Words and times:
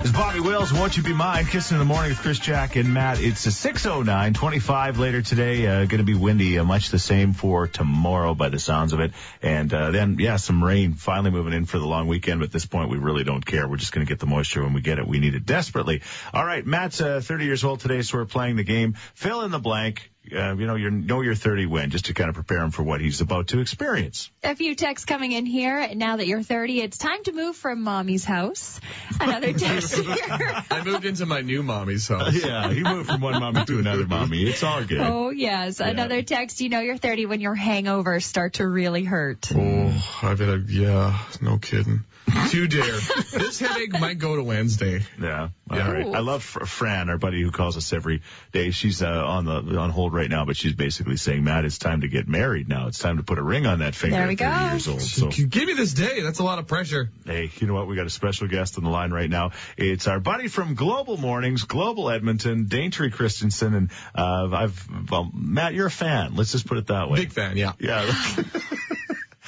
It's 0.00 0.12
Bobby 0.12 0.38
Wills. 0.38 0.72
Won't 0.72 0.96
you 0.96 1.02
be 1.02 1.12
mine? 1.12 1.44
Kissing 1.46 1.74
in 1.74 1.80
the 1.80 1.84
morning 1.84 2.10
with 2.10 2.20
Chris, 2.20 2.38
Jack, 2.38 2.76
and 2.76 2.94
Matt. 2.94 3.20
It's 3.20 3.44
a 3.46 3.50
609, 3.50 4.32
25 4.32 4.98
later 5.00 5.22
today. 5.22 5.66
Uh, 5.66 5.86
going 5.86 5.98
to 5.98 6.04
be 6.04 6.14
windy, 6.14 6.56
uh, 6.56 6.62
much 6.62 6.90
the 6.90 7.00
same 7.00 7.32
for 7.32 7.66
tomorrow 7.66 8.32
by 8.34 8.48
the 8.48 8.60
sounds 8.60 8.92
of 8.92 9.00
it. 9.00 9.10
And 9.42 9.74
uh, 9.74 9.90
then, 9.90 10.16
yeah, 10.20 10.36
some 10.36 10.62
rain 10.62 10.94
finally 10.94 11.32
moving 11.32 11.52
in 11.52 11.64
for 11.64 11.80
the 11.80 11.86
long 11.86 12.06
weekend. 12.06 12.38
But 12.38 12.46
at 12.46 12.52
this 12.52 12.64
point, 12.64 12.90
we 12.90 12.98
really 12.98 13.24
don't 13.24 13.44
care. 13.44 13.66
We're 13.66 13.76
just 13.76 13.90
going 13.90 14.06
to 14.06 14.08
get 14.08 14.20
the 14.20 14.26
moisture 14.26 14.62
when 14.62 14.72
we 14.72 14.82
get 14.82 15.00
it. 15.00 15.06
We 15.08 15.18
need 15.18 15.34
it 15.34 15.44
desperately. 15.44 16.02
All 16.32 16.44
right, 16.44 16.64
Matt's 16.64 17.00
uh, 17.00 17.20
30 17.20 17.44
years 17.44 17.64
old 17.64 17.80
today, 17.80 18.02
so 18.02 18.18
we're 18.18 18.24
playing 18.24 18.54
the 18.54 18.64
game. 18.64 18.94
Fill 19.14 19.40
in 19.40 19.50
the 19.50 19.58
blank. 19.58 20.12
Uh, 20.32 20.54
you 20.54 20.66
know, 20.66 20.74
you 20.74 20.90
know 20.90 21.20
your 21.20 21.34
30 21.34 21.66
win, 21.66 21.90
just 21.90 22.06
to 22.06 22.14
kind 22.14 22.28
of 22.28 22.34
prepare 22.34 22.58
him 22.58 22.70
for 22.70 22.82
what 22.82 23.00
he's 23.00 23.20
about 23.20 23.48
to 23.48 23.60
experience. 23.60 24.30
A 24.42 24.54
few 24.54 24.74
texts 24.74 25.04
coming 25.04 25.32
in 25.32 25.46
here. 25.46 25.94
Now 25.94 26.16
that 26.16 26.26
you're 26.26 26.42
30, 26.42 26.80
it's 26.80 26.98
time 26.98 27.22
to 27.24 27.32
move 27.32 27.56
from 27.56 27.82
mommy's 27.82 28.24
house. 28.24 28.80
Another 29.20 29.52
text 29.58 29.94
here. 29.94 30.62
I 30.70 30.82
moved 30.84 31.04
into 31.04 31.26
my 31.26 31.40
new 31.40 31.62
mommy's 31.62 32.06
house. 32.08 32.34
yeah, 32.44 32.72
he 32.72 32.82
moved 32.82 33.10
from 33.10 33.20
one 33.20 33.40
mommy 33.40 33.64
to 33.64 33.78
another 33.78 34.06
mommy. 34.06 34.42
It's 34.42 34.62
all 34.62 34.84
good. 34.84 35.00
Oh, 35.00 35.30
yes. 35.30 35.80
Another 35.80 36.22
text. 36.22 36.60
You 36.60 36.68
know 36.68 36.80
you're 36.80 36.98
30 36.98 37.26
when 37.26 37.40
your 37.40 37.56
hangovers 37.56 38.22
start 38.22 38.54
to 38.54 38.66
really 38.66 39.04
hurt. 39.04 39.50
Oh, 39.54 40.18
I've 40.22 40.38
had 40.38 40.48
a, 40.48 40.64
yeah, 40.66 41.18
no 41.40 41.58
kidding. 41.58 42.04
Too 42.50 42.66
dare. 42.68 42.84
this 43.32 43.58
headache 43.60 43.92
might 43.98 44.18
go 44.18 44.36
to 44.36 44.42
Wednesday. 44.42 45.00
Yeah. 45.20 45.48
All 45.70 45.76
Yeah. 45.76 45.90
right. 45.90 46.06
I 46.14 46.20
love 46.20 46.42
Fran, 46.42 47.10
our 47.10 47.18
buddy 47.18 47.42
who 47.42 47.50
calls 47.50 47.76
us 47.76 47.92
every 47.92 48.22
day. 48.52 48.70
She's 48.70 49.02
uh, 49.02 49.06
on 49.26 49.44
the 49.44 49.78
on 49.78 49.90
hold 49.90 50.12
right 50.14 50.28
now, 50.30 50.44
but 50.44 50.56
she's 50.56 50.72
basically 50.74 51.16
saying, 51.16 51.44
Matt, 51.44 51.64
it's 51.64 51.78
time 51.78 52.00
to 52.02 52.08
get 52.08 52.28
married 52.28 52.68
now. 52.68 52.86
It's 52.88 52.98
time 52.98 53.18
to 53.18 53.22
put 53.22 53.38
a 53.38 53.42
ring 53.42 53.66
on 53.66 53.80
that 53.80 53.94
finger. 53.94 54.16
There 54.16 54.26
we 54.26 54.34
at 54.34 54.38
30 54.38 54.60
go. 54.60 54.70
Years 54.70 54.88
old. 54.88 55.02
So, 55.32 55.46
Give 55.46 55.66
me 55.66 55.74
this 55.74 55.92
day. 55.92 56.22
That's 56.22 56.38
a 56.38 56.44
lot 56.44 56.58
of 56.58 56.66
pressure. 56.66 57.10
hey, 57.26 57.50
you 57.58 57.66
know 57.66 57.74
what? 57.74 57.86
We 57.86 57.96
got 57.96 58.06
a 58.06 58.10
special 58.10 58.48
guest 58.48 58.78
on 58.78 58.84
the 58.84 58.90
line 58.90 59.10
right 59.10 59.30
now. 59.30 59.50
It's 59.76 60.06
our 60.08 60.20
buddy 60.20 60.48
from 60.48 60.74
Global 60.74 61.16
Mornings, 61.16 61.64
Global 61.64 62.10
Edmonton, 62.10 62.66
Daintre 62.66 63.10
Christensen, 63.12 63.74
and 63.74 63.90
uh, 64.14 64.48
I've 64.52 64.88
well, 65.10 65.30
Matt, 65.34 65.74
you're 65.74 65.86
a 65.86 65.90
fan. 65.90 66.34
Let's 66.34 66.52
just 66.52 66.66
put 66.66 66.78
it 66.78 66.86
that 66.88 67.10
way. 67.10 67.20
Big 67.20 67.32
fan, 67.32 67.56
yeah. 67.56 67.72
Yeah. 67.78 68.10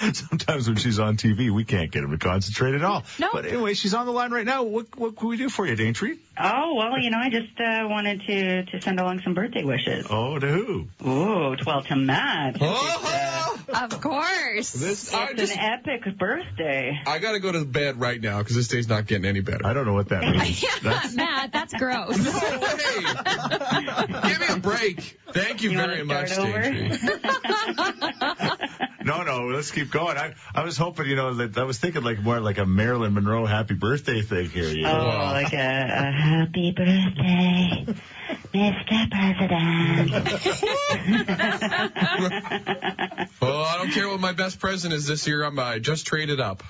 Sometimes 0.12 0.67
when 0.67 0.77
she's 0.77 0.98
on 0.98 1.17
TV, 1.17 1.51
we 1.51 1.65
can't 1.65 1.91
get 1.91 2.03
him 2.03 2.11
to 2.11 2.19
concentrate 2.19 2.75
at 2.75 2.83
all. 2.83 3.05
No. 3.19 3.29
But 3.33 3.47
anyway, 3.47 3.75
she's 3.75 3.95
on 3.95 4.06
the 4.06 4.12
line 4.12 4.31
right 4.31 4.47
now. 4.47 4.62
What 4.62 4.97
what 4.98 5.17
can 5.17 5.29
we 5.29 5.37
do 5.37 5.48
for 5.48 5.67
you, 5.67 5.77
Daintre? 5.77 6.19
Oh, 6.43 6.75
well, 6.75 6.98
you 6.98 7.11
know, 7.11 7.19
I 7.19 7.29
just 7.29 7.61
uh, 7.61 7.87
wanted 7.87 8.23
to, 8.23 8.65
to 8.65 8.81
send 8.81 8.98
along 8.98 9.21
some 9.23 9.34
birthday 9.34 9.62
wishes. 9.62 10.06
Oh, 10.09 10.39
to 10.39 10.48
who? 10.48 10.87
Oh, 11.05 11.55
well, 11.67 11.83
to 11.83 11.97
Matt. 11.97 12.56
Oh, 12.61 13.59
Of 13.69 14.01
course. 14.01 14.73
this, 14.73 15.12
I 15.12 15.27
It's 15.33 15.41
just, 15.41 15.53
an 15.56 15.61
epic 15.61 16.17
birthday. 16.19 16.98
I 17.06 17.19
gotta 17.19 17.41
go 17.41 17.53
to 17.53 17.65
bed 17.67 18.01
right 18.01 18.19
now 18.21 18.39
because 18.39 18.56
this 18.56 18.69
day's 18.69 18.89
not 18.89 19.06
getting 19.06 19.27
any 19.27 19.41
better. 19.41 19.67
I 19.67 19.75
don't 19.75 19.84
know 19.87 19.93
what 19.93 20.09
that 20.09 20.23
means. 20.23 20.65
That's, 20.83 21.15
Matt, 21.15 21.53
that's 21.53 21.75
gross. 21.75 22.17
No 22.19 22.59
way. 22.59 24.31
Give 24.31 24.41
me 24.41 24.47
a 24.48 24.56
break. 24.59 25.19
Thank 25.33 25.62
you, 25.62 25.71
You 25.71 25.77
very 25.78 26.05
much, 26.05 26.31
start? 26.33 26.65
Daintre. 26.65 28.89
No, 29.05 29.23
no, 29.23 29.47
let's 29.48 29.70
keep 29.70 29.91
going. 29.91 30.17
I, 30.17 30.34
I 30.55 30.65
was 30.65 30.77
hoping, 30.77 31.06
you 31.06 31.17
know, 31.17 31.34
that 31.34 31.56
I 31.59 31.65
was 31.65 31.79
thinking 31.79 32.03
like 32.03 32.20
more 32.20 32.41
like 32.41 32.59
a 32.59 32.67
Marilyn 32.67 33.15
Monroe 33.15 33.47
happy 33.47 33.75
birthday 33.75 34.23
thing 34.23 34.48
here. 34.51 34.69
You 34.69 34.87
Oh, 34.87 34.93
know? 34.93 35.05
Wow. 35.06 35.33
like 35.33 35.53
a, 35.53 35.56
a 35.56 36.12
happy 36.12 36.73
birthday, 36.73 37.87
Mr. 38.55 39.11
President. 39.11 40.11
Well, 43.41 43.62
I 43.65 43.78
don't 43.78 43.91
care 43.93 44.06
what 44.09 44.21
my 44.21 44.33
best 44.33 44.59
present 44.61 44.93
is 44.93 45.06
this 45.06 45.27
year. 45.27 45.43
I'm 45.45 45.59
I 45.59 45.78
just 45.78 46.06
traded 46.06 46.41
up. 46.41 46.62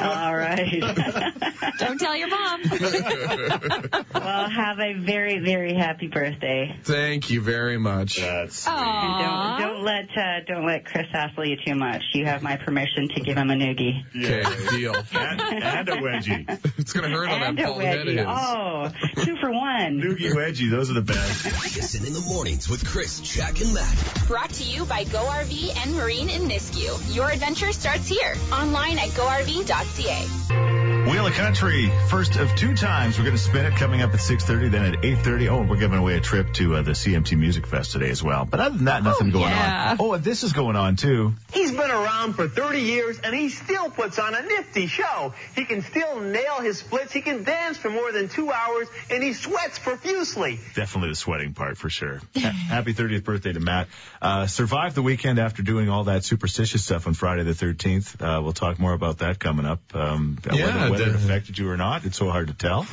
All 0.00 0.34
right. 0.34 0.80
Don't 1.78 1.98
tell 2.00 2.16
your 2.16 2.28
mom. 2.28 2.62
well, 4.14 4.48
have 4.48 4.80
a 4.80 4.94
very, 4.94 5.38
very 5.38 5.74
happy 5.74 6.08
birthday. 6.08 6.78
Thank 6.82 7.28
you 7.30 7.42
very 7.42 7.76
much. 7.78 8.20
That's 8.20 8.66
And 8.66 8.76
Aww. 8.76 9.58
don't, 9.58 9.74
don't 9.74 9.84
let 9.84 10.08
uh, 10.16 10.40
don't 10.46 10.66
let 10.66 10.86
Chris 10.86 11.06
hassle 11.12 11.44
you 11.46 11.56
too 11.64 11.74
much. 11.74 12.02
You 12.14 12.24
have 12.26 12.42
my 12.42 12.56
permission 12.56 13.08
to 13.08 13.20
give 13.20 13.36
him 13.36 13.50
a 13.50 13.54
noogie. 13.54 14.04
Okay, 14.16 14.76
deal. 14.76 14.94
and, 15.12 15.40
and 15.40 15.88
a 15.88 15.96
wedgie. 15.96 16.78
It's 16.78 16.92
gonna 16.92 17.08
hurt 17.08 17.28
on 17.28 17.40
that 17.40 17.64
a 17.64 17.66
bald 17.66 17.82
head 17.82 17.98
of 18.00 18.06
his. 18.06 18.16
wedgie. 18.16 18.92
Oh, 19.16 19.22
two 19.24 19.36
for 19.40 19.50
one. 19.50 20.00
Noogie 20.00 20.32
wedgie, 20.32 20.70
those 20.70 20.90
are 20.90 20.94
the 20.94 21.02
best. 21.02 21.44
Kissin' 21.74 22.06
in 22.06 22.12
the 22.12 22.20
mornings 22.20 22.68
with 22.68 22.86
Chris, 22.86 23.20
Jack, 23.20 23.60
and 23.60 23.74
Matt. 23.74 24.24
Brought 24.26 24.50
to 24.50 24.64
you 24.64 24.84
by 24.84 25.04
Go 25.04 25.22
RV 25.24 25.76
and 25.76 25.94
Marine 25.94 26.28
in 26.30 26.42
Nisku. 26.42 27.14
Your 27.14 27.30
adventure 27.30 27.72
starts 27.72 28.08
here. 28.08 28.34
Online 28.52 28.98
at 28.98 29.08
GoRV.ca. 29.10 30.77
Wheel 31.18 31.26
of 31.26 31.32
Country, 31.32 31.90
first 32.06 32.36
of 32.36 32.54
two 32.54 32.76
times. 32.76 33.18
We're 33.18 33.24
going 33.24 33.36
to 33.36 33.42
spin 33.42 33.66
it 33.66 33.74
coming 33.74 34.02
up 34.02 34.14
at 34.14 34.20
6.30, 34.20 34.70
then 34.70 34.94
at 34.94 35.00
8.30. 35.02 35.48
Oh, 35.48 35.62
we're 35.68 35.76
giving 35.76 35.98
away 35.98 36.16
a 36.16 36.20
trip 36.20 36.52
to 36.54 36.76
uh, 36.76 36.82
the 36.82 36.92
CMT 36.92 37.36
Music 37.36 37.66
Fest 37.66 37.90
today 37.90 38.10
as 38.10 38.22
well. 38.22 38.44
But 38.44 38.60
other 38.60 38.76
than 38.76 38.84
that, 38.84 39.02
nothing 39.02 39.32
going 39.32 39.48
yeah. 39.48 39.90
on. 39.90 39.96
Oh, 39.98 40.12
and 40.12 40.22
this 40.22 40.44
is 40.44 40.52
going 40.52 40.76
on 40.76 40.94
too. 40.94 41.34
He's 41.52 41.72
been 41.72 41.90
around 41.90 42.34
for 42.34 42.46
30 42.46 42.82
years 42.82 43.18
and 43.18 43.34
he 43.34 43.48
still 43.48 43.90
puts 43.90 44.20
on 44.20 44.32
a 44.32 44.42
nifty 44.42 44.86
show. 44.86 45.34
He 45.56 45.64
can 45.64 45.82
still 45.82 46.20
nail 46.20 46.60
his 46.60 46.78
splits. 46.78 47.12
He 47.12 47.20
can 47.20 47.42
dance 47.42 47.76
for 47.76 47.90
more 47.90 48.12
than 48.12 48.28
two 48.28 48.52
hours 48.52 48.86
and 49.10 49.20
he 49.20 49.32
sweats 49.32 49.80
profusely. 49.80 50.60
Definitely 50.76 51.08
the 51.08 51.16
sweating 51.16 51.52
part 51.52 51.78
for 51.78 51.90
sure. 51.90 52.20
Happy 52.36 52.94
30th 52.94 53.24
birthday 53.24 53.52
to 53.52 53.60
Matt. 53.60 53.88
Uh, 54.22 54.46
survived 54.46 54.94
the 54.94 55.02
weekend 55.02 55.40
after 55.40 55.64
doing 55.64 55.88
all 55.88 56.04
that 56.04 56.22
superstitious 56.22 56.84
stuff 56.84 57.08
on 57.08 57.14
Friday 57.14 57.42
the 57.42 57.54
13th. 57.54 58.22
Uh, 58.22 58.40
we'll 58.40 58.52
talk 58.52 58.78
more 58.78 58.92
about 58.92 59.18
that 59.18 59.40
coming 59.40 59.66
up. 59.66 59.80
Um, 59.94 60.38
Yeah, 60.52 60.90
whether, 60.90 60.90
whether 60.92 61.07
it 61.08 61.14
affected 61.14 61.58
you 61.58 61.70
or 61.70 61.76
not, 61.76 62.04
it's 62.04 62.16
so 62.16 62.30
hard 62.30 62.48
to 62.48 62.54
tell. 62.54 62.86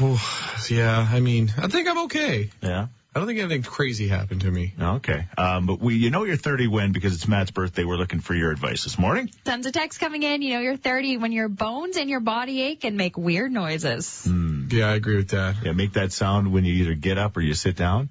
Yeah, 0.69 1.07
I 1.09 1.19
mean, 1.19 1.53
I 1.57 1.67
think 1.67 1.87
I'm 1.87 1.99
okay. 2.05 2.49
Yeah. 2.61 2.87
I 3.15 3.19
don't 3.19 3.27
think 3.27 3.39
anything 3.39 3.63
crazy 3.63 4.09
happened 4.09 4.41
to 4.41 4.51
me. 4.51 4.73
Okay. 4.77 5.25
Um, 5.37 5.67
but 5.67 5.79
we, 5.79 5.95
you 5.95 6.09
know, 6.09 6.25
you're 6.25 6.35
30 6.35 6.67
when 6.67 6.91
because 6.91 7.13
it's 7.13 7.29
Matt's 7.29 7.49
birthday. 7.49 7.85
We're 7.85 7.95
looking 7.95 8.19
for 8.19 8.33
your 8.33 8.51
advice 8.51 8.83
this 8.83 8.99
morning. 8.99 9.31
Tons 9.45 9.65
of 9.65 9.71
texts 9.71 10.01
coming 10.01 10.21
in. 10.23 10.41
You 10.41 10.55
know 10.55 10.59
you're 10.59 10.75
30 10.75 11.15
when 11.15 11.31
your 11.31 11.47
bones 11.47 11.95
and 11.95 12.09
your 12.09 12.19
body 12.19 12.61
ache 12.61 12.83
and 12.83 12.97
make 12.97 13.17
weird 13.17 13.53
noises. 13.53 14.27
Yeah, 14.69 14.89
I 14.89 14.95
agree 14.95 15.15
with 15.15 15.29
that. 15.29 15.55
Yeah, 15.63 15.71
make 15.71 15.93
that 15.93 16.11
sound 16.11 16.51
when 16.51 16.65
you 16.65 16.73
either 16.73 16.93
get 16.93 17.17
up 17.17 17.37
or 17.37 17.41
you 17.41 17.53
sit 17.53 17.77
down. 17.77 18.09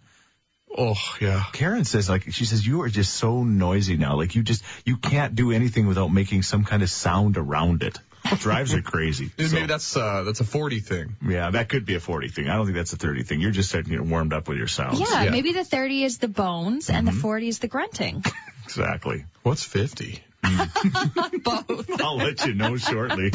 Oh, 0.76 0.96
yeah. 1.20 1.44
Karen 1.52 1.84
says, 1.84 2.08
like, 2.08 2.32
she 2.32 2.46
says, 2.46 2.66
you 2.66 2.80
are 2.82 2.88
just 2.88 3.14
so 3.14 3.44
noisy 3.44 3.96
now. 3.96 4.16
Like, 4.16 4.34
you 4.34 4.42
just, 4.42 4.64
you 4.86 4.96
can't 4.96 5.34
do 5.34 5.52
anything 5.52 5.86
without 5.86 6.08
making 6.08 6.42
some 6.42 6.64
kind 6.64 6.82
of 6.82 6.88
sound 6.88 7.36
around 7.36 7.82
it. 7.82 7.98
It 8.24 8.38
drives 8.40 8.72
her 8.72 8.80
crazy. 8.82 9.30
Maybe 9.36 9.48
So, 9.50 9.66
that's 9.66 9.96
uh, 9.96 10.22
that's 10.24 10.40
a 10.40 10.44
40 10.44 10.80
thing. 10.80 11.16
yeah, 11.26 11.50
that 11.50 11.68
could 11.68 11.84
be 11.84 11.94
a 11.94 12.00
40 12.00 12.28
thing. 12.28 12.48
I 12.48 12.56
don't 12.56 12.66
think 12.66 12.76
that's 12.76 12.92
a 12.92 12.96
30 12.96 13.22
thing. 13.24 13.40
You're 13.40 13.50
just 13.50 13.72
getting 13.72 13.92
you 13.92 13.98
know, 13.98 14.04
warmed 14.04 14.32
up 14.32 14.48
with 14.48 14.58
your 14.58 14.66
sounds. 14.66 15.00
Yeah, 15.00 15.24
yeah. 15.24 15.30
maybe 15.30 15.52
the 15.52 15.64
30 15.64 16.04
is 16.04 16.18
the 16.18 16.28
bones 16.28 16.90
and 16.90 17.06
the 17.06 17.12
40 17.12 17.48
is 17.48 17.58
the 17.58 17.68
grunting. 17.68 18.24
Exactly. 18.64 19.26
What's 19.42 19.62
50? 19.62 20.24
Both. 21.44 22.00
I'll 22.00 22.16
let 22.16 22.46
you 22.46 22.54
know 22.54 22.78
shortly. 22.78 23.30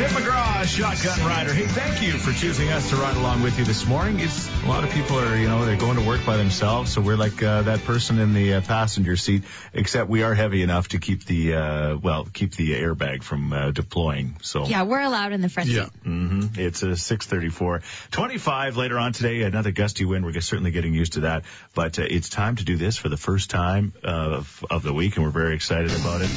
Tim 0.00 0.08
McGraw, 0.12 0.64
Shotgun 0.64 1.26
Rider. 1.26 1.52
Hey, 1.52 1.66
thank 1.66 2.00
you 2.02 2.12
for 2.12 2.32
choosing 2.32 2.70
us 2.70 2.88
to 2.88 2.96
ride 2.96 3.18
along 3.18 3.42
with 3.42 3.58
you 3.58 3.66
this 3.66 3.86
morning. 3.86 4.18
It's 4.18 4.48
a 4.62 4.66
lot 4.66 4.82
of 4.82 4.88
people 4.92 5.18
are, 5.18 5.36
you 5.36 5.46
know, 5.46 5.66
they're 5.66 5.76
going 5.76 5.98
to 5.98 6.06
work 6.08 6.24
by 6.24 6.38
themselves, 6.38 6.90
so 6.90 7.02
we're 7.02 7.18
like 7.18 7.42
uh, 7.42 7.60
that 7.62 7.84
person 7.84 8.18
in 8.18 8.32
the 8.32 8.54
uh, 8.54 8.60
passenger 8.62 9.18
seat. 9.18 9.42
Except 9.74 10.08
we 10.08 10.22
are 10.22 10.32
heavy 10.32 10.62
enough 10.62 10.88
to 10.88 10.98
keep 10.98 11.26
the, 11.26 11.54
uh, 11.54 11.96
well, 11.98 12.26
keep 12.32 12.54
the 12.54 12.70
airbag 12.70 13.22
from 13.22 13.52
uh, 13.52 13.72
deploying. 13.72 14.36
So 14.40 14.64
Yeah, 14.64 14.84
we're 14.84 15.02
allowed 15.02 15.32
in 15.32 15.42
the 15.42 15.50
front 15.50 15.68
Yeah. 15.68 15.84
seat. 15.84 15.92
hmm 16.02 16.46
It's 16.56 16.82
a 16.82 16.96
634. 16.96 17.82
25 18.10 18.78
later 18.78 18.98
on 18.98 19.12
today, 19.12 19.42
another 19.42 19.70
gusty 19.70 20.06
wind. 20.06 20.24
We're 20.24 20.40
certainly 20.40 20.70
getting 20.70 20.94
used 20.94 21.12
to 21.14 21.20
that. 21.20 21.44
But 21.74 21.98
uh, 21.98 22.04
it's 22.08 22.30
time 22.30 22.56
to 22.56 22.64
do 22.64 22.78
this 22.78 22.96
for 22.96 23.10
the 23.10 23.18
first 23.18 23.50
time 23.50 23.92
of, 24.02 24.64
of 24.70 24.82
the 24.82 24.94
week, 24.94 25.16
and 25.16 25.26
we're 25.26 25.30
very 25.30 25.54
excited 25.54 25.90
about 25.94 26.22
it. 26.22 26.30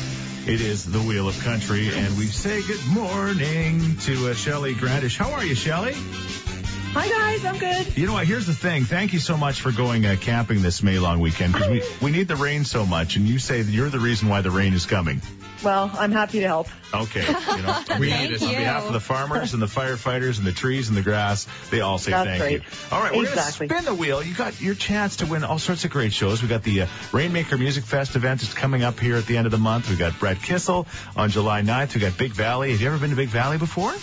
It 0.46 0.60
is 0.60 0.84
the 0.84 1.00
Wheel 1.00 1.30
of 1.30 1.40
Country, 1.40 1.88
and 1.88 2.18
we 2.18 2.26
say 2.26 2.62
good 2.64 2.86
morning 2.88 3.96
to 4.02 4.30
uh, 4.30 4.34
Shelly 4.34 4.74
Grandish. 4.74 5.18
How 5.18 5.32
are 5.32 5.46
you, 5.46 5.56
Shelly? 5.56 5.94
Hi 5.96 7.08
guys, 7.08 7.46
I'm 7.46 7.58
good. 7.58 7.98
You 7.98 8.08
know 8.08 8.14
what? 8.14 8.28
Here's 8.28 8.46
the 8.46 8.54
thing. 8.54 8.84
Thank 8.84 9.14
you 9.14 9.20
so 9.20 9.38
much 9.38 9.62
for 9.62 9.72
going 9.72 10.06
uh, 10.06 10.18
camping 10.20 10.62
this 10.62 10.84
May 10.84 11.00
long 11.00 11.22
weekend 11.22 11.54
because 11.54 11.70
we, 11.70 11.82
we 12.02 12.12
need 12.12 12.28
the 12.28 12.36
rain 12.36 12.66
so 12.66 12.86
much, 12.86 13.16
and 13.16 13.26
you 13.26 13.40
say 13.40 13.62
that 13.62 13.72
you're 13.72 13.90
the 13.90 14.02
reason 14.02 14.28
why 14.28 14.42
the 14.42 14.52
rain 14.52 14.74
is 14.74 14.86
coming. 14.86 15.22
Well, 15.64 15.90
I'm 15.98 16.12
happy 16.12 16.40
to 16.42 16.48
help. 16.48 16.68
Okay. 16.94 17.26
You 17.26 17.34
know, 17.64 17.84
We 18.00 18.10
Thank 18.10 18.32
need 18.32 18.36
it. 18.36 18.42
you. 18.42 18.48
on 18.50 18.56
behalf 18.56 18.86
of 18.88 18.94
the 18.94 19.00
farmers 19.00 19.54
and 19.54 19.62
the 19.62 19.66
firefighters 19.68 20.38
and 20.38 20.46
the 20.46 20.52
trees 20.52 20.90
and 20.90 20.98
the 20.98 21.02
grass, 21.02 21.48
they 21.72 21.82
all 21.82 21.98
say 21.98 22.12
That's 22.12 22.28
thank 22.28 22.42
right. 22.42 22.52
you. 22.52 22.62
All 22.92 23.02
right, 23.02 23.14
we're 23.16 23.24
Exactly. 23.24 23.68
gonna 23.68 23.82
spin 23.82 23.94
the 23.96 24.00
wheel. 24.00 24.22
You 24.22 24.36
got 24.36 24.60
your 24.62 24.76
chance 24.76 25.18
to 25.18 25.26
win 25.26 25.44
all 25.44 25.58
sorts 25.60 25.86
of 25.86 25.92
great 25.92 26.14
shows. 26.14 26.42
We 26.44 26.48
got 26.50 26.64
the 26.64 26.82
uh, 26.84 26.88
Rainmaker 27.12 27.58
Music 27.58 27.84
Fest 27.86 28.16
event 28.16 28.44
is 28.44 28.54
coming 28.54 28.84
up 28.84 29.00
here 29.00 29.16
at 29.16 29.26
the 29.26 29.38
end 29.38 29.46
of 29.48 29.52
the 29.52 29.58
month. 29.58 29.90
We 29.90 29.96
got 29.96 30.20
Brett 30.20 30.38
Kissel 30.42 30.86
on 31.16 31.30
July 31.30 31.62
9th. 31.62 31.96
We 31.96 32.02
got 32.02 32.18
Big 32.18 32.34
Valley. 32.34 32.72
Have 32.72 32.82
you 32.82 32.88
ever 32.88 32.98
been 32.98 33.10
to 33.12 33.16
Big 33.16 33.30
Valley 33.30 33.58
before? 33.58 33.94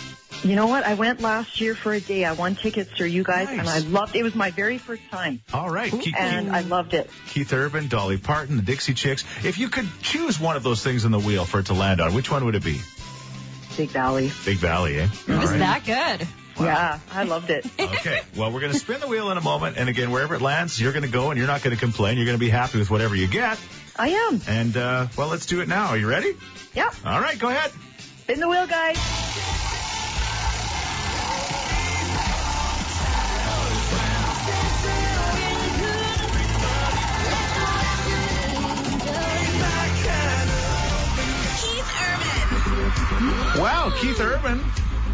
You 0.43 0.55
know 0.55 0.67
what? 0.67 0.83
I 0.83 0.95
went 0.95 1.21
last 1.21 1.61
year 1.61 1.75
for 1.75 1.93
a 1.93 1.99
day. 1.99 2.25
I 2.25 2.33
won 2.33 2.55
tickets 2.55 2.89
through 2.91 3.07
you 3.07 3.23
guys, 3.23 3.49
and 3.49 3.67
I 3.67 3.79
loved. 3.79 4.15
It 4.15 4.19
It 4.19 4.23
was 4.23 4.33
my 4.33 4.49
very 4.51 4.77
first 4.77 5.03
time, 5.11 5.41
All 5.53 5.69
right, 5.69 5.91
Keith, 5.91 6.15
and 6.17 6.55
I 6.55 6.61
loved 6.61 6.93
it. 6.93 7.09
Keith 7.27 7.51
Urban, 7.53 7.87
Dolly 7.87 8.17
Parton, 8.17 8.57
the 8.57 8.63
Dixie 8.63 8.93
Chicks. 8.93 9.23
If 9.43 9.57
you 9.59 9.69
could 9.69 9.87
choose 10.01 10.39
one 10.39 10.55
of 10.55 10.63
those 10.63 10.83
things 10.83 11.05
in 11.05 11.11
the 11.11 11.19
wheel 11.19 11.45
for 11.45 11.59
it 11.59 11.67
to 11.67 11.73
land 11.73 12.01
on, 12.01 12.13
which 12.13 12.31
one 12.31 12.45
would 12.45 12.55
it 12.55 12.63
be? 12.63 12.79
Big 13.77 13.89
Valley. 13.89 14.31
Big 14.45 14.57
Valley, 14.57 14.99
eh? 14.99 15.07
It 15.27 15.27
was 15.27 15.51
that 15.51 15.85
good. 15.85 16.27
Yeah, 16.59 16.99
I 17.11 17.23
loved 17.23 17.49
it. 17.49 17.65
Okay. 17.79 18.21
Well, 18.35 18.51
we're 18.51 18.59
going 18.61 18.73
to 18.73 18.79
spin 18.79 18.99
the 18.99 19.07
wheel 19.07 19.29
in 19.31 19.37
a 19.37 19.41
moment. 19.41 19.77
And 19.77 19.89
again, 19.89 20.11
wherever 20.11 20.33
it 20.35 20.41
lands, 20.41 20.79
you're 20.81 20.91
going 20.91 21.03
to 21.03 21.09
go 21.09 21.29
and 21.29 21.37
you're 21.37 21.47
not 21.47 21.61
going 21.61 21.75
to 21.75 21.79
complain. 21.79 22.17
You're 22.17 22.25
going 22.25 22.37
to 22.37 22.39
be 22.43 22.49
happy 22.49 22.79
with 22.79 22.89
whatever 22.89 23.15
you 23.15 23.27
get. 23.27 23.59
I 23.95 24.09
am. 24.09 24.41
And, 24.47 24.75
uh, 24.75 25.07
well, 25.17 25.27
let's 25.27 25.45
do 25.45 25.61
it 25.61 25.67
now. 25.67 25.87
Are 25.87 25.97
you 25.97 26.07
ready? 26.07 26.33
Yep. 26.73 26.93
All 27.05 27.19
right, 27.21 27.37
go 27.37 27.49
ahead. 27.49 27.71
Spin 28.21 28.39
the 28.39 28.49
wheel, 28.49 28.65
guys. 28.65 28.97
Wow, 43.21 43.93
Keith 43.99 44.19
Urban. 44.19 44.63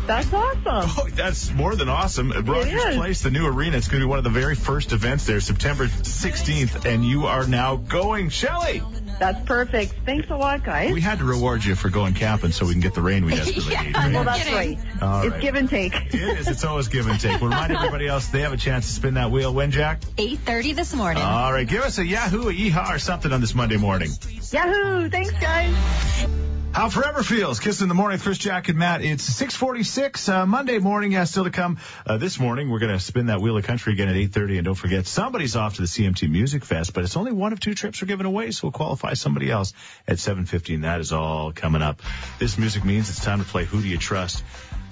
That's 0.05 0.31
awesome. 0.31 0.61
Oh, 0.65 1.07
that's 1.13 1.51
more 1.51 1.75
than 1.75 1.89
awesome. 1.89 2.31
At 2.31 2.47
Rogers 2.47 2.71
is. 2.81 2.95
Place, 2.95 3.21
the 3.23 3.29
new 3.31 3.45
arena. 3.45 3.75
It's 3.75 3.89
going 3.89 3.99
to 3.99 4.05
be 4.05 4.09
one 4.09 4.17
of 4.19 4.23
the 4.23 4.29
very 4.29 4.55
first 4.55 4.93
events 4.93 5.25
there, 5.25 5.41
September 5.41 5.87
16th. 5.87 6.85
And 6.85 7.03
you 7.03 7.25
are 7.25 7.45
now 7.45 7.75
going. 7.75 8.29
Shelley, 8.29 8.81
That's 9.19 9.45
perfect. 9.45 9.95
Thanks 10.05 10.29
a 10.29 10.37
lot, 10.37 10.63
guys. 10.63 10.93
we 10.93 11.01
had 11.01 11.19
to 11.19 11.25
reward 11.25 11.65
you 11.65 11.75
for 11.75 11.89
going 11.89 12.13
camping 12.13 12.53
so 12.53 12.65
we 12.65 12.71
can 12.71 12.79
get 12.79 12.93
the 12.93 13.01
rain 13.01 13.25
we 13.25 13.31
desperately 13.35 13.73
Yeah. 13.73 13.81
need. 13.81 13.95
right? 13.97 14.13
well, 14.13 14.23
that's 14.23 14.39
Kidding. 14.45 14.79
right. 14.79 15.01
All 15.03 15.21
it's 15.23 15.31
right. 15.33 15.41
give 15.41 15.55
and 15.55 15.69
take. 15.69 15.93
It 15.93 16.15
is. 16.15 16.47
It's 16.47 16.63
always 16.63 16.87
give 16.87 17.07
and 17.07 17.19
take. 17.19 17.41
We'll 17.41 17.49
remind 17.49 17.71
everybody 17.75 18.07
else 18.07 18.27
they 18.29 18.41
have 18.43 18.53
a 18.53 18.57
chance 18.57 18.87
to 18.87 18.93
spin 18.93 19.15
that 19.15 19.29
wheel. 19.29 19.53
When, 19.53 19.71
Jack? 19.71 19.99
8.30 20.15 20.73
this 20.73 20.93
morning. 20.93 21.21
All 21.21 21.51
right. 21.51 21.67
Give 21.67 21.81
us 21.81 21.97
a 21.97 22.05
Yahoo, 22.05 22.47
a 22.47 22.53
yeehaw, 22.53 22.91
or 22.95 22.99
something 22.99 23.33
on 23.33 23.41
this 23.41 23.53
Monday 23.53 23.75
morning. 23.77 24.09
Yahoo! 24.53 25.09
Thanks, 25.09 25.31
guys. 25.31 25.75
How 26.71 26.89
forever 26.89 27.23
feels. 27.23 27.59
Kiss 27.59 27.81
in 27.81 27.89
the 27.89 27.95
morning, 27.95 28.17
with 28.17 28.23
Chris, 28.23 28.37
Jack, 28.37 28.69
and 28.69 28.77
Matt. 28.77 29.03
It's 29.03 29.23
646, 29.23 30.29
uh, 30.29 30.45
Monday 30.45 30.77
morning. 30.77 31.11
Yeah, 31.11 31.23
still 31.23 31.45
to 31.45 31.49
come. 31.49 31.79
Uh, 32.05 32.17
this 32.17 32.39
morning, 32.39 32.69
we're 32.69 32.77
going 32.79 32.91
to 32.91 32.99
spin 32.99 33.27
that 33.27 33.41
wheel 33.41 33.57
of 33.57 33.65
country 33.65 33.93
again 33.93 34.09
at 34.09 34.15
830. 34.15 34.57
And 34.59 34.65
don't 34.65 34.75
forget, 34.75 35.07
somebody's 35.07 35.55
off 35.55 35.75
to 35.75 35.81
the 35.81 35.87
CMT 35.87 36.29
Music 36.29 36.63
Fest, 36.63 36.93
but 36.93 37.03
it's 37.03 37.17
only 37.17 37.31
one 37.31 37.51
of 37.51 37.59
two 37.59 37.73
trips 37.73 38.01
we're 38.01 38.07
giving 38.07 38.27
away, 38.27 38.51
so 38.51 38.67
we'll 38.67 38.73
qualify 38.73 39.13
somebody 39.13 39.49
else 39.49 39.73
at 40.07 40.19
715. 40.19 40.81
That 40.81 40.99
is 40.99 41.11
all 41.11 41.51
coming 41.51 41.81
up. 41.81 42.01
This 42.37 42.59
music 42.59 42.85
means 42.85 43.09
it's 43.09 43.23
time 43.23 43.39
to 43.39 43.45
play 43.45 43.65
Who 43.65 43.81
Do 43.81 43.87
You 43.87 43.97
Trust? 43.97 44.43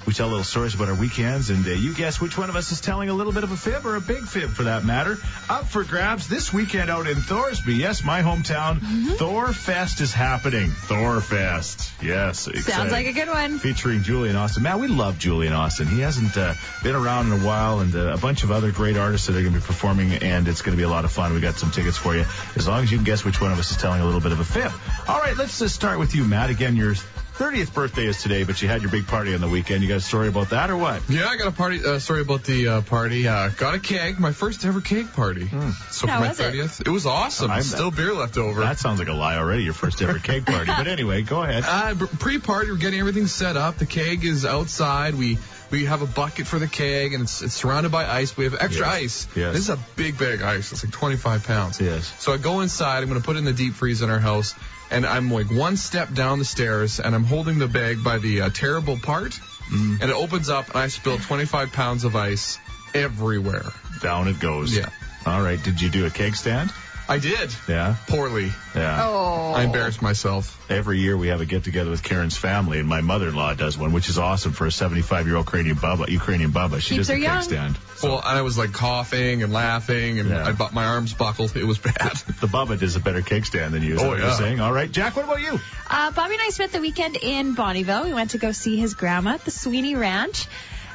We 0.05 0.13
tell 0.13 0.27
little 0.27 0.43
stories 0.43 0.75
about 0.75 0.89
our 0.89 0.95
weekends, 0.95 1.49
and 1.49 1.65
uh, 1.65 1.71
you 1.71 1.93
guess 1.93 2.21
which 2.21 2.37
one 2.37 2.49
of 2.49 2.55
us 2.55 2.71
is 2.71 2.79
telling 2.79 3.09
a 3.09 3.13
little 3.13 3.33
bit 3.33 3.43
of 3.43 3.51
a 3.51 3.57
fib 3.57 3.85
or 3.85 3.95
a 3.95 4.01
big 4.01 4.23
fib 4.23 4.49
for 4.49 4.63
that 4.63 4.85
matter. 4.85 5.17
Up 5.49 5.65
for 5.65 5.83
grabs 5.83 6.27
this 6.27 6.53
weekend 6.53 6.91
out 6.91 7.07
in 7.07 7.15
Thorsby. 7.15 7.75
Yes, 7.75 8.03
my 8.03 8.21
hometown. 8.21 8.81
Thor 9.17 9.51
Fest 9.51 10.01
is 10.01 10.13
happening. 10.13 10.69
Thor 10.69 11.21
Fest. 11.21 11.91
Yes. 12.03 12.47
Sounds 12.65 12.91
like 12.91 13.07
a 13.07 13.13
good 13.13 13.29
one. 13.29 13.57
Featuring 13.57 14.03
Julian 14.03 14.35
Austin. 14.35 14.61
Man, 14.61 14.79
we 14.79 14.87
love 14.87 15.17
Julian 15.17 15.53
Austin. 15.53 15.87
He 15.87 16.01
hasn't 16.01 16.37
uh, 16.37 16.53
been 16.83 16.95
around 16.95 17.31
in 17.31 17.41
a 17.41 17.45
while, 17.45 17.79
and 17.79 17.95
uh, 17.95 18.13
a 18.13 18.17
bunch 18.17 18.43
of 18.43 18.51
other 18.51 18.71
great 18.71 18.97
artists 18.97 19.25
that 19.25 19.35
are 19.35 19.41
going 19.41 19.53
to 19.53 19.59
be 19.59 19.65
performing, 19.65 20.13
and 20.13 20.47
it's 20.47 20.61
going 20.61 20.75
to 20.75 20.77
be 20.77 20.83
a 20.83 20.89
lot 20.89 21.05
of 21.05 21.11
fun. 21.11 21.33
We 21.33 21.39
got 21.39 21.55
some 21.55 21.71
tickets 21.71 21.97
for 21.97 22.15
you, 22.15 22.25
as 22.55 22.67
long 22.67 22.83
as 22.83 22.91
you 22.91 22.99
can 22.99 23.05
guess 23.05 23.25
which 23.25 23.41
one 23.41 23.51
of 23.51 23.57
us 23.57 23.71
is 23.71 23.77
telling 23.77 24.01
a 24.01 24.05
little 24.05 24.21
bit 24.21 24.33
of 24.33 24.39
a 24.39 24.45
fib. 24.45 24.71
All 25.07 25.19
right, 25.19 25.35
let's 25.35 25.57
just 25.57 25.73
start 25.73 25.97
with 25.97 26.13
you, 26.13 26.23
Matt. 26.25 26.51
Again, 26.51 26.75
your 26.75 26.93
30th 27.37 27.73
birthday 27.73 28.05
is 28.05 28.21
today, 28.21 28.43
but 28.43 28.61
you 28.61 28.67
had 28.69 28.81
your 28.81 28.89
big 28.91 29.07
party 29.07 29.33
on 29.35 29.41
the 29.41 29.47
weekend. 29.49 29.83
You 29.83 29.89
got 29.89 29.97
a 29.97 30.01
story 30.01 30.29
about 30.29 30.49
that 30.51 30.69
or 30.69 30.77
what? 30.77 31.01
Yeah, 31.09 31.25
I 31.27 31.35
got 31.35 31.47
a 31.47 31.51
party 31.51 31.83
uh, 31.83 31.99
story 31.99 32.21
about 32.21 32.43
the 32.45 32.67
uh, 32.67 32.81
party. 32.81 33.27
Uh, 33.27 33.49
got 33.49 33.75
a 33.75 33.79
keg, 33.79 34.19
my 34.19 34.31
first 34.31 34.63
ever 34.65 34.79
keg 34.79 35.11
party. 35.11 35.47
So 35.47 36.07
How 36.07 36.17
for 36.17 36.21
my 36.21 36.27
was 36.29 36.39
it? 36.39 36.53
30th, 36.53 36.81
it? 36.81 36.89
was 36.89 37.05
awesome. 37.05 37.51
I'm- 37.51 37.61
Still 37.63 37.91
beer 37.91 38.13
left 38.13 38.37
over. 38.37 38.61
That 38.61 38.79
sounds 38.79 38.99
like 38.99 39.09
a 39.09 39.13
lie 39.13 39.37
already. 39.37 39.63
Your 39.63 39.73
first 39.73 40.01
ever 40.01 40.17
keg 40.19 40.45
party, 40.45 40.67
but 40.77 40.87
anyway, 40.95 41.23
go 41.23 41.43
ahead. 41.43 41.63
Uh, 41.67 42.05
pre-party, 42.19 42.71
we're 42.71 42.77
getting 42.77 42.99
everything 43.01 43.27
set 43.27 43.57
up. 43.57 43.77
The 43.77 43.85
keg 43.85 44.23
is 44.23 44.45
outside. 44.45 45.15
We 45.15 45.37
we 45.71 45.85
have 45.85 46.01
a 46.03 46.05
bucket 46.07 46.47
for 46.47 46.57
the 46.59 46.67
keg, 46.67 47.13
and 47.13 47.23
it's 47.23 47.41
it's 47.41 47.53
surrounded 47.55 47.91
by 47.91 48.05
ice. 48.05 48.37
We 48.37 48.45
have 48.45 48.55
extra 48.57 48.85
Yes. 48.85 48.95
ice. 48.95 49.27
Yes. 49.35 49.53
This 49.53 49.61
is 49.63 49.69
a 49.69 49.79
big 49.97 50.17
bag 50.17 50.41
of 50.41 50.47
ice. 50.47 50.71
It's 50.71 50.85
like 50.85 50.93
25 50.93 51.43
pounds. 51.45 51.81
Yes. 51.81 52.13
So 52.19 52.31
I 52.33 52.37
go 52.37 52.61
inside. 52.61 52.99
I'm 53.03 53.09
going 53.09 53.19
to 53.19 53.25
put 53.25 53.35
it 53.35 53.39
in 53.39 53.45
the 53.45 53.51
deep 53.53 53.73
freeze 53.73 54.01
in 54.01 54.09
our 54.09 54.19
house, 54.19 54.53
and 54.91 55.05
I'm 55.05 55.31
like 55.31 55.51
one 55.51 55.77
step 55.77 56.13
down 56.13 56.39
the 56.39 56.45
stairs, 56.45 56.99
and 56.99 57.13
I'm 57.15 57.23
holding 57.23 57.59
the 57.59 57.67
bag 57.67 58.03
by 58.03 58.17
the 58.19 58.41
uh, 58.41 58.49
terrible 58.49 58.97
part, 58.97 59.39
Mm. 59.71 59.99
and 59.99 60.11
it 60.11 60.15
opens 60.15 60.47
up, 60.49 60.67
and 60.69 60.77
I 60.77 60.87
spill 60.89 61.17
25 61.17 61.71
pounds 61.71 62.03
of 62.03 62.15
ice 62.15 62.59
everywhere. 62.93 63.65
Down 63.99 64.27
it 64.27 64.39
goes. 64.39 64.77
Yeah. 64.77 64.89
All 65.25 65.41
right. 65.41 65.61
Did 65.63 65.81
you 65.81 65.89
do 65.89 66.05
a 66.05 66.11
keg 66.11 66.35
stand? 66.35 66.71
I 67.07 67.19
did 67.19 67.53
Yeah. 67.67 67.95
poorly. 68.07 68.51
Yeah. 68.75 68.99
Oh. 69.07 69.53
I 69.53 69.63
embarrassed 69.63 70.01
myself. 70.01 70.59
Every 70.71 70.99
year 70.99 71.15
we 71.15 71.27
have 71.27 71.39
a 71.39 71.45
get 71.45 71.63
together 71.63 71.91
with 71.91 72.01
Karen's 72.03 72.35
family, 72.35 72.79
and 72.79 72.89
my 72.89 73.01
mother-in-law 73.01 73.53
does 73.53 73.77
one, 73.77 73.93
which 73.93 74.09
is 74.09 74.17
awesome 74.17 74.53
for 74.53 74.65
a 74.65 74.71
75-year-old 74.71 75.45
Ukrainian 75.45 75.75
bubba. 75.75 76.09
Ukrainian 76.09 76.51
bubba. 76.51 76.81
She 76.81 76.95
Keeps 76.95 77.07
does 77.07 77.09
a 77.09 77.13
her 77.13 77.17
keg 77.19 77.23
young. 77.23 77.41
stand. 77.43 77.77
Well, 78.01 78.17
and 78.17 78.37
I 78.39 78.41
was 78.41 78.57
like 78.57 78.73
coughing 78.73 79.43
and 79.43 79.53
laughing, 79.53 80.19
and 80.19 80.29
Yeah. 80.29 80.47
I 80.47 80.51
bu- 80.53 80.71
my 80.73 80.85
arms 80.85 81.13
buckled. 81.13 81.55
It 81.55 81.63
was 81.65 81.77
bad. 81.77 82.13
The 82.41 82.47
bubba 82.47 82.79
does 82.79 82.95
a 82.95 82.99
better 82.99 83.21
keg 83.21 83.45
stand 83.45 83.73
than 83.73 83.83
you. 83.83 83.93
Is 83.95 83.99
Oh, 84.01 84.03
that 84.05 84.09
what 84.09 84.19
you're 84.19 84.33
saying? 84.33 84.59
All 84.59 84.73
right, 84.73 84.91
Jack. 84.91 85.15
What 85.15 85.25
about 85.25 85.41
you? 85.41 85.59
Uh, 85.89 86.11
Bobby 86.11 86.33
and 86.33 86.41
I 86.43 86.49
spent 86.49 86.71
the 86.71 86.81
weekend 86.81 87.17
in 87.17 87.55
Bonnyville. 87.55 88.05
We 88.05 88.13
went 88.13 88.31
to 88.31 88.37
go 88.39 88.51
see 88.51 88.77
his 88.77 88.95
grandma 88.95 89.35
at 89.35 89.45
the 89.45 89.51
Sweeney 89.51 89.95
Ranch. 89.95 90.47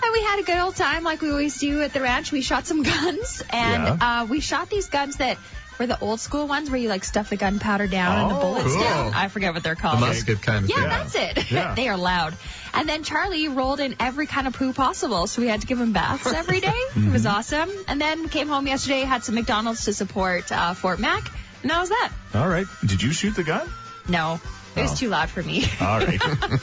And 0.02 0.12
we 0.12 0.22
had 0.22 0.40
a 0.40 0.42
good 0.42 0.58
old 0.58 0.76
time 0.76 1.04
like 1.04 1.20
we 1.20 1.30
always 1.30 1.58
do 1.58 1.82
at 1.82 1.92
the 1.92 2.00
ranch. 2.00 2.32
We 2.32 2.40
shot 2.40 2.66
some 2.66 2.82
guns. 2.94 3.42
And 3.50 3.82
Yeah. 4.00 4.20
uh, 4.22 4.24
we 4.26 4.40
shot 4.40 4.68
these 4.70 4.88
guns 4.88 5.16
that 5.16 5.36
were 5.80 5.86
the 5.86 5.98
old 6.00 6.20
school 6.20 6.46
ones 6.46 6.70
where 6.70 6.78
you 6.78 6.88
like 6.90 7.02
stuff 7.04 7.30
the 7.30 7.36
gunpowder 7.36 7.86
down 7.86 8.18
and 8.20 8.30
the 8.30 8.36
Oh, 8.36 8.40
bullets 8.40 8.74
cool. 8.74 8.82
down. 8.84 9.14
I 9.14 9.28
forget 9.28 9.54
what 9.54 9.62
they're 9.62 9.74
called. 9.74 9.96
The 9.96 10.00
called. 10.04 10.14
musket 10.14 10.42
kind 10.42 10.64
of 10.64 10.70
Yeah, 10.70 10.76
thing. 10.76 10.88
that's 10.88 11.14
it. 11.14 11.50
Yeah. 11.50 11.74
they 11.80 11.88
are 11.88 11.96
loud. 11.96 12.34
And 12.74 12.86
then 12.88 13.02
Charlie 13.02 13.48
rolled 13.48 13.80
in 13.80 13.96
every 13.98 14.26
kind 14.26 14.46
of 14.46 14.52
poo 14.52 14.72
possible, 14.74 15.26
so 15.26 15.40
we 15.42 15.48
had 15.48 15.62
to 15.62 15.66
give 15.66 15.80
him 15.80 15.92
baths 15.92 16.30
every 16.32 16.60
day. 16.60 16.78
It 16.96 17.10
was 17.10 17.24
awesome. 17.26 17.70
And 17.88 17.98
then 18.00 18.28
came 18.28 18.46
home 18.48 18.66
yesterday, 18.66 19.00
had 19.00 19.24
some 19.24 19.34
McDonald's 19.34 19.86
to 19.86 19.94
support 19.94 20.52
uh, 20.52 20.74
Fort 20.74 21.00
Mac, 21.00 21.28
and 21.62 21.70
that 21.70 21.80
was 21.80 21.88
that. 21.88 22.12
All 22.34 22.46
right. 22.48 22.66
Did 22.86 23.02
you 23.02 23.10
shoot 23.12 23.34
the 23.34 23.42
gun? 23.42 23.66
No, 24.08 24.38
it 24.76 24.82
was 24.82 24.92
Oh. 24.92 24.94
too 24.96 25.08
loud 25.08 25.28
for 25.30 25.42
me. 25.42 25.64
All 25.80 25.98
right. 25.98 26.20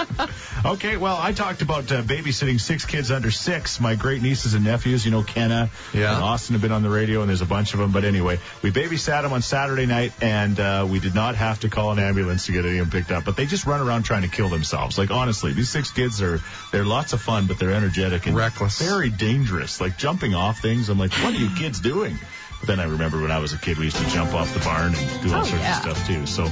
okay, 0.65 0.97
well, 0.97 1.17
I 1.19 1.31
talked 1.33 1.61
about 1.61 1.91
uh, 1.91 2.01
babysitting 2.01 2.59
six 2.59 2.85
kids 2.85 3.11
under 3.11 3.31
six. 3.31 3.79
My 3.79 3.95
great 3.95 4.21
nieces 4.21 4.53
and 4.53 4.63
nephews, 4.63 5.05
you 5.05 5.11
know, 5.11 5.23
Kenna 5.23 5.69
Yeah. 5.93 6.15
and 6.15 6.23
Austin 6.23 6.53
have 6.53 6.61
been 6.61 6.71
on 6.71 6.83
the 6.83 6.89
radio, 6.89 7.21
and 7.21 7.29
there's 7.29 7.41
a 7.41 7.45
bunch 7.45 7.73
of 7.73 7.79
them. 7.79 7.91
But 7.91 8.05
anyway, 8.05 8.39
we 8.61 8.71
babysat 8.71 9.23
them 9.23 9.33
on 9.33 9.41
Saturday 9.41 9.85
night, 9.85 10.13
and 10.21 10.59
uh, 10.59 10.87
we 10.89 10.99
did 10.99 11.15
not 11.15 11.35
have 11.35 11.59
to 11.61 11.69
call 11.69 11.91
an 11.91 11.99
ambulance 11.99 12.45
to 12.47 12.51
get 12.51 12.65
any 12.65 12.77
of 12.79 12.89
them 12.89 13.01
picked 13.01 13.11
up. 13.11 13.25
But 13.25 13.35
they 13.35 13.45
just 13.45 13.65
run 13.65 13.81
around 13.81 14.03
trying 14.03 14.23
to 14.23 14.29
kill 14.29 14.49
themselves. 14.49 14.97
Like, 14.97 15.11
honestly, 15.11 15.53
these 15.53 15.69
six 15.69 15.91
kids 15.91 16.21
are, 16.21 16.39
they're 16.71 16.85
lots 16.85 17.13
of 17.13 17.21
fun, 17.21 17.47
but 17.47 17.59
they're 17.59 17.71
energetic 17.71 18.25
and 18.27 18.35
Reckless. 18.35 18.81
very 18.81 19.09
dangerous. 19.09 19.79
Like, 19.81 19.97
jumping 19.97 20.33
off 20.33 20.59
things. 20.61 20.89
I'm 20.89 20.97
like, 20.99 21.11
what 21.13 21.33
are 21.33 21.37
you 21.37 21.49
kids 21.55 21.79
doing? 21.79 22.17
But 22.59 22.67
then 22.67 22.79
I 22.79 22.85
remember 22.85 23.21
when 23.21 23.31
I 23.31 23.37
was 23.39 23.53
a 23.53 23.57
kid, 23.57 23.77
we 23.77 23.85
used 23.85 23.97
to 23.97 24.07
jump 24.09 24.33
off 24.33 24.51
the 24.53 24.59
barn 24.61 24.93
and 24.95 25.21
do 25.21 25.31
all 25.33 25.41
Oh, 25.41 25.43
sorts 25.43 25.63
yeah. 25.63 25.77
of 25.77 25.83
stuff 25.97 26.07
too. 26.07 26.25
So 26.25 26.45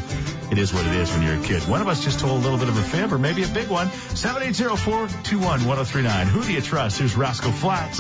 it 0.52 0.58
is 0.60 0.72
what 0.74 0.86
it 0.86 0.94
is 0.96 1.12
when 1.12 1.24
you're 1.24 1.40
a 1.40 1.44
kid. 1.44 1.64
One 1.68 1.82
of 1.82 1.88
us 1.88 2.04
just 2.04 2.20
told 2.20 2.40
a 2.40 2.44
little 2.44 2.60
bit 2.60 2.70
of 2.70 2.78
a 2.78 2.84
fib 2.84 3.12
or 3.12 3.18
maybe 3.18 3.44
a 3.44 3.48
big 3.48 3.70
one. 3.70 3.88
780-421-1039. 3.90 6.26
Who 6.28 6.44
do 6.44 6.54
you 6.54 6.62
trust? 6.62 7.00
Here's 7.00 7.16
Rascal 7.16 7.52
Flatts. 7.52 8.00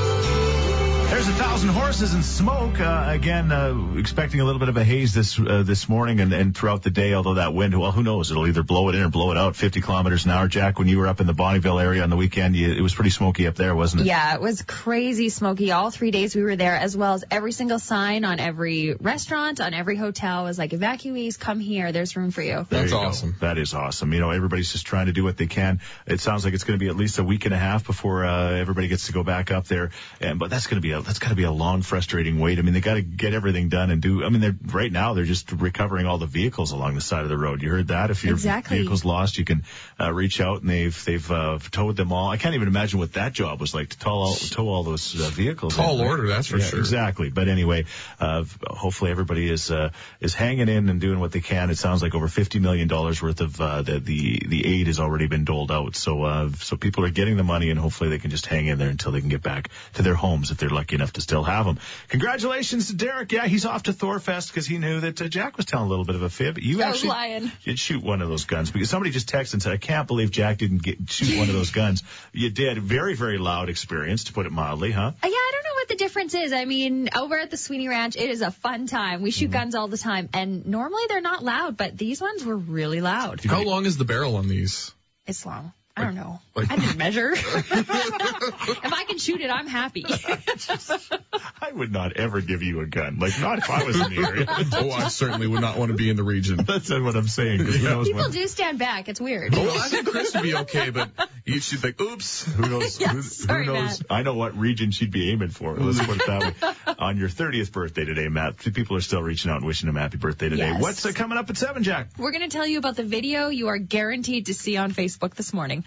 There's 1.07 1.27
a 1.29 1.33
thousand 1.33 1.69
horses 1.69 2.13
and 2.13 2.25
smoke. 2.25 2.79
Uh, 2.79 3.05
again, 3.07 3.51
uh, 3.51 3.95
expecting 3.97 4.41
a 4.41 4.43
little 4.43 4.59
bit 4.59 4.69
of 4.69 4.75
a 4.75 4.83
haze 4.83 5.13
this 5.13 5.39
uh, 5.39 5.63
this 5.63 5.87
morning 5.87 6.19
and, 6.19 6.33
and 6.33 6.57
throughout 6.57 6.81
the 6.81 6.89
day. 6.89 7.13
Although 7.13 7.35
that 7.35 7.53
wind, 7.53 7.79
well, 7.79 7.91
who 7.91 8.03
knows? 8.03 8.31
It'll 8.31 8.47
either 8.47 8.63
blow 8.63 8.89
it 8.89 8.95
in 8.95 9.03
or 9.03 9.09
blow 9.09 9.31
it 9.31 9.37
out. 9.37 9.55
50 9.55 9.81
kilometers 9.81 10.25
an 10.25 10.31
hour. 10.31 10.47
Jack, 10.47 10.79
when 10.79 10.87
you 10.87 10.97
were 10.97 11.07
up 11.07 11.21
in 11.21 11.27
the 11.27 11.33
Bonnyville 11.33 11.81
area 11.81 12.01
on 12.03 12.09
the 12.09 12.15
weekend, 12.15 12.55
you, 12.55 12.73
it 12.73 12.81
was 12.81 12.93
pretty 12.93 13.11
smoky 13.11 13.47
up 13.47 13.55
there, 13.55 13.75
wasn't 13.75 14.01
it? 14.01 14.07
Yeah, 14.07 14.33
it 14.33 14.41
was 14.41 14.63
crazy 14.63 15.29
smoky. 15.29 15.71
All 15.71 15.91
three 15.91 16.11
days 16.11 16.35
we 16.35 16.41
were 16.41 16.55
there, 16.55 16.75
as 16.75 16.97
well 16.97 17.13
as 17.13 17.23
every 17.29 17.51
single 17.51 17.79
sign 17.79 18.25
on 18.25 18.39
every 18.39 18.95
restaurant, 18.95 19.61
on 19.61 19.73
every 19.73 19.95
hotel 19.95 20.43
was 20.43 20.57
like, 20.57 20.71
evacuees, 20.71 21.39
come 21.39 21.59
here. 21.59 21.91
There's 21.91 22.17
room 22.17 22.31
for 22.31 22.41
you. 22.41 22.65
There 22.69 22.81
That's 22.81 22.91
you 22.91 22.97
go. 22.97 23.05
awesome. 23.05 23.35
That 23.41 23.57
is 23.59 23.73
awesome. 23.73 24.11
You 24.11 24.19
know, 24.19 24.31
everybody's 24.31 24.71
just 24.71 24.85
trying 24.87 25.05
to 25.05 25.13
do 25.13 25.23
what 25.23 25.37
they 25.37 25.47
can. 25.47 25.81
It 26.07 26.19
sounds 26.19 26.43
like 26.43 26.55
it's 26.55 26.63
going 26.63 26.77
to 26.79 26.83
be 26.83 26.89
at 26.89 26.97
least 26.97 27.19
a 27.19 27.23
week 27.23 27.45
and 27.45 27.53
a 27.53 27.57
half 27.57 27.85
before 27.85 28.25
uh, 28.25 28.51
everybody 28.51 28.87
gets 28.87 29.05
to 29.05 29.13
go 29.13 29.23
back 29.23 29.51
up 29.51 29.65
there. 29.67 29.91
And 30.19 30.39
but 30.39 30.49
that's 30.49 30.67
going 30.67 30.81
to 30.81 30.81
be 30.81 30.94
a 30.95 31.01
that's 31.01 31.19
got 31.19 31.29
to 31.29 31.35
be 31.35 31.43
a 31.43 31.51
long, 31.51 31.81
frustrating 31.81 32.39
wait. 32.39 32.59
I 32.59 32.61
mean, 32.61 32.73
they 32.73 32.81
got 32.81 32.95
to 32.95 33.01
get 33.01 33.33
everything 33.33 33.69
done 33.69 33.91
and 33.91 34.01
do. 34.01 34.23
I 34.23 34.29
mean, 34.29 34.41
they're 34.41 34.55
right 34.73 34.91
now 34.91 35.13
they're 35.13 35.25
just 35.25 35.51
recovering 35.51 36.05
all 36.05 36.17
the 36.17 36.25
vehicles 36.25 36.71
along 36.71 36.95
the 36.95 37.01
side 37.01 37.23
of 37.23 37.29
the 37.29 37.37
road. 37.37 37.61
You 37.61 37.69
heard 37.69 37.89
that? 37.89 38.09
If 38.11 38.23
your 38.23 38.33
Exactly. 38.33 38.77
vehicle's 38.77 39.05
lost, 39.05 39.37
you 39.37 39.45
can 39.45 39.63
uh, 39.99 40.11
reach 40.11 40.41
out 40.41 40.61
and 40.61 40.69
they've 40.69 41.05
they've 41.05 41.31
uh, 41.31 41.59
towed 41.71 41.95
them 41.95 42.11
all. 42.11 42.29
I 42.29 42.37
can't 42.37 42.55
even 42.55 42.67
imagine 42.67 42.99
what 42.99 43.13
that 43.13 43.33
job 43.33 43.59
was 43.59 43.73
like 43.73 43.89
to 43.89 43.99
tow 43.99 44.11
all, 44.11 44.33
tow 44.35 44.67
all 44.69 44.83
those 44.83 45.19
uh, 45.19 45.29
vehicles. 45.29 45.75
Tall 45.75 45.99
in, 46.01 46.07
order, 46.07 46.27
that's 46.27 46.47
for 46.47 46.57
Yeah, 46.57 46.65
sure. 46.65 46.79
Exactly. 46.79 47.29
But 47.29 47.47
anyway, 47.47 47.85
uh, 48.19 48.43
hopefully 48.65 49.11
everybody 49.11 49.49
is 49.49 49.71
uh, 49.71 49.89
is 50.19 50.33
hanging 50.33 50.69
in 50.69 50.89
and 50.89 51.01
doing 51.01 51.19
what 51.19 51.31
they 51.31 51.41
can. 51.41 51.69
It 51.69 51.77
sounds 51.77 52.01
like 52.01 52.15
over 52.15 52.27
fifty 52.27 52.59
million 52.59 52.87
dollars 52.87 53.21
worth 53.21 53.41
of 53.41 53.59
uh, 53.59 53.81
the 53.81 53.99
the 53.99 54.41
the 54.47 54.65
aid 54.65 54.87
has 54.87 54.99
already 54.99 55.27
been 55.27 55.45
doled 55.45 55.71
out. 55.71 55.95
So 55.95 56.23
uh, 56.23 56.49
so 56.59 56.77
people 56.77 57.05
are 57.05 57.09
getting 57.11 57.37
the 57.37 57.43
money 57.43 57.69
and 57.69 57.79
hopefully 57.79 58.09
they 58.09 58.19
can 58.19 58.31
just 58.31 58.45
hang 58.45 58.67
in 58.67 58.77
there 58.77 58.89
until 58.89 59.11
they 59.11 59.19
can 59.19 59.29
get 59.29 59.41
back 59.41 59.69
to 59.93 60.01
their 60.01 60.15
homes 60.15 60.51
if 60.51 60.57
they're 60.57 60.69
lucky 60.69 60.84
enough 60.93 61.13
to 61.13 61.21
still 61.21 61.43
have 61.43 61.65
them. 61.65 61.79
Congratulations 62.09 62.87
to 62.87 62.95
Derek. 62.95 63.31
Yeah, 63.31 63.45
he's 63.47 63.65
off 63.65 63.83
to 63.83 63.93
Thorfest 63.93 64.47
because 64.49 64.65
he 64.67 64.77
knew 64.77 64.99
that 65.01 65.21
uh, 65.21 65.27
Jack 65.27 65.57
was 65.57 65.65
telling 65.65 65.85
a 65.85 65.89
little 65.89 66.05
bit 66.05 66.15
of 66.15 66.21
a 66.23 66.29
fib. 66.29 66.57
You 66.57 66.81
I 66.81 66.87
was 66.87 66.95
actually 66.97 67.09
lying. 67.09 67.51
did 67.63 67.77
shoot 67.79 68.03
one 68.03 68.21
of 68.21 68.29
those 68.29 68.45
guns 68.45 68.71
because 68.71 68.89
somebody 68.89 69.11
just 69.11 69.29
texted 69.31 69.53
and 69.53 69.61
said, 69.63 69.73
"I 69.73 69.77
can't 69.77 70.07
believe 70.07 70.31
Jack 70.31 70.57
didn't 70.57 70.81
get 70.83 70.97
shoot 71.09 71.37
one 71.37 71.49
of 71.49 71.53
those 71.55 71.71
guns." 71.81 72.03
You 72.33 72.49
did. 72.49 72.77
Very 72.79 73.15
very 73.15 73.37
loud 73.37 73.69
experience 73.69 74.25
to 74.25 74.33
put 74.33 74.45
it 74.45 74.51
mildly, 74.51 74.91
huh? 74.91 75.01
Uh, 75.07 75.11
Yeah, 75.23 75.29
I 75.29 75.51
don't 75.53 75.63
know 75.63 75.75
what 75.75 75.87
the 75.89 75.95
difference 75.95 76.33
is. 76.33 76.53
I 76.53 76.65
mean, 76.65 77.09
over 77.15 77.37
at 77.37 77.51
the 77.51 77.57
Sweeney 77.57 77.87
Ranch, 77.87 78.15
it 78.15 78.29
is 78.29 78.41
a 78.41 78.51
fun 78.51 78.87
time. 78.87 79.21
We 79.21 79.29
Mm-hmm. 79.29 79.39
shoot 79.39 79.51
guns 79.51 79.75
all 79.75 79.87
the 79.87 79.97
time, 79.97 80.29
and 80.33 80.65
normally 80.65 81.03
they're 81.09 81.21
not 81.21 81.43
loud, 81.43 81.77
but 81.77 81.97
these 81.97 82.21
ones 82.21 82.43
were 82.45 82.55
really 82.57 83.01
loud. 83.01 83.43
How 83.43 83.61
long 83.63 83.85
is 83.85 83.97
the 83.97 84.05
barrel 84.05 84.35
on 84.37 84.47
these? 84.47 84.91
It's 85.27 85.45
long. 85.45 85.73
I 85.97 86.03
don't 86.03 86.15
know. 86.15 86.39
like- 86.55 86.69
I 86.71 86.75
didn't 86.75 86.97
measure. 86.97 87.31
if 87.35 88.93
I 88.93 89.05
can 89.07 89.17
shoot 89.17 89.39
it, 89.41 89.49
I'm 89.49 89.67
happy. 89.67 90.05
I 91.61 91.71
would 91.71 91.91
not 91.91 92.13
ever 92.17 92.41
give 92.41 92.63
you 92.63 92.81
a 92.81 92.85
gun. 92.85 93.17
Like, 93.19 93.39
not 93.39 93.59
if 93.59 93.69
I 93.69 93.83
was 93.83 93.99
in 93.99 94.13
the 94.13 94.27
area. 94.27 94.45
oh, 94.49 94.91
I 94.91 95.07
certainly 95.07 95.47
would 95.47 95.61
not 95.61 95.77
want 95.77 95.91
to 95.91 95.97
be 95.97 96.09
in 96.09 96.15
the 96.17 96.23
region. 96.23 96.57
That's 96.57 96.89
what 96.89 97.15
I'm 97.15 97.27
saying. 97.27 97.63
'cause 97.65 97.75
who 97.77 97.83
knows 97.83 98.07
People 98.07 98.23
when- 98.23 98.31
do 98.31 98.47
stand 98.47 98.77
back. 98.79 99.07
It's 99.07 99.21
weird. 99.21 99.53
Oh, 99.55 99.63
well, 99.63 99.79
I 99.79 99.87
think 99.87 100.07
Chris 100.07 100.33
would 100.33 100.43
be 100.43 100.55
okay, 100.55 100.89
but 100.89 101.09
you 101.45 101.59
should 101.59 101.79
think, 101.79 101.99
oops. 102.01 102.43
Who 102.53 102.67
knows? 102.69 102.99
Yes, 102.99 103.11
who, 103.11 103.21
sorry, 103.21 103.65
who 103.65 103.73
knows? 103.73 103.99
Matt. 104.01 104.05
I 104.09 104.23
know 104.23 104.33
what 104.35 104.57
region 104.57 104.91
she'd 104.91 105.11
be 105.11 105.31
aiming 105.31 105.49
for. 105.49 105.75
Let's 105.75 106.05
put 106.05 106.17
it 106.21 106.27
that 106.27 106.41
way. 106.87 106.95
On 106.99 107.17
your 107.17 107.29
30th 107.29 107.71
birthday 107.71 108.05
today, 108.05 108.27
Matt, 108.27 108.57
people 108.57 108.97
are 108.97 109.01
still 109.01 109.21
reaching 109.21 109.49
out 109.51 109.57
and 109.57 109.65
wishing 109.65 109.87
him 109.89 109.95
happy 109.95 110.17
birthday 110.17 110.49
today. 110.49 110.67
Yes. 110.69 110.81
What's 110.81 111.05
uh, 111.05 111.11
coming 111.13 111.37
up 111.37 111.49
at 111.49 111.57
7, 111.57 111.83
Jack? 111.83 112.09
We're 112.17 112.31
going 112.31 112.43
to 112.43 112.49
tell 112.49 112.65
you 112.67 112.77
about 112.79 112.95
the 112.95 113.03
video 113.03 113.49
you 113.49 113.67
are 113.67 113.77
guaranteed 113.77 114.47
to 114.47 114.53
see 114.53 114.77
on 114.77 114.91
Facebook 114.91 115.35
this 115.35 115.53
morning. 115.53 115.83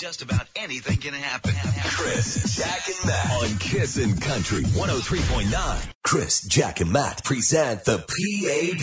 Just 0.00 0.22
about 0.22 0.46
anything 0.56 0.96
can 0.98 1.14
happen. 1.14 1.52
Chris, 1.84 2.56
Jack, 2.56 2.88
and 2.88 3.06
Matt 3.06 3.42
on 3.42 3.58
Kissin' 3.58 4.16
Country 4.18 4.62
103.9. 4.62 5.92
Chris, 6.04 6.42
Jack, 6.42 6.80
and 6.80 6.92
Matt 6.92 7.24
present 7.24 7.84
the 7.84 7.98
PAB, 7.98 8.78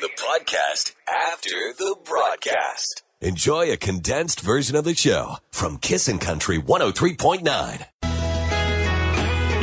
the 0.00 0.10
podcast 0.18 0.92
after 1.08 1.50
the 1.78 1.96
broadcast. 2.04 3.02
Enjoy 3.20 3.70
a 3.70 3.76
condensed 3.76 4.40
version 4.40 4.76
of 4.76 4.84
the 4.84 4.94
show 4.94 5.36
from 5.50 5.78
Kissin' 5.78 6.18
Country 6.18 6.58
103.9. 6.58 8.11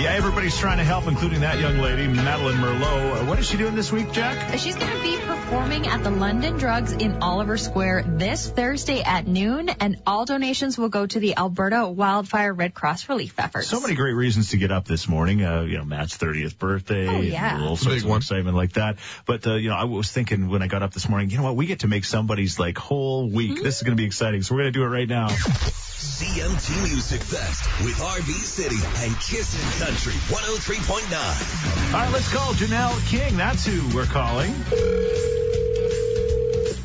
Yeah, 0.09 0.15
everybody's 0.15 0.57
trying 0.57 0.79
to 0.79 0.83
help, 0.83 1.05
including 1.05 1.41
that 1.41 1.59
young 1.59 1.77
lady, 1.77 2.07
Madeline 2.07 2.55
Merlo. 2.55 3.21
Uh, 3.21 3.25
what 3.25 3.37
is 3.37 3.47
she 3.47 3.57
doing 3.57 3.75
this 3.75 3.91
week, 3.91 4.11
Jack? 4.11 4.57
She's 4.57 4.75
going 4.75 4.91
to 4.91 5.03
be 5.03 5.17
performing 5.17 5.85
at 5.85 6.03
the 6.03 6.09
London 6.09 6.57
Drugs 6.57 6.93
in 6.93 7.21
Oliver 7.21 7.57
Square 7.57 8.05
this 8.17 8.49
Thursday 8.49 9.03
at 9.03 9.27
noon, 9.27 9.69
and 9.69 10.01
all 10.07 10.25
donations 10.25 10.79
will 10.79 10.89
go 10.89 11.05
to 11.05 11.19
the 11.19 11.37
Alberta 11.37 11.87
Wildfire 11.87 12.51
Red 12.55 12.73
Cross 12.73 13.07
relief 13.07 13.35
efforts. 13.37 13.67
So 13.67 13.81
many 13.81 13.93
great 13.93 14.13
reasons 14.13 14.49
to 14.49 14.57
get 14.57 14.71
up 14.71 14.85
this 14.85 15.07
morning. 15.07 15.45
Uh, 15.45 15.61
you 15.61 15.77
know, 15.77 15.85
Matt's 15.85 16.17
30th 16.17 16.57
birthday. 16.57 17.07
Oh, 17.07 17.21
yeah. 17.21 17.57
and 17.57 17.65
All 17.65 17.75
sorts 17.75 17.97
Big 17.97 18.03
of 18.05 18.09
one. 18.09 18.17
excitement 18.17 18.57
like 18.57 18.73
that. 18.73 18.97
But, 19.27 19.45
uh, 19.45 19.55
you 19.55 19.69
know, 19.69 19.75
I 19.75 19.83
was 19.83 20.11
thinking 20.11 20.49
when 20.49 20.63
I 20.63 20.67
got 20.67 20.81
up 20.81 20.91
this 20.91 21.07
morning, 21.07 21.29
you 21.29 21.37
know 21.37 21.43
what? 21.43 21.55
We 21.55 21.67
get 21.67 21.81
to 21.81 21.87
make 21.87 22.03
somebody's 22.03 22.57
like 22.57 22.79
whole 22.79 23.29
week. 23.29 23.61
This 23.61 23.77
is 23.77 23.83
going 23.83 23.95
to 23.95 24.01
be 24.01 24.07
exciting. 24.07 24.41
So 24.41 24.55
we're 24.55 24.61
going 24.61 24.73
to 24.73 24.79
do 24.79 24.83
it 24.85 24.87
right 24.87 25.07
now. 25.07 25.27
CMT 25.99 26.81
Music 26.83 27.21
Fest 27.21 27.65
with 27.83 27.95
RV 27.95 28.31
City 28.31 28.77
and 29.03 29.13
Kissin' 29.19 29.85
Country 29.85 30.13
103.9. 30.33 31.93
All 31.93 31.99
right, 31.99 32.13
let's 32.13 32.33
call 32.33 32.53
Janelle 32.53 33.05
King. 33.09 33.35
That's 33.35 33.65
who 33.65 33.93
we're 33.93 34.05
calling. 34.05 34.53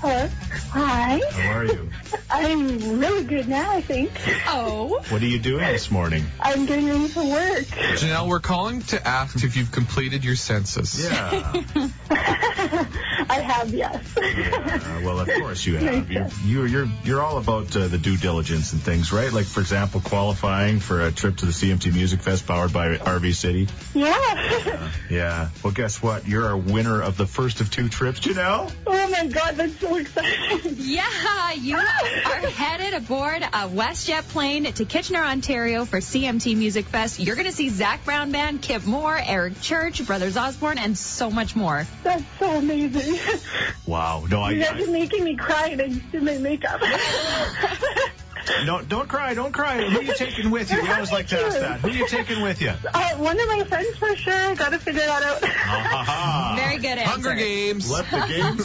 Hello. 0.00 0.28
Hi. 0.72 1.20
How 1.30 1.58
are 1.58 1.64
you? 1.64 1.88
I'm 2.30 2.98
really 2.98 3.22
good 3.22 3.46
now, 3.46 3.70
I 3.70 3.82
think. 3.82 4.10
Oh. 4.48 5.00
What 5.08 5.22
are 5.22 5.26
you 5.26 5.38
doing 5.38 5.64
this 5.64 5.92
morning? 5.92 6.24
I'm 6.40 6.66
getting 6.66 6.88
ready 6.88 7.06
for 7.06 7.24
work. 7.24 7.66
Janelle, 7.96 8.28
we're 8.28 8.40
calling 8.40 8.82
to 8.82 9.06
ask 9.06 9.44
if 9.44 9.56
you've 9.56 9.70
completed 9.70 10.24
your 10.24 10.34
census. 10.34 11.04
Yeah. 11.04 11.62
I 13.30 13.40
have, 13.40 13.72
yes. 13.72 14.16
Uh, 14.16 15.00
well, 15.04 15.20
of 15.20 15.28
course 15.38 15.66
you 15.66 15.76
have. 15.76 16.10
You're 16.10 16.28
you're 16.44 16.66
you're, 16.66 16.88
you're 17.04 17.22
all 17.22 17.38
about 17.38 17.74
uh, 17.76 17.88
the 17.88 17.98
due 17.98 18.16
diligence 18.16 18.72
and 18.72 18.82
things, 18.82 19.12
right? 19.12 19.32
Like, 19.32 19.46
for 19.46 19.60
example, 19.60 20.00
qualifying 20.00 20.80
for 20.80 21.02
a 21.02 21.12
trip 21.12 21.36
to 21.38 21.46
the 21.46 21.52
CMT 21.52 21.92
Music 21.92 22.20
Fest 22.20 22.46
powered 22.46 22.72
by 22.72 22.96
RV 22.96 23.34
City. 23.34 23.68
yeah. 23.94 24.90
Yeah. 25.10 25.48
Well, 25.62 25.72
guess 25.72 26.02
what? 26.02 26.26
You're 26.26 26.50
a 26.50 26.56
winner 26.56 27.02
of 27.02 27.16
the 27.16 27.26
first 27.26 27.60
of 27.60 27.70
two 27.70 27.88
trips, 27.88 28.20
Janelle. 28.20 28.72
Oh 28.86 29.08
my 29.10 29.26
god, 29.26 29.56
that's 29.56 29.78
so 29.78 29.96
exciting. 29.96 30.76
Yeah, 30.84 31.52
you 31.52 31.76
are 31.76 32.46
headed 32.48 32.94
aboard 32.94 33.42
a 33.42 33.68
WestJet 33.68 34.28
plane 34.28 34.64
to 34.64 34.84
Kitchener, 34.84 35.22
Ontario 35.22 35.84
for 35.84 35.98
CMT 35.98 36.56
Music 36.56 36.86
Fest. 36.86 37.18
You're 37.20 37.36
going 37.36 37.46
to 37.46 37.52
see 37.52 37.68
Zac 37.68 38.04
Brown 38.04 38.32
Band, 38.32 38.60
Kip 38.62 38.84
Moore, 38.84 39.18
Eric 39.24 39.60
Church, 39.60 40.04
Brothers 40.06 40.36
Osborne, 40.36 40.78
and 40.78 40.96
so 40.96 41.30
much 41.30 41.56
more. 41.56 41.86
That's 42.14 42.38
so 42.38 42.58
amazing. 42.58 43.18
Wow. 43.86 44.24
No, 44.30 44.42
I, 44.42 44.52
You 44.52 44.62
guys 44.62 44.88
are 44.88 44.90
making 44.90 45.24
me 45.24 45.34
cry 45.34 45.68
and 45.68 45.82
I 45.82 45.88
just 45.88 46.12
did 46.12 46.22
my 46.22 46.38
makeup. 46.38 46.80
no, 48.64 48.82
don't 48.82 49.08
cry, 49.08 49.34
don't 49.34 49.52
cry. 49.52 49.82
Who 49.88 49.98
are 49.98 50.02
you 50.02 50.14
taking 50.14 50.50
with 50.50 50.70
you? 50.72 50.82
We 50.82 50.90
always 50.90 51.12
like 51.12 51.28
to 51.28 51.40
ask 51.40 51.58
that. 51.58 51.80
Who 51.80 51.88
are 51.88 51.92
you 51.92 52.06
taking 52.08 52.40
with 52.42 52.60
you? 52.60 52.70
uh, 52.92 53.10
one 53.16 53.38
of 53.40 53.46
my 53.48 53.64
friends 53.64 53.96
for 53.96 54.14
sure. 54.16 54.54
Gotta 54.54 54.78
figure 54.78 55.00
that 55.04 55.22
out. 55.22 55.44
Ha 55.44 56.54
Very 56.56 56.76
good 56.78 56.98
answer. 56.98 57.10
Hunger 57.10 57.34
Games. 57.34 57.90
Let 57.90 58.10
the 58.10 58.20
games 58.26 58.64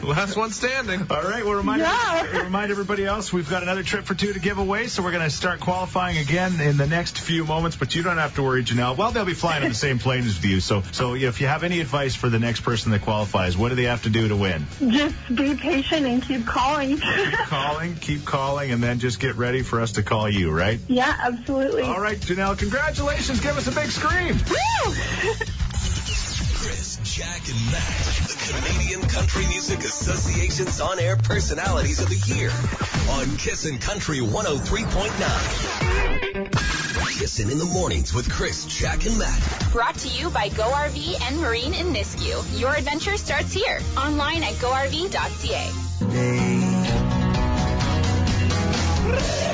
begin. 0.00 0.08
Last 0.08 0.36
one 0.36 0.50
standing. 0.50 1.06
All 1.10 1.22
right, 1.22 1.44
we'll 1.44 1.54
remind, 1.54 1.80
Yeah. 1.82 2.32
we'll 2.32 2.44
remind 2.44 2.70
everybody 2.70 3.04
else 3.04 3.32
we've 3.32 3.48
got 3.48 3.62
another 3.62 3.82
trip 3.82 4.04
for 4.04 4.14
two 4.14 4.32
to 4.32 4.40
give 4.40 4.58
away, 4.58 4.86
so 4.88 5.02
we're 5.02 5.12
going 5.12 5.22
to 5.24 5.30
start 5.30 5.60
qualifying 5.60 6.18
again 6.18 6.60
in 6.60 6.76
the 6.76 6.86
next 6.86 7.20
few 7.20 7.44
moments. 7.44 7.76
But 7.76 7.94
you 7.94 8.02
don't 8.02 8.18
have 8.18 8.34
to 8.36 8.42
worry, 8.42 8.64
Janelle. 8.64 8.96
Well, 8.96 9.12
they'll 9.12 9.24
be 9.24 9.34
flying 9.34 9.62
on 9.62 9.68
the 9.68 9.74
same 9.74 9.98
plane 9.98 10.24
as 10.24 10.42
you, 10.44 10.60
so 10.60 10.82
so 10.92 11.14
if 11.14 11.40
you 11.40 11.46
have 11.46 11.62
any 11.64 11.80
advice 11.80 12.14
for 12.16 12.28
the 12.28 12.38
next 12.38 12.60
person 12.60 12.92
that 12.92 13.02
qualifies, 13.02 13.56
what 13.56 13.68
do 13.68 13.74
they 13.74 13.84
have 13.84 14.02
to 14.04 14.10
do 14.10 14.28
to 14.28 14.36
win? 14.36 14.66
just 14.88 15.14
be 15.34 15.54
patient 15.54 16.06
and 16.06 16.22
keep 16.22 16.46
calling. 16.46 16.98
Calling, 17.50 17.96
keep 17.96 18.24
calling, 18.24 18.70
and 18.70 18.80
then 18.80 19.00
just 19.00 19.18
get 19.18 19.34
ready 19.34 19.62
for 19.62 19.80
us 19.80 19.90
to 19.92 20.04
call 20.04 20.28
you, 20.28 20.52
right? 20.52 20.78
yeah, 20.86 21.16
absolutely. 21.20 21.82
All 21.82 22.00
right, 22.00 22.16
Janelle, 22.16 22.56
congratulations. 22.56 23.40
Give 23.40 23.56
us 23.58 23.66
a 23.66 23.72
big 23.72 23.90
scream. 23.90 24.36
Woo! 24.36 24.92
Chris, 26.54 27.00
Jack, 27.02 27.40
and 27.48 27.72
Matt, 27.72 28.28
the 28.28 28.36
Canadian 28.52 29.00
Country 29.00 29.48
Music 29.48 29.80
Association's 29.80 30.80
on-air 30.80 31.16
personalities 31.16 31.98
of 32.00 32.08
the 32.08 32.20
year 32.32 32.52
on 33.10 33.36
Kissin' 33.36 33.78
Country 33.78 34.18
103.9. 34.18 37.18
Kissin' 37.18 37.50
in 37.50 37.58
the 37.58 37.64
mornings 37.64 38.14
with 38.14 38.30
Chris, 38.30 38.64
Jack, 38.66 39.06
and 39.06 39.18
Matt. 39.18 39.66
Brought 39.72 39.96
to 39.96 40.06
you 40.08 40.30
by 40.30 40.50
Go 40.50 40.70
RV 40.70 41.20
and 41.22 41.40
Marine 41.40 41.74
in 41.74 41.92
Nisku. 41.92 42.60
Your 42.60 42.76
adventure 42.76 43.16
starts 43.16 43.52
here. 43.52 43.80
Online 43.96 44.44
at 44.44 44.54
GoRV.ca. 44.54 46.59
Yeah. 49.12 49.49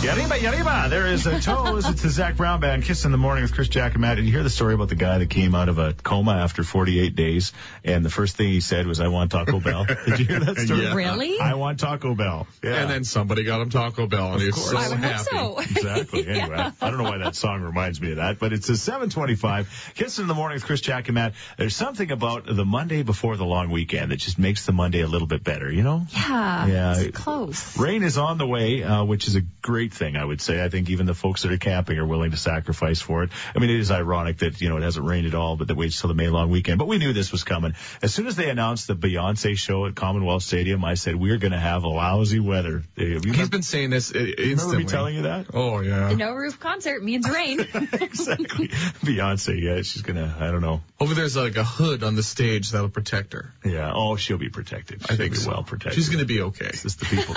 Yariba, 0.00 0.38
yariba. 0.38 0.88
There 0.90 1.08
is 1.08 1.26
a 1.26 1.40
toes. 1.40 1.88
It's 1.88 2.02
the 2.02 2.08
Zac 2.08 2.36
Brown 2.36 2.60
Band, 2.60 2.84
Kiss 2.84 3.04
in 3.04 3.10
the 3.10 3.18
Morning 3.18 3.42
with 3.42 3.52
Chris, 3.52 3.68
Jack, 3.68 3.92
and 3.94 4.00
Matt. 4.00 4.16
Did 4.16 4.26
you 4.26 4.30
hear 4.32 4.44
the 4.44 4.50
story 4.50 4.74
about 4.74 4.88
the 4.88 4.94
guy 4.94 5.18
that 5.18 5.28
came 5.28 5.56
out 5.56 5.68
of 5.68 5.78
a 5.78 5.92
coma 5.92 6.34
after 6.36 6.62
48 6.62 7.16
days? 7.16 7.52
And 7.82 8.04
the 8.04 8.08
first 8.10 8.36
thing 8.36 8.46
he 8.46 8.60
said 8.60 8.86
was, 8.86 9.00
I 9.00 9.08
want 9.08 9.32
Taco 9.32 9.58
Bell. 9.58 9.84
Did 10.06 10.20
you 10.20 10.24
hear 10.26 10.38
that 10.38 10.56
story? 10.56 10.82
Yeah. 10.84 10.94
Really? 10.94 11.40
I 11.40 11.54
want 11.54 11.80
Taco 11.80 12.14
Bell. 12.14 12.46
Yeah. 12.62 12.74
And 12.82 12.90
then 12.90 13.02
somebody 13.02 13.42
got 13.42 13.60
him 13.60 13.70
Taco 13.70 14.06
Bell, 14.06 14.34
and 14.34 14.40
he 14.40 14.46
was 14.46 14.70
so 14.70 14.76
I 14.78 14.88
would 14.88 14.98
hope 14.98 15.10
happy. 15.10 15.24
so. 15.32 15.58
Exactly. 15.78 16.28
Anyway, 16.28 16.46
Yeah. 16.48 16.70
I 16.80 16.90
don't 16.90 16.98
know 16.98 17.04
why 17.10 17.18
that 17.18 17.34
song 17.34 17.62
reminds 17.62 18.00
me 18.00 18.12
of 18.12 18.16
that, 18.18 18.38
but 18.38 18.52
it's 18.52 18.68
a 18.68 18.76
725. 18.76 19.92
Kiss 19.96 20.20
in 20.20 20.28
the 20.28 20.34
morning 20.34 20.56
with 20.56 20.64
Chris, 20.64 20.80
Jack, 20.80 21.08
and 21.08 21.16
Matt. 21.16 21.34
There's 21.56 21.74
something 21.74 22.10
about 22.12 22.46
the 22.46 22.64
Monday 22.64 23.02
before 23.02 23.36
the 23.36 23.44
long 23.44 23.70
weekend 23.70 24.12
that 24.12 24.18
just 24.18 24.38
makes 24.38 24.64
the 24.64 24.72
Monday 24.72 25.00
a 25.00 25.08
little 25.08 25.26
bit 25.26 25.42
better, 25.42 25.70
you 25.70 25.82
know? 25.82 26.06
Yeah. 26.12 26.66
Yeah. 26.66 26.98
It's 27.00 27.18
close. 27.18 27.76
Rain 27.76 28.04
is 28.04 28.16
on 28.16 28.38
the 28.38 28.46
way, 28.46 28.84
uh, 28.84 29.02
which 29.04 29.26
is 29.26 29.34
a 29.34 29.40
great 29.60 29.87
great 29.88 29.98
thing, 29.98 30.16
I 30.16 30.24
would 30.24 30.40
say. 30.40 30.62
I 30.62 30.68
think 30.68 30.90
even 30.90 31.06
the 31.06 31.14
folks 31.14 31.42
that 31.42 31.52
are 31.52 31.58
camping 31.58 31.98
are 31.98 32.06
willing 32.06 32.30
to 32.32 32.36
sacrifice 32.36 33.00
for 33.00 33.22
it. 33.22 33.30
I 33.54 33.58
mean, 33.58 33.70
it 33.70 33.80
is 33.80 33.90
ironic 33.90 34.38
that, 34.38 34.60
you 34.60 34.68
know, 34.68 34.76
it 34.76 34.82
hasn't 34.82 35.06
rained 35.06 35.26
at 35.26 35.34
all, 35.34 35.56
but 35.56 35.68
that 35.68 35.76
waits 35.76 36.00
till 36.00 36.08
the 36.08 36.14
May 36.14 36.28
long 36.28 36.50
weekend. 36.50 36.78
But 36.78 36.88
we 36.88 36.98
knew 36.98 37.12
this 37.12 37.32
was 37.32 37.44
coming. 37.44 37.74
As 38.02 38.12
soon 38.14 38.26
as 38.26 38.36
they 38.36 38.50
announced 38.50 38.86
the 38.86 38.94
Beyonce 38.96 39.56
show 39.56 39.86
at 39.86 39.94
Commonwealth 39.94 40.42
Stadium, 40.42 40.84
I 40.84 40.94
said, 40.94 41.16
we're 41.16 41.38
going 41.38 41.52
to 41.52 41.58
have 41.58 41.84
lousy 41.84 42.40
weather. 42.40 42.78
Have 42.78 42.84
you 42.98 43.06
He's 43.14 43.24
remember- 43.26 43.48
been 43.50 43.62
saying 43.62 43.90
this 43.90 44.14
uh, 44.14 44.18
remember 44.18 44.42
instantly. 44.42 44.78
me 44.78 44.84
telling 44.84 45.14
you 45.16 45.22
that? 45.22 45.46
Oh 45.54 45.80
yeah. 45.80 46.08
The 46.08 46.16
no 46.16 46.32
roof 46.34 46.60
concert 46.60 47.02
means 47.02 47.28
rain. 47.28 47.60
exactly. 47.92 48.68
Beyonce, 48.68 49.60
yeah, 49.60 49.82
she's 49.82 50.02
going 50.02 50.16
to, 50.16 50.34
I 50.38 50.50
don't 50.50 50.60
know. 50.62 50.80
Hopefully 50.98 51.14
there's 51.14 51.36
like 51.36 51.56
a 51.56 51.64
hood 51.64 52.02
on 52.02 52.14
the 52.16 52.22
stage 52.22 52.70
that'll 52.70 52.88
protect 52.88 53.32
her. 53.32 53.52
Yeah. 53.64 53.92
Oh, 53.94 54.16
she'll 54.16 54.38
be 54.38 54.48
protected. 54.50 55.02
She'll 55.02 55.14
I 55.14 55.16
think 55.16 55.32
be 55.32 55.38
so. 55.38 55.50
well 55.50 55.62
protected. 55.62 55.94
She's 55.94 56.08
going 56.08 56.20
to 56.20 56.24
be 56.26 56.40
okay. 56.42 56.66
It's 56.66 56.82
just 56.82 57.00
the 57.00 57.06
people. 57.06 57.34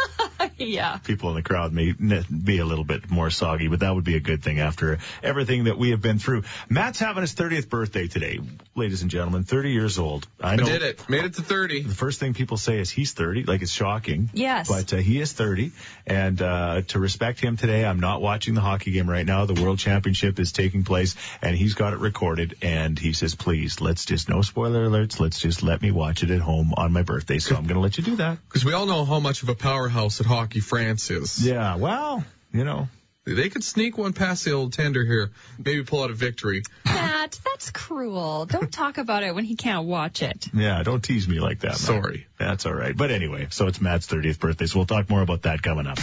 yeah. 0.58 0.98
people 0.98 1.30
in 1.30 1.36
the 1.36 1.44
crowd 1.44 1.72
may 1.74 1.90
n- 2.00 2.26
be 2.44 2.60
a 2.60 2.66
little 2.66 2.84
bit 2.86 3.10
more 3.10 3.30
soggy, 3.30 3.68
but 3.68 3.80
that 3.80 3.94
would 3.94 4.04
be 4.04 4.16
a 4.16 4.20
good 4.20 4.44
thing 4.44 4.60
after 4.60 5.00
everything 5.24 5.66
that 5.66 5.78
we 5.78 5.92
have 5.92 6.02
been 6.02 6.20
through. 6.20 6.44
Matt's 6.70 7.00
having 7.00 7.22
his 7.22 7.34
30th 7.34 7.70
birthday 7.70 8.08
today, 8.08 8.40
ladies 8.76 9.02
and 9.02 9.12
gentlemen, 9.12 9.44
30 9.44 9.72
years 9.72 10.00
old. 10.00 10.28
I 10.40 10.54
I 10.54 10.56
did 10.58 10.82
it. 10.82 11.10
Made 11.10 11.26
it 11.26 11.36
to 11.36 11.42
30. 11.42 11.84
The 11.84 11.96
first 11.96 12.20
thing 12.20 12.34
people 12.34 12.58
say 12.58 12.80
is 12.80 12.90
he's 12.90 13.14
30, 13.14 13.44
like 13.44 13.62
it's 13.62 13.72
shocking. 13.72 14.30
Yes. 14.34 14.68
But 14.68 14.94
uh, 14.94 14.98
he 14.98 15.20
is 15.20 15.32
30, 15.34 15.72
and 16.06 16.42
uh, 16.42 16.82
to 16.90 17.00
respect 17.00 17.40
him 17.40 17.58
today, 17.58 17.86
I'm 17.86 18.00
not 18.00 18.22
watching 18.22 18.54
the 18.54 18.62
hockey 18.62 18.92
game 18.92 19.10
right 19.10 19.26
now. 19.26 19.46
The 19.46 19.62
World 19.62 19.80
Championship 19.80 20.40
is 20.40 20.52
taking 20.52 20.84
place, 20.84 21.16
and 21.42 21.56
he's 21.56 21.74
got 21.74 21.94
it 21.94 22.00
recorded. 22.00 22.58
And 22.62 22.98
he 22.98 23.14
says, 23.14 23.36
"Please, 23.36 23.82
let's 23.82 24.06
just 24.06 24.30
no 24.30 24.42
spoiler 24.42 24.88
alerts. 24.88 25.20
Let's 25.20 25.40
just 25.40 25.64
let 25.64 25.82
me 25.82 25.92
watch 25.92 26.24
it 26.24 26.32
at 26.32 26.42
home 26.42 26.74
on 26.76 26.92
my 26.92 27.04
birthday." 27.04 27.40
So 27.40 27.56
I'm 27.56 27.64
going 27.64 27.76
to 27.76 27.82
let 27.82 27.98
you 27.98 28.04
do 28.04 28.16
that. 28.18 28.38
Because 28.52 28.66
we 28.66 28.74
all 28.74 28.86
know 28.86 29.06
how 29.06 29.20
much 29.22 29.44
of 29.44 29.50
a 29.50 29.56
powerhouse 29.56 30.20
at 30.20 30.26
Hockey 30.26 30.60
France 30.60 31.10
is. 31.10 31.46
Yeah. 31.46 31.78
Well, 31.78 32.26
you 32.54 32.64
know, 32.64 32.88
They 33.26 33.50
could 33.50 33.64
sneak 33.64 33.98
one 33.98 34.14
past 34.14 34.46
the 34.46 34.54
old 34.54 34.74
tender 34.74 35.06
here. 35.06 35.32
Maybe 35.64 35.84
pull 35.84 36.04
out 36.04 36.10
a 36.10 36.14
victory. 36.14 36.64
Matt, 36.86 37.40
that's 37.46 37.70
cruel. 37.70 38.46
Don't 38.48 38.72
talk 38.72 38.98
about 38.98 39.24
it 39.24 39.36
when 39.36 39.44
he 39.44 39.56
can't 39.56 39.86
watch 39.86 40.24
it. 40.24 40.48
Yeah, 40.54 40.82
don't 40.84 41.04
tease 41.04 41.28
me 41.28 41.40
like 41.40 41.60
that. 41.60 41.68
Matt. 41.70 41.78
Sorry. 41.78 42.28
That's 42.40 42.66
all 42.66 42.74
right. 42.74 42.98
But 42.98 43.12
anyway, 43.12 43.48
so 43.52 43.68
it's 43.68 43.80
Matt's 43.80 44.08
30th 44.08 44.40
birthday, 44.40 44.66
so 44.66 44.80
we'll 44.80 44.88
talk 44.88 45.10
more 45.10 45.22
about 45.22 45.44
that 45.44 45.62
coming 45.62 45.86
up. 45.86 46.00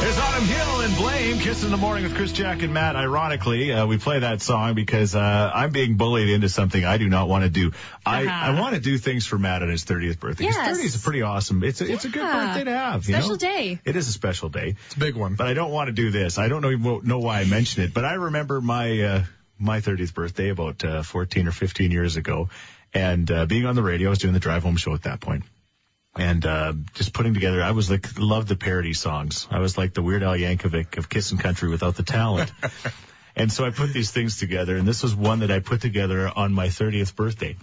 There's 0.00 0.16
Autumn 0.16 0.44
Hill 0.44 0.80
and 0.82 0.96
Blame, 0.96 1.38
Kiss 1.40 1.64
in 1.64 1.72
the 1.72 1.76
Morning 1.76 2.04
with 2.04 2.14
Chris 2.14 2.30
Jack 2.30 2.62
and 2.62 2.72
Matt. 2.72 2.94
Ironically, 2.94 3.72
uh, 3.72 3.84
we 3.86 3.98
play 3.98 4.20
that 4.20 4.40
song 4.40 4.74
because 4.74 5.16
uh, 5.16 5.50
I'm 5.52 5.72
being 5.72 5.96
bullied 5.96 6.28
into 6.28 6.48
something 6.48 6.84
I 6.84 6.98
do 6.98 7.08
not 7.08 7.28
want 7.28 7.42
to 7.42 7.50
do. 7.50 7.72
I, 8.06 8.24
Uh-huh. 8.24 8.52
I 8.52 8.60
want 8.60 8.76
to 8.76 8.80
do 8.80 8.96
things 8.96 9.26
for 9.26 9.38
Matt 9.38 9.62
on 9.62 9.68
his 9.68 9.84
30th 9.84 10.20
birthday. 10.20 10.44
Yes. 10.44 10.68
His 10.68 10.76
30 10.78 10.86
is 10.86 10.94
a 10.94 10.98
pretty 11.00 11.22
awesome. 11.22 11.64
It's 11.64 11.80
a, 11.80 11.92
it's 11.92 12.04
a 12.04 12.08
good 12.10 12.22
birthday 12.22 12.64
to 12.64 12.70
have. 12.70 13.08
you 13.08 13.14
Special 13.14 13.30
know? 13.30 13.36
day. 13.38 13.80
It 13.84 13.96
is 13.96 14.08
a 14.08 14.12
special 14.12 14.48
day. 14.48 14.76
It's 14.86 14.94
a 14.96 15.00
big 15.00 15.16
one. 15.16 15.34
But 15.34 15.48
I 15.48 15.54
don't 15.54 15.72
want 15.72 15.88
to 15.88 15.92
do 15.92 16.12
this. 16.12 16.38
I 16.38 16.46
don't 16.46 16.62
know 16.62 17.00
know 17.02 17.18
why 17.18 17.40
I 17.40 17.44
mention 17.44 17.82
it, 17.82 17.92
but 17.92 18.04
I 18.04 18.14
remember 18.14 18.60
my 18.60 19.00
uh, 19.02 19.24
my 19.58 19.80
30th 19.80 20.14
birthday 20.14 20.50
about 20.50 20.84
uh, 20.84 21.02
14 21.02 21.48
or 21.48 21.52
15 21.52 21.90
years 21.90 22.16
ago, 22.16 22.50
and 22.94 23.28
uh, 23.30 23.46
being 23.46 23.66
on 23.66 23.74
the 23.74 23.82
radio. 23.82 24.08
I 24.08 24.10
was 24.10 24.20
doing 24.20 24.32
the 24.34 24.40
drive 24.40 24.62
home 24.62 24.76
show 24.76 24.94
at 24.94 25.02
that 25.02 25.20
point, 25.20 25.42
and 26.18 26.44
uh, 26.44 26.72
just 26.94 27.14
putting 27.14 27.32
together. 27.32 27.62
I 27.62 27.70
was 27.70 27.90
like 27.90 28.18
loved 28.18 28.48
the 28.48 28.56
parody 28.56 28.92
songs. 28.92 29.46
I 29.50 29.60
was 29.60 29.78
like 29.78 29.94
the 29.94 30.02
Weird 30.02 30.22
Al 30.22 30.34
Yankovic 30.36 30.98
of 30.98 31.08
Kiss 31.08 31.30
and 31.30 31.40
Country 31.40 31.68
without 31.68 31.94
the 31.94 32.02
talent. 32.02 32.52
and 33.36 33.50
so 33.50 33.64
I 33.64 33.70
put 33.70 33.92
these 33.92 34.10
things 34.10 34.36
together, 34.38 34.76
and 34.76 34.86
this 34.86 35.02
was 35.02 35.14
one 35.14 35.40
that 35.40 35.50
I 35.50 35.60
put 35.60 35.80
together 35.80 36.30
on 36.34 36.52
my 36.52 36.66
30th 36.66 37.14
birthday. 37.14 37.56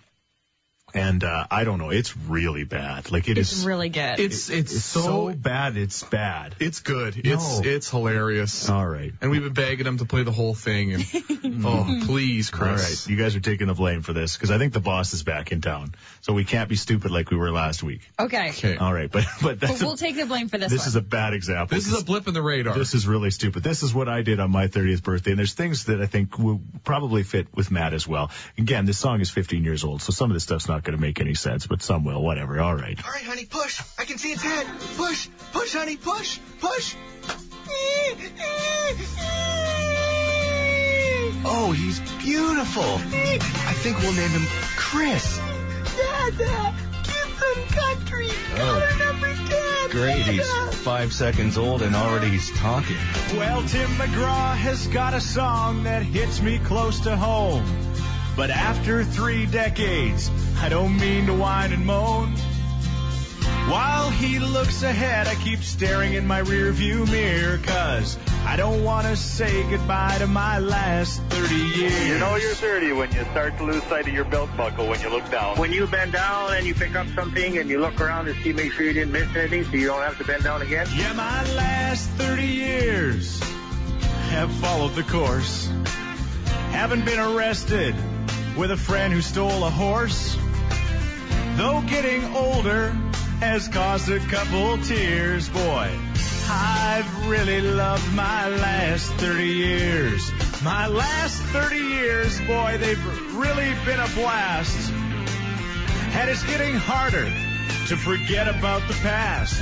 And 0.96 1.24
uh, 1.24 1.46
I 1.52 1.66
don't 1.66 1.78
know, 1.78 1.90
it's 1.90 2.16
really 2.16 2.64
bad. 2.64 3.12
Like 3.12 3.28
it 3.28 3.38
It's 3.38 3.52
is- 3.52 3.66
really 3.66 3.90
good. 3.90 4.20
It's 4.20 4.50
it's, 4.50 4.74
it's 4.74 4.84
so, 4.86 5.02
so 5.30 5.34
bad. 5.34 5.76
It's 5.78 6.04
bad. 6.04 6.56
it's 6.60 6.80
good. 6.80 7.18
It's 7.18 7.60
No. 7.60 7.70
it's 7.70 7.90
hilarious. 7.90 8.70
All 8.70 8.88
right. 8.88 9.14
And 9.22 9.30
we've 9.30 9.44
been 9.44 9.54
begging 9.54 9.86
him 9.86 9.98
to 9.98 10.06
play 10.06 10.24
the 10.24 10.32
whole 10.32 10.54
thing. 10.56 10.94
And 10.94 11.06
oh, 11.66 12.02
please, 12.06 12.50
Chris. 12.50 12.70
All 12.70 12.76
right, 12.78 13.08
you 13.10 13.18
guys 13.22 13.36
are 13.36 13.40
taking 13.42 13.68
the 13.68 13.74
blame 13.74 14.02
for 14.04 14.14
this 14.14 14.36
because 14.38 14.52
I 14.52 14.58
think 14.58 14.72
the 14.74 14.80
boss 14.80 15.14
is 15.14 15.24
back 15.24 15.52
in 15.52 15.60
town, 15.62 15.94
so 16.22 16.32
we 16.34 16.46
can't 16.46 16.70
be 16.70 16.76
stupid 16.78 17.12
like 17.12 17.30
we 17.30 17.38
were 17.38 17.52
last 17.52 17.84
week. 17.84 18.10
okay. 18.18 18.50
Okay. 18.50 18.78
All 18.78 18.94
right, 18.94 19.12
but 19.12 19.26
but 19.42 19.60
But 19.60 19.82
we'll 19.82 19.94
a, 19.94 19.98
take 19.98 20.16
the 20.16 20.26
blame 20.26 20.48
for 20.48 20.58
this, 20.58 20.72
this 20.72 20.82
one. 20.82 20.88
is 20.88 20.96
a 20.96 21.02
bad 21.02 21.34
example. 21.34 21.76
This 21.76 21.88
is 21.88 22.02
a 22.02 22.06
blip 22.06 22.28
in 22.30 22.34
the 22.34 22.42
radar. 22.42 22.74
this 22.78 22.94
is 22.94 23.06
really 23.06 23.32
stupid. 23.32 23.64
This 23.64 23.84
is 23.84 23.94
what 23.94 24.08
I 24.08 24.22
did 24.22 24.40
on 24.40 24.50
my 24.50 24.68
30th 24.70 25.04
birthday, 25.04 25.32
and 25.32 25.40
there's 25.40 25.54
things 25.54 25.86
that 25.86 26.02
I 26.02 26.06
think 26.06 26.40
will 26.40 26.62
probably 26.86 27.24
fit 27.24 27.48
with 27.54 27.70
Matt 27.70 27.94
as 27.94 28.08
well. 28.08 28.32
Again, 28.58 28.86
this 28.86 28.98
song 28.98 29.20
is 29.20 29.30
15 29.30 29.64
years 29.66 29.84
old, 29.84 30.02
so 30.02 30.12
some 30.14 30.30
of 30.32 30.36
this 30.36 30.44
stuff's 30.44 30.70
not 30.70 30.85
going 30.86 30.96
to 30.98 31.02
make 31.02 31.20
any 31.20 31.34
sense, 31.34 31.68
but 31.68 31.82
some 31.82 32.06
will. 32.06 32.22
Whatever. 32.24 32.60
All 32.62 32.76
right. 32.76 32.98
All 33.04 33.12
right, 33.12 33.24
honey, 33.24 33.46
push. 33.46 33.82
I 34.00 34.06
can 34.06 34.18
see 34.18 34.32
its 34.32 34.42
head. 34.42 34.68
Push, 34.96 35.28
push, 35.52 35.74
honey, 35.74 35.98
push, 35.98 36.40
push. 36.60 36.96
Oh, 41.48 41.72
he's 41.72 42.00
beautiful. 42.24 42.84
I 42.84 43.74
think 43.78 44.00
we'll 44.00 44.14
name 44.14 44.30
him 44.30 44.46
Chris. 44.78 45.38
Dad, 45.38 46.34
Kiss 47.04 47.76
Country. 47.76 48.30
Oh. 48.58 48.96
number 49.00 49.34
10. 49.34 49.90
Great, 49.92 50.24
he's 50.24 50.52
five 50.84 51.14
seconds 51.14 51.58
old 51.58 51.82
and 51.82 51.96
already 51.96 52.30
he's 52.30 52.52
talking. 52.58 52.98
Well, 53.36 53.64
Tim 53.64 53.90
McGraw 53.92 54.56
has 54.56 54.88
got 54.88 55.14
a 55.14 55.22
song 55.22 55.84
that 55.84 56.04
hits 56.04 56.42
me 56.42 56.60
close 56.60 57.02
to 57.02 57.16
home. 57.16 57.66
But 58.36 58.50
after 58.50 59.04
three 59.04 59.46
decades, 59.46 60.30
I 60.60 60.68
don't 60.68 60.98
mean 60.98 61.28
to 61.28 61.34
whine 61.34 61.72
and 61.72 61.86
moan. 61.86 62.36
While 63.70 64.12
he 64.12 64.40
looks 64.40 64.84
ahead, 64.84 65.28
I 65.28 65.36
keep 65.36 65.64
staring 65.64 66.14
in 66.14 66.28
my 66.28 66.42
rearview 66.42 67.10
mirror, 67.10 67.58
cause 67.60 68.18
I 68.46 68.58
don't 68.58 68.84
want 68.84 69.08
to 69.08 69.16
say 69.16 69.68
goodbye 69.70 70.18
to 70.20 70.28
my 70.28 70.60
last 70.60 71.22
30 71.30 71.56
years. 71.56 72.08
You 72.08 72.20
know 72.20 72.36
you're 72.36 72.54
30 72.54 72.92
when 72.92 73.12
you 73.14 73.24
start 73.32 73.58
to 73.58 73.64
lose 73.64 73.82
sight 73.84 74.08
of 74.08 74.14
your 74.14 74.26
belt 74.26 74.50
buckle 74.56 74.88
when 74.88 75.00
you 75.02 75.10
look 75.10 75.30
down. 75.32 75.58
When 75.58 75.72
you 75.72 75.88
bend 75.88 76.12
down 76.12 76.54
and 76.54 76.68
you 76.68 76.76
pick 76.76 76.94
up 76.94 77.08
something 77.16 77.58
and 77.58 77.70
you 77.70 77.80
look 77.80 78.00
around 78.00 78.26
to 78.26 78.36
see, 78.44 78.54
make 78.54 78.74
sure 78.74 78.86
you 78.86 78.94
didn't 78.94 79.14
miss 79.14 79.34
anything 79.36 79.64
so 79.64 79.72
you 79.72 79.88
don't 79.88 80.04
have 80.04 80.18
to 80.20 80.26
bend 80.26 80.44
down 80.44 80.62
again. 80.62 80.88
Yeah, 80.96 81.14
my 81.14 81.54
last 81.56 82.10
30 82.12 82.46
years 82.46 83.40
have 84.30 84.52
followed 84.52 84.94
the 84.94 85.04
course. 85.04 85.68
Haven't 86.72 87.06
been 87.06 87.20
arrested 87.20 87.96
with 88.58 88.72
a 88.72 88.78
friend 88.78 89.14
who 89.14 89.22
stole 89.22 89.64
a 89.64 89.70
horse. 89.70 90.38
Though 91.56 91.82
getting 91.88 92.24
older 92.36 92.90
has 93.40 93.68
caused 93.68 94.10
a 94.10 94.20
couple 94.20 94.78
tears, 94.80 95.50
boy. 95.50 95.90
I've 96.48 97.28
really 97.28 97.62
loved 97.62 98.14
my 98.14 98.50
last 98.50 99.12
30 99.14 99.44
years. 99.46 100.32
My 100.64 100.88
last 100.88 101.42
30 101.42 101.78
years, 101.78 102.40
boy, 102.42 102.78
they've 102.80 103.36
really 103.36 103.74
been 103.86 104.00
a 104.00 104.08
blast. 104.16 104.92
And 106.14 106.30
it's 106.30 106.44
getting 106.44 106.76
harder 106.76 107.26
to 107.88 107.98
forget 107.98 108.48
about 108.48 108.88
the 108.88 108.94
past. 108.96 109.62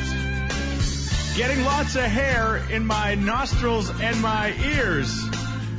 Getting 1.35 1.63
lots 1.63 1.95
of 1.95 2.03
hair 2.03 2.57
in 2.69 2.85
my 2.85 3.15
nostrils 3.15 3.89
and 4.01 4.21
my 4.21 4.53
ears. 4.75 5.23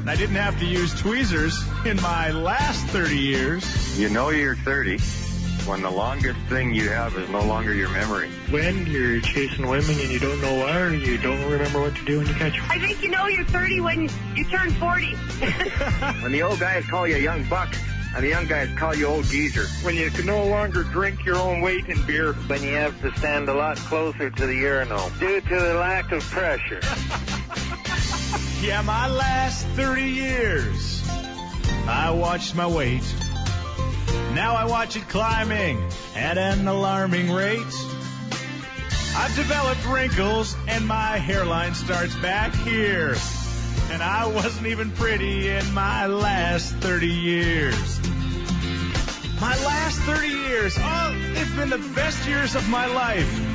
And 0.05 0.11
I 0.11 0.17
didn't 0.17 0.37
have 0.37 0.59
to 0.59 0.67
use 0.67 0.93
tweezers 1.01 1.65
in 1.87 1.97
my 2.03 2.31
last 2.31 2.85
30 2.89 3.17
years. 3.17 3.99
You 3.99 4.11
know 4.11 4.29
you're 4.29 4.55
30 4.55 4.99
when 5.67 5.81
the 5.81 5.91
longest 5.91 6.39
thing 6.51 6.75
you 6.75 6.91
have 6.91 7.17
is 7.17 7.27
no 7.31 7.43
longer 7.43 7.73
your 7.73 7.89
memory. 7.89 8.29
When 8.51 8.85
you're 8.85 9.23
chasing 9.23 9.67
women 9.67 9.99
and 9.99 10.11
you 10.11 10.19
don't 10.19 10.43
know 10.43 10.57
why, 10.57 10.79
or 10.79 10.95
you 10.95 11.17
don't 11.17 11.51
remember 11.51 11.81
what 11.81 11.97
to 11.97 12.05
do 12.05 12.19
when 12.19 12.27
you 12.27 12.35
catch 12.35 12.53
them. 12.53 12.67
I 12.69 12.79
think 12.81 13.03
you 13.03 13.09
know 13.09 13.29
you're 13.29 13.47
30 13.47 13.81
when 13.81 14.03
you 14.37 14.45
turn 14.51 14.73
40. 14.73 15.07
When 16.23 16.33
the 16.33 16.43
old 16.43 16.61
guys 16.61 16.85
call 16.85 17.09
you 17.09 17.17
a 17.17 17.21
young 17.21 17.45
buck 17.45 17.75
and 18.15 18.23
the 18.23 18.29
young 18.29 18.47
guys 18.47 18.69
call 18.77 18.95
you 18.95 19.07
old 19.07 19.25
geezer. 19.25 19.65
When 19.87 19.95
you 19.95 20.11
can 20.11 20.27
no 20.27 20.45
longer 20.45 20.83
drink 20.83 21.25
your 21.25 21.37
own 21.37 21.63
weight 21.63 21.87
in 21.87 22.05
beer. 22.05 22.35
When 22.35 22.63
you 22.63 22.75
have 22.75 23.01
to 23.01 23.17
stand 23.17 23.49
a 23.49 23.55
lot 23.55 23.79
closer 23.79 24.29
to 24.29 24.47
the 24.47 24.55
urinal 24.55 25.09
due 25.19 25.41
to 25.41 25.55
the 25.61 25.75
lack 25.77 26.13
of 26.13 26.23
pressure. 26.25 26.83
Yeah, 28.65 28.81
my 28.81 29.09
last 29.09 29.67
30 29.77 30.03
years, 30.05 31.07
I 31.87 32.13
watched 32.13 32.55
my 32.55 32.67
weight. 32.67 33.05
Now 34.33 34.57
I 34.57 34.65
watch 34.65 34.97
it 34.97 35.07
climbing 35.07 35.87
at 36.17 36.39
an 36.39 36.67
alarming 36.67 37.31
rate. 37.31 37.61
I've 39.17 39.37
developed 39.37 39.87
wrinkles 39.87 40.57
and 40.67 40.87
my 40.87 41.19
hairline 41.19 41.75
starts 41.75 42.15
back 42.17 42.55
here. 42.55 43.15
And 43.91 44.03
I 44.03 44.29
wasn't 44.29 44.69
even 44.69 44.93
pretty 44.93 45.51
in 45.51 45.75
my 45.75 46.07
last 46.07 46.75
30 46.77 47.07
years. 47.07 48.01
My 49.43 49.63
last 49.63 50.01
30 50.01 50.27
years, 50.27 50.75
oh, 50.79 51.33
they've 51.35 51.55
been 51.57 51.69
the 51.69 51.93
best 51.95 52.27
years 52.27 52.55
of 52.55 52.67
my 52.71 52.87
life. 52.87 53.54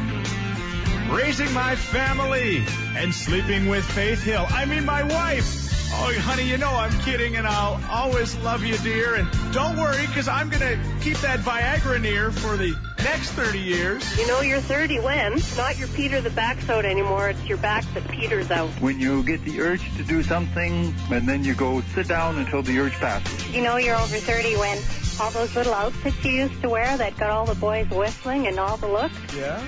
Raising 1.11 1.51
my 1.53 1.75
family 1.75 2.63
and 2.95 3.13
sleeping 3.13 3.67
with 3.67 3.83
Faith 3.83 4.21
Hill. 4.21 4.45
I 4.49 4.65
mean, 4.65 4.85
my 4.85 5.03
wife. 5.03 5.65
Oh, 5.91 6.13
honey, 6.19 6.43
you 6.43 6.57
know 6.57 6.69
I'm 6.69 6.91
kidding, 6.99 7.35
and 7.35 7.47
I'll 7.47 7.81
always 7.89 8.35
love 8.37 8.63
you, 8.63 8.77
dear. 8.77 9.15
And 9.15 9.27
don't 9.51 9.75
worry, 9.75 10.05
because 10.05 10.27
I'm 10.27 10.49
going 10.49 10.61
to 10.61 10.79
keep 11.01 11.17
that 11.17 11.39
Viagra 11.39 11.99
near 11.99 12.31
for 12.31 12.57
the 12.57 12.77
next 12.99 13.31
30 13.31 13.59
years. 13.59 14.19
You 14.19 14.27
know 14.27 14.41
you're 14.41 14.59
30 14.61 14.99
when? 14.99 15.41
Not 15.57 15.79
your 15.79 15.87
Peter 15.89 16.21
the 16.21 16.29
backsode 16.29 16.85
anymore. 16.85 17.29
It's 17.29 17.43
your 17.45 17.57
back 17.57 17.85
that 17.95 18.07
peters 18.07 18.51
out. 18.51 18.69
When 18.79 18.99
you 18.99 19.23
get 19.23 19.43
the 19.43 19.61
urge 19.61 19.81
to 19.97 20.03
do 20.03 20.21
something, 20.21 20.93
and 21.11 21.27
then 21.27 21.43
you 21.43 21.55
go 21.55 21.81
sit 21.95 22.07
down 22.07 22.37
until 22.37 22.61
the 22.61 22.77
urge 22.79 22.93
passes. 22.93 23.49
You 23.49 23.63
know 23.63 23.77
you're 23.77 23.95
over 23.97 24.15
30 24.15 24.57
when 24.57 24.77
all 25.19 25.31
those 25.31 25.55
little 25.55 25.73
outfits 25.73 26.23
you 26.23 26.31
used 26.31 26.61
to 26.61 26.69
wear 26.69 26.95
that 26.97 27.17
got 27.17 27.31
all 27.31 27.45
the 27.45 27.55
boys 27.55 27.89
whistling 27.89 28.45
and 28.47 28.59
all 28.59 28.77
the 28.77 28.87
looks, 28.87 29.15
Yeah? 29.35 29.59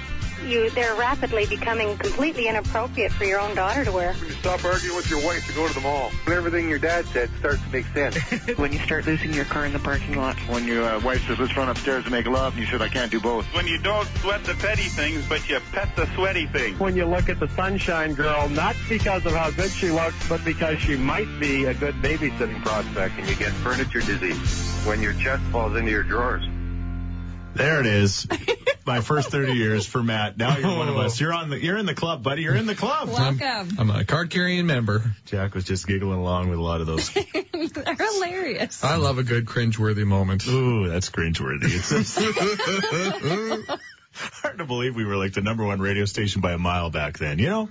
You 0.43 0.69
they're 0.71 0.95
rapidly 0.95 1.45
becoming 1.45 1.97
completely 1.97 2.47
inappropriate 2.47 3.12
for 3.12 3.25
your 3.25 3.39
own 3.39 3.56
daughter 3.56 3.86
to 3.86 3.91
wear. 3.91 4.13
When 4.13 4.27
you 4.27 4.34
stop 4.36 4.63
arguing 4.63 4.95
with 4.95 5.10
your 5.10 5.23
wife 5.25 5.45
to 5.47 5.54
go 5.54 5.67
to 5.67 5.73
the 5.73 5.82
mall. 5.82 6.12
When 6.25 6.38
everything 6.38 6.69
your 6.69 6.80
dad 6.80 7.06
said 7.06 7.30
starts 7.39 7.62
to 7.63 7.69
make 7.69 7.86
sense. 7.88 8.15
when 8.58 8.71
you 8.71 8.80
start 8.80 9.06
losing 9.06 9.34
your 9.34 9.45
car 9.45 9.65
in 9.65 9.73
the 9.73 9.80
parking 9.80 10.17
lot. 10.17 10.38
When 10.49 10.65
your 10.67 10.84
uh, 10.84 10.99
wife 11.01 11.25
says, 11.27 11.39
let's 11.39 11.56
run 11.56 11.69
upstairs 11.69 12.04
and 12.04 12.12
make 12.12 12.27
love, 12.27 12.54
and 12.54 12.62
you 12.62 12.67
said, 12.67 12.82
I 12.82 12.89
can't 12.89 13.12
do 13.12 13.19
both. 13.19 13.45
when 13.54 13.67
you 13.67 13.80
don't 13.80 14.08
sweat 14.19 14.43
the 14.43 14.54
petty 14.56 14.84
things, 14.84 15.27
but 15.27 15.47
you 15.49 15.60
pet 15.71 15.95
the 15.95 16.08
sweaty 16.15 16.47
things. 16.47 16.80
When 16.80 16.95
you 16.95 17.06
look 17.06 17.30
at 17.30 17.39
the 17.39 17.49
sunshine 17.49 18.13
girl, 18.13 18.49
not 18.49 18.75
because 18.89 19.25
of 19.25 19.34
how 19.34 19.51
good 19.51 19.71
she 19.71 19.91
looks, 19.91 20.27
but 20.27 20.43
because 20.45 20.80
she 20.80 20.95
might 20.95 21.27
be 21.39 21.65
a 21.65 21.73
good 21.73 21.95
babysitting 21.95 22.62
prospect, 22.63 23.17
and 23.17 23.27
you 23.27 23.36
get 23.36 23.51
furniture 23.51 24.01
disease. 24.01 24.84
When 24.86 25.01
your 25.01 25.13
chest 25.13 25.43
falls 25.51 25.75
into 25.75 25.91
your 25.91 26.04
drawers. 26.04 26.43
There 27.53 27.79
it 27.79 27.85
is. 27.85 28.27
My 28.85 29.01
first 29.01 29.29
30 29.29 29.53
years 29.53 29.85
for 29.85 30.01
Matt. 30.01 30.37
Now 30.37 30.57
you're 30.57 30.75
one 30.75 30.89
of 30.89 30.97
us. 30.97 31.19
You're 31.19 31.33
on 31.33 31.49
the, 31.49 31.61
you're 31.61 31.77
in 31.77 31.85
the 31.85 31.93
club, 31.93 32.23
buddy. 32.23 32.43
You're 32.43 32.55
in 32.55 32.65
the 32.65 32.75
club. 32.75 33.09
Welcome. 33.09 33.77
I'm 33.77 33.89
a 33.91 34.05
card 34.05 34.29
carrying 34.29 34.65
member. 34.65 35.03
Jack 35.25 35.53
was 35.53 35.65
just 35.65 35.85
giggling 35.85 36.17
along 36.19 36.49
with 36.49 36.57
a 36.59 36.61
lot 36.61 36.81
of 36.81 36.87
those. 36.87 37.09
They're 37.13 37.95
hilarious. 37.95 38.83
I 38.83 38.95
love 38.95 39.17
a 39.17 39.23
good 39.23 39.45
cringeworthy 39.45 40.05
moment. 40.05 40.47
Ooh, 40.47 40.87
that's 40.87 41.09
cringeworthy. 41.09 41.65
It's 41.71 42.17
hard 44.41 44.57
to 44.57 44.65
believe 44.65 44.95
we 44.95 45.05
were 45.05 45.15
like 45.15 45.33
the 45.33 45.41
number 45.41 45.65
one 45.65 45.79
radio 45.79 46.05
station 46.05 46.41
by 46.41 46.53
a 46.53 46.57
mile 46.57 46.89
back 46.89 47.17
then, 47.17 47.39
you 47.39 47.49
know? 47.49 47.69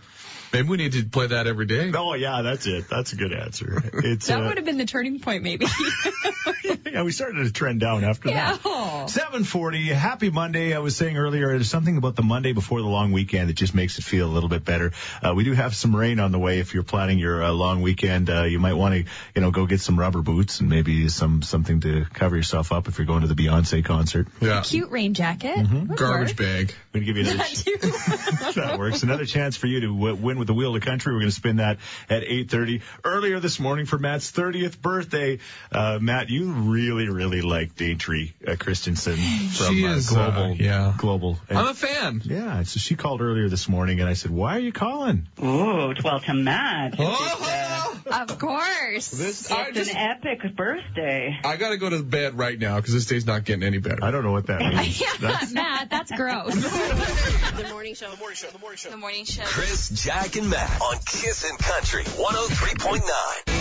Maybe 0.53 0.69
we 0.69 0.77
need 0.79 0.93
to 0.93 1.05
play 1.05 1.29
that 1.29 1.47
every 1.47 1.67
day. 1.67 1.93
Oh 1.95 2.15
yeah, 2.15 2.43
that's 2.43 2.67
it. 2.67 2.89
That's 2.89 3.13
a 3.13 3.17
good 3.17 3.33
answer. 3.33 3.83
It's 3.95 4.27
That 4.27 4.41
uh, 4.43 4.47
would 4.49 4.57
have 4.57 4.67
been 4.67 4.79
the 4.79 4.87
turning 4.87 5.21
point, 5.21 5.45
maybe. 5.45 5.67
yeah, 6.93 7.03
we 7.03 7.13
started 7.13 7.45
to 7.45 7.53
trend 7.53 7.81
down 7.81 8.05
after 8.05 8.29
yeah. 8.29 8.57
that. 8.57 9.11
740, 9.11 9.87
happy 9.89 10.31
Monday. 10.31 10.75
I 10.75 10.79
was 10.79 10.97
saying 10.97 11.17
earlier, 11.17 11.49
there's 11.49 11.71
something 11.71 11.97
about 11.97 12.17
the 12.17 12.23
Monday 12.23 12.53
before 12.53 12.81
the 12.81 12.89
long 12.89 13.13
weekend 13.13 13.49
that 13.49 13.55
just 13.55 13.75
makes 13.75 13.99
it 13.99 14.03
feel 14.05 14.27
a 14.27 14.33
little 14.33 14.49
bit 14.49 14.65
better. 14.65 14.93
Uh, 15.23 15.35
we 15.35 15.45
do 15.45 15.53
have 15.53 15.75
some 15.75 15.95
rain 15.95 16.21
on 16.21 16.33
the 16.33 16.39
way. 16.39 16.59
If 16.59 16.75
you're 16.75 16.83
planning 16.83 17.19
your 17.19 17.43
uh, 17.43 17.53
long 17.53 17.83
weekend, 17.83 18.29
uh, 18.29 18.45
you 18.45 18.59
might 18.59 18.75
want 18.75 18.95
to, 18.95 19.05
you 19.35 19.41
know, 19.41 19.51
go 19.51 19.67
get 19.67 19.81
some 19.81 19.99
rubber 19.99 20.23
boots 20.23 20.61
and 20.61 20.69
maybe 20.69 21.09
some, 21.09 21.43
something 21.43 21.81
to 21.81 22.05
cover 22.13 22.37
yourself 22.37 22.73
up 22.73 22.89
if 22.89 22.99
you're 22.99 23.07
going 23.07 23.23
to 23.23 23.29
the 23.29 23.35
Beyonce 23.35 23.85
concert. 23.85 24.29
Yeah. 24.41 24.63
Cute 24.65 24.91
rain 24.91 25.15
jacket. 25.15 25.57
Mm-hmm. 25.57 25.95
Garbage 25.95 26.31
work. 26.31 26.37
bag. 26.39 26.75
We're 26.93 27.01
going 27.01 27.07
to 27.07 27.13
give 27.13 27.17
you 27.17 27.31
another, 27.31 27.49
That 27.49 28.53
too. 28.55 28.61
that 28.61 28.79
works. 28.79 29.03
Another 29.03 29.27
chance 29.27 29.57
for 29.57 29.67
you 29.67 29.81
to 29.81 29.95
w- 29.95 30.17
win 30.17 30.39
with 30.39 30.49
the 30.49 30.55
wheel 30.55 30.75
of 30.75 30.81
the 30.81 30.87
country. 30.87 31.13
We're 31.13 31.21
going 31.21 31.31
to 31.31 31.37
spin 31.37 31.57
that 31.57 31.79
at 32.09 32.25
8:30. 32.25 32.83
Earlier 33.05 33.41
this 33.41 33.61
morning 33.61 33.87
for 33.87 33.99
Matt's 33.99 34.31
30th 34.33 34.81
birthday, 34.81 35.39
uh, 35.73 35.99
Matt, 36.01 36.31
you 36.31 36.51
really, 36.51 36.80
really 36.81 37.09
really 37.09 37.43
like 37.43 37.75
Daintre 37.77 38.33
uh, 38.47 38.57
Christensen 38.57 39.17
from 39.17 39.75
She 39.77 39.87
uh, 39.87 39.95
is, 39.95 40.11
uh, 40.17 40.31
Global. 40.31 40.57
yeah. 40.57 40.95
Global. 40.97 41.39
And- 41.49 41.59
I'm 41.59 41.69
a 41.69 41.75
fan. 41.75 42.23
yeah, 42.25 42.63
so 42.63 42.79
she 42.81 42.97
called 42.97 43.21
earlier 43.21 43.49
this 43.49 43.69
morning, 43.69 44.01
and 44.01 44.09
I 44.09 44.15
said, 44.15 44.31
"Why 44.31 44.57
are 44.57 44.61
you 44.61 44.73
calling?" 44.73 45.27
Ooh, 45.43 45.93
well, 46.03 46.21
to 46.21 46.35
Matt. 46.35 46.95
Oh, 46.99 48.01
Of 48.11 48.39
course. 48.39 49.09
this, 49.11 49.51
I, 49.53 49.67
It's 49.69 49.77
just, 49.77 49.91
an 49.95 49.97
epic 49.97 50.57
birthday. 50.57 51.39
I 51.45 51.57
gotta 51.57 51.77
go 51.77 51.91
to 51.91 52.03
bed 52.03 52.37
right 52.39 52.59
now 52.59 52.77
because 52.77 52.95
this 52.95 53.07
day's 53.07 53.27
not 53.27 53.45
getting 53.45 53.63
any 53.63 53.79
better. 53.79 54.03
I 54.03 54.11
don't 54.11 54.25
know 54.25 54.33
what 54.33 54.47
that 54.47 54.61
means. 54.61 55.01
yeah, 55.01 55.13
that's... 55.21 55.53
Matt, 55.53 55.91
that's 55.91 56.11
gross. 56.13 56.55
The 56.55 57.69
morning 57.71 57.95
show. 57.95 58.11
The 58.11 58.17
morning 58.17 58.37
show. 58.37 58.49
The 58.51 58.59
morning 58.59 58.77
show. 58.77 58.91
The 58.91 58.97
morning 58.97 59.25
show. 59.25 59.43
Chris, 59.45 59.91
Jack, 60.05 60.37
and 60.37 60.49
Matt 60.51 60.81
on 60.81 60.97
Kissin' 60.99 61.57
Country 61.59 62.05
103.9. 62.05 63.60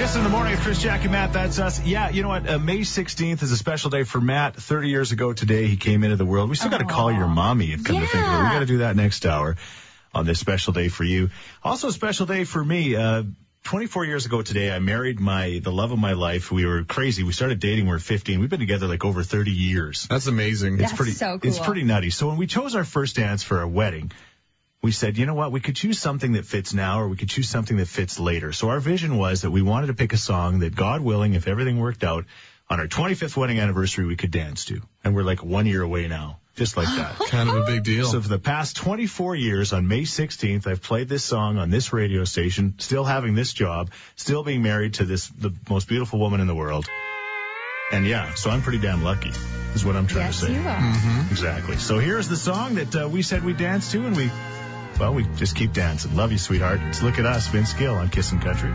Just 0.00 0.16
in 0.16 0.24
the 0.24 0.30
morning 0.30 0.52
with 0.52 0.62
Chris, 0.62 0.80
Jack, 0.80 1.02
and 1.02 1.12
Matt. 1.12 1.34
That's 1.34 1.58
us. 1.58 1.84
Yeah, 1.84 2.08
you 2.08 2.22
know 2.22 2.30
what? 2.30 2.48
Uh, 2.48 2.58
May 2.58 2.78
16th 2.78 3.42
is 3.42 3.52
a 3.52 3.56
special 3.56 3.90
day 3.90 4.04
for 4.04 4.18
Matt. 4.18 4.56
30 4.56 4.88
years 4.88 5.12
ago 5.12 5.34
today, 5.34 5.66
he 5.66 5.76
came 5.76 6.04
into 6.04 6.16
the 6.16 6.24
world. 6.24 6.48
We 6.48 6.56
still 6.56 6.70
got 6.70 6.78
to 6.78 6.86
call 6.86 7.12
your 7.12 7.28
mommy 7.28 7.74
and 7.74 7.84
come 7.84 7.96
to 7.96 8.06
think 8.06 8.24
of 8.24 8.32
it. 8.32 8.38
We 8.44 8.48
got 8.48 8.58
to 8.60 8.66
do 8.66 8.78
that 8.78 8.96
next 8.96 9.26
hour 9.26 9.56
on 10.14 10.24
this 10.24 10.40
special 10.40 10.72
day 10.72 10.88
for 10.88 11.04
you. 11.04 11.28
Also, 11.62 11.88
a 11.88 11.92
special 11.92 12.24
day 12.24 12.44
for 12.44 12.64
me. 12.64 12.96
Uh, 12.96 13.24
24 13.64 14.06
years 14.06 14.24
ago 14.24 14.40
today, 14.40 14.74
I 14.74 14.78
married 14.78 15.20
my 15.20 15.60
the 15.62 15.70
love 15.70 15.92
of 15.92 15.98
my 15.98 16.14
life. 16.14 16.50
We 16.50 16.64
were 16.64 16.82
crazy. 16.84 17.22
We 17.22 17.32
started 17.32 17.60
dating. 17.60 17.84
when 17.84 17.90
We 17.90 17.96
were 17.96 17.98
15. 17.98 18.40
We've 18.40 18.48
been 18.48 18.58
together 18.58 18.88
like 18.88 19.04
over 19.04 19.22
30 19.22 19.50
years. 19.50 20.06
That's 20.08 20.28
amazing. 20.28 20.78
That's 20.78 20.92
It's 20.92 20.96
pretty. 20.96 21.12
so 21.12 21.38
It's 21.42 21.58
pretty 21.58 21.82
nutty. 21.82 22.08
So 22.08 22.26
when 22.28 22.38
we 22.38 22.46
chose 22.46 22.74
our 22.74 22.84
first 22.84 23.16
dance 23.16 23.42
for 23.42 23.58
our 23.58 23.68
wedding, 23.68 24.12
we 24.82 24.92
said, 24.92 25.18
you 25.18 25.26
know 25.26 25.34
what, 25.34 25.52
we 25.52 25.60
could 25.60 25.76
choose 25.76 25.98
something 25.98 26.32
that 26.32 26.46
fits 26.46 26.72
now 26.72 27.00
or 27.00 27.08
we 27.08 27.16
could 27.16 27.28
choose 27.28 27.48
something 27.48 27.76
that 27.76 27.88
fits 27.88 28.18
later. 28.18 28.52
So 28.52 28.70
our 28.70 28.80
vision 28.80 29.16
was 29.16 29.42
that 29.42 29.50
we 29.50 29.62
wanted 29.62 29.88
to 29.88 29.94
pick 29.94 30.12
a 30.12 30.16
song 30.16 30.60
that 30.60 30.74
God 30.74 31.02
willing, 31.02 31.34
if 31.34 31.46
everything 31.46 31.78
worked 31.78 32.02
out, 32.02 32.24
on 32.70 32.80
our 32.80 32.86
25th 32.86 33.36
wedding 33.36 33.58
anniversary, 33.58 34.06
we 34.06 34.16
could 34.16 34.30
dance 34.30 34.66
to. 34.66 34.80
And 35.04 35.14
we're 35.14 35.24
like 35.24 35.42
one 35.42 35.66
year 35.66 35.82
away 35.82 36.08
now. 36.08 36.38
Just 36.56 36.76
like 36.76 36.86
that. 36.86 37.18
Kind 37.28 37.48
of 37.48 37.56
a 37.56 37.66
big 37.66 37.84
deal. 37.84 38.06
So 38.06 38.20
for 38.20 38.28
the 38.28 38.38
past 38.38 38.76
24 38.76 39.34
years, 39.34 39.72
on 39.72 39.86
May 39.88 40.02
16th, 40.02 40.66
I've 40.66 40.82
played 40.82 41.08
this 41.08 41.24
song 41.24 41.58
on 41.58 41.70
this 41.70 41.92
radio 41.92 42.24
station, 42.24 42.74
still 42.78 43.04
having 43.04 43.34
this 43.34 43.52
job, 43.52 43.90
still 44.16 44.44
being 44.44 44.62
married 44.62 44.94
to 44.94 45.04
this, 45.04 45.28
the 45.28 45.52
most 45.68 45.88
beautiful 45.88 46.18
woman 46.18 46.40
in 46.40 46.46
the 46.46 46.54
world. 46.54 46.86
And 47.92 48.06
yeah, 48.06 48.34
so 48.34 48.50
I'm 48.50 48.62
pretty 48.62 48.78
damn 48.78 49.02
lucky, 49.02 49.32
is 49.74 49.84
what 49.84 49.96
I'm 49.96 50.06
trying 50.06 50.26
yes, 50.26 50.40
to 50.40 50.46
say. 50.46 50.52
Yes, 50.52 50.62
you 50.62 50.68
are. 50.68 50.76
Mm-hmm. 50.76 51.32
Exactly. 51.32 51.76
So 51.76 51.98
here's 51.98 52.28
the 52.28 52.36
song 52.36 52.76
that 52.76 52.94
uh, 52.94 53.08
we 53.08 53.22
said 53.22 53.44
we 53.44 53.52
dance 53.52 53.90
to, 53.92 54.06
and 54.06 54.16
we, 54.16 54.30
well, 55.00 55.14
we 55.14 55.24
just 55.36 55.56
keep 55.56 55.72
dancing. 55.72 56.14
Love 56.14 56.30
you, 56.30 56.36
sweetheart. 56.36 56.78
It's 56.82 57.02
Look 57.02 57.18
at 57.18 57.24
Us, 57.24 57.48
Vince 57.48 57.72
Gill 57.72 57.94
on 57.94 58.10
Kissin' 58.10 58.38
Country. 58.38 58.68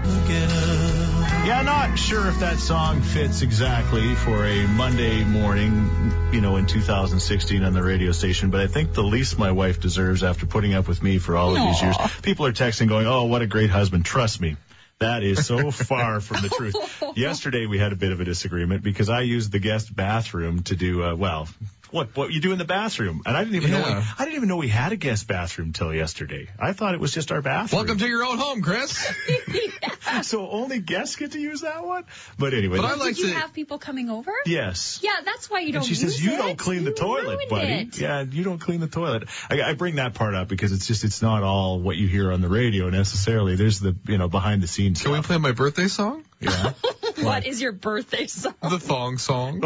Yeah, 1.46 1.62
not 1.64 2.00
sure 2.00 2.28
if 2.28 2.40
that 2.40 2.58
song 2.58 3.02
fits 3.02 3.44
exactly 3.44 4.16
for 4.16 4.44
a 4.44 4.66
Monday 4.66 5.24
morning, 5.24 6.32
you 6.34 6.42
know, 6.42 6.56
in 6.56 6.66
2016 6.66 7.64
on 7.64 7.74
the 7.74 7.84
radio 7.84 8.12
station, 8.12 8.50
but 8.50 8.60
I 8.60 8.66
think 8.66 8.94
the 8.94 9.04
least 9.04 9.38
my 9.38 9.52
wife 9.52 9.80
deserves 9.80 10.24
after 10.24 10.48
putting 10.48 10.74
up 10.74 10.88
with 10.88 11.04
me 11.04 11.20
for 11.20 11.38
all 11.38 11.56
of 11.56 11.62
these 11.62 11.82
years. 11.84 11.96
People 12.24 12.48
are 12.48 12.54
texting 12.54 12.88
going, 12.88 13.06
oh, 13.06 13.26
what 13.26 13.44
a 13.44 13.48
great 13.48 13.70
husband. 13.70 14.04
Trust 14.04 14.42
me. 14.42 14.58
That 14.98 15.22
is 15.22 15.46
so 15.46 15.70
far 15.72 16.22
from 16.22 16.42
the 16.42 16.50
truth. 16.50 17.04
Yesterday 17.16 17.68
we 17.68 17.78
had 17.78 17.92
a 17.92 17.96
bit 17.96 18.12
of 18.12 18.20
a 18.20 18.24
disagreement 18.26 18.82
because 18.82 19.10
I 19.10 19.22
used 19.22 19.52
the 19.52 19.60
guest 19.60 19.96
bathroom 19.96 20.64
to 20.64 20.76
do, 20.76 21.04
uh, 21.04 21.16
well, 21.16 21.48
what, 21.92 22.16
what 22.16 22.32
you 22.32 22.42
do 22.42 22.52
in 22.52 22.58
the 22.58 22.66
bathroom. 22.66 23.22
And 23.26 23.36
I 23.38 23.44
didn't 23.44 23.56
even 23.58 23.72
know, 23.72 23.84
we, 23.84 23.92
I 23.94 24.16
didn't 24.20 24.36
even 24.36 24.50
know 24.50 24.58
we 24.58 24.68
had 24.68 24.92
a 24.92 24.96
guest 24.96 25.28
bathroom 25.28 25.74
till 25.74 25.94
yesterday. 25.94 26.48
I 26.60 26.74
thought 26.74 26.94
it 26.94 27.00
was 27.00 27.14
just 27.14 27.32
our 27.32 27.42
bathroom. 27.42 27.80
Welcome 27.80 27.98
to 28.00 28.08
your 28.08 28.24
own 28.24 28.38
home, 28.38 28.62
Chris. 28.62 29.08
so 30.24 30.50
only 30.50 30.80
guests 30.80 31.16
get 31.16 31.32
to 31.34 31.40
use 31.40 31.62
that 31.62 31.86
one? 31.86 32.06
But 32.38 32.54
anyway. 32.54 32.78
But 32.78 32.86
I 32.86 32.90
Did 32.92 33.00
like 33.00 33.18
you 33.18 33.28
to. 33.28 33.34
have 33.36 33.54
people 33.54 33.78
coming 33.80 34.10
over? 34.10 34.32
Yes. 34.46 35.00
Yeah, 35.04 35.12
that's 35.24 35.50
why 35.50 35.60
you 35.62 35.72
don't 35.74 35.82
And 35.82 35.88
she 35.88 35.96
says, 35.96 36.16
use 36.18 36.26
"You 36.26 36.34
it. 36.34 36.38
don't 36.38 36.58
clean 36.58 36.84
the 36.84 36.92
You 36.92 36.96
toilet, 36.96 37.50
buddy. 37.50 37.68
it." 37.74 37.98
Yeah, 38.00 38.22
you 38.22 38.44
don't 38.44 38.60
clean 38.60 38.80
the 38.80 38.88
toilet." 38.88 39.28
I, 39.50 39.62
I 39.62 39.74
bring 39.74 39.96
that 39.96 40.14
part 40.14 40.36
up 40.36 40.48
because 40.48 40.72
it's 40.72 40.88
just 40.88 41.04
it's 41.04 41.22
not 41.22 41.44
all 41.44 41.80
what 41.80 41.96
you 41.98 42.08
hear 42.08 42.32
on 42.32 42.42
the 42.42 42.50
radio 42.50 42.90
necessarily. 42.90 43.56
There's 43.56 43.80
the 43.80 43.96
you 44.08 44.18
know 44.18 44.28
behind 44.28 44.62
the 44.64 44.68
scenes 44.68 45.02
Can 45.02 45.12
we 45.12 45.22
play 45.22 45.38
my 45.38 45.52
birthday 45.52 45.88
song? 45.88 46.24
yeah. 46.40 46.74
What 47.22 47.46
is 47.48 47.62
your 47.62 47.72
birthday 47.72 48.28
song? 48.28 48.56
The 48.62 48.78
thong 48.78 49.18
song. 49.18 49.62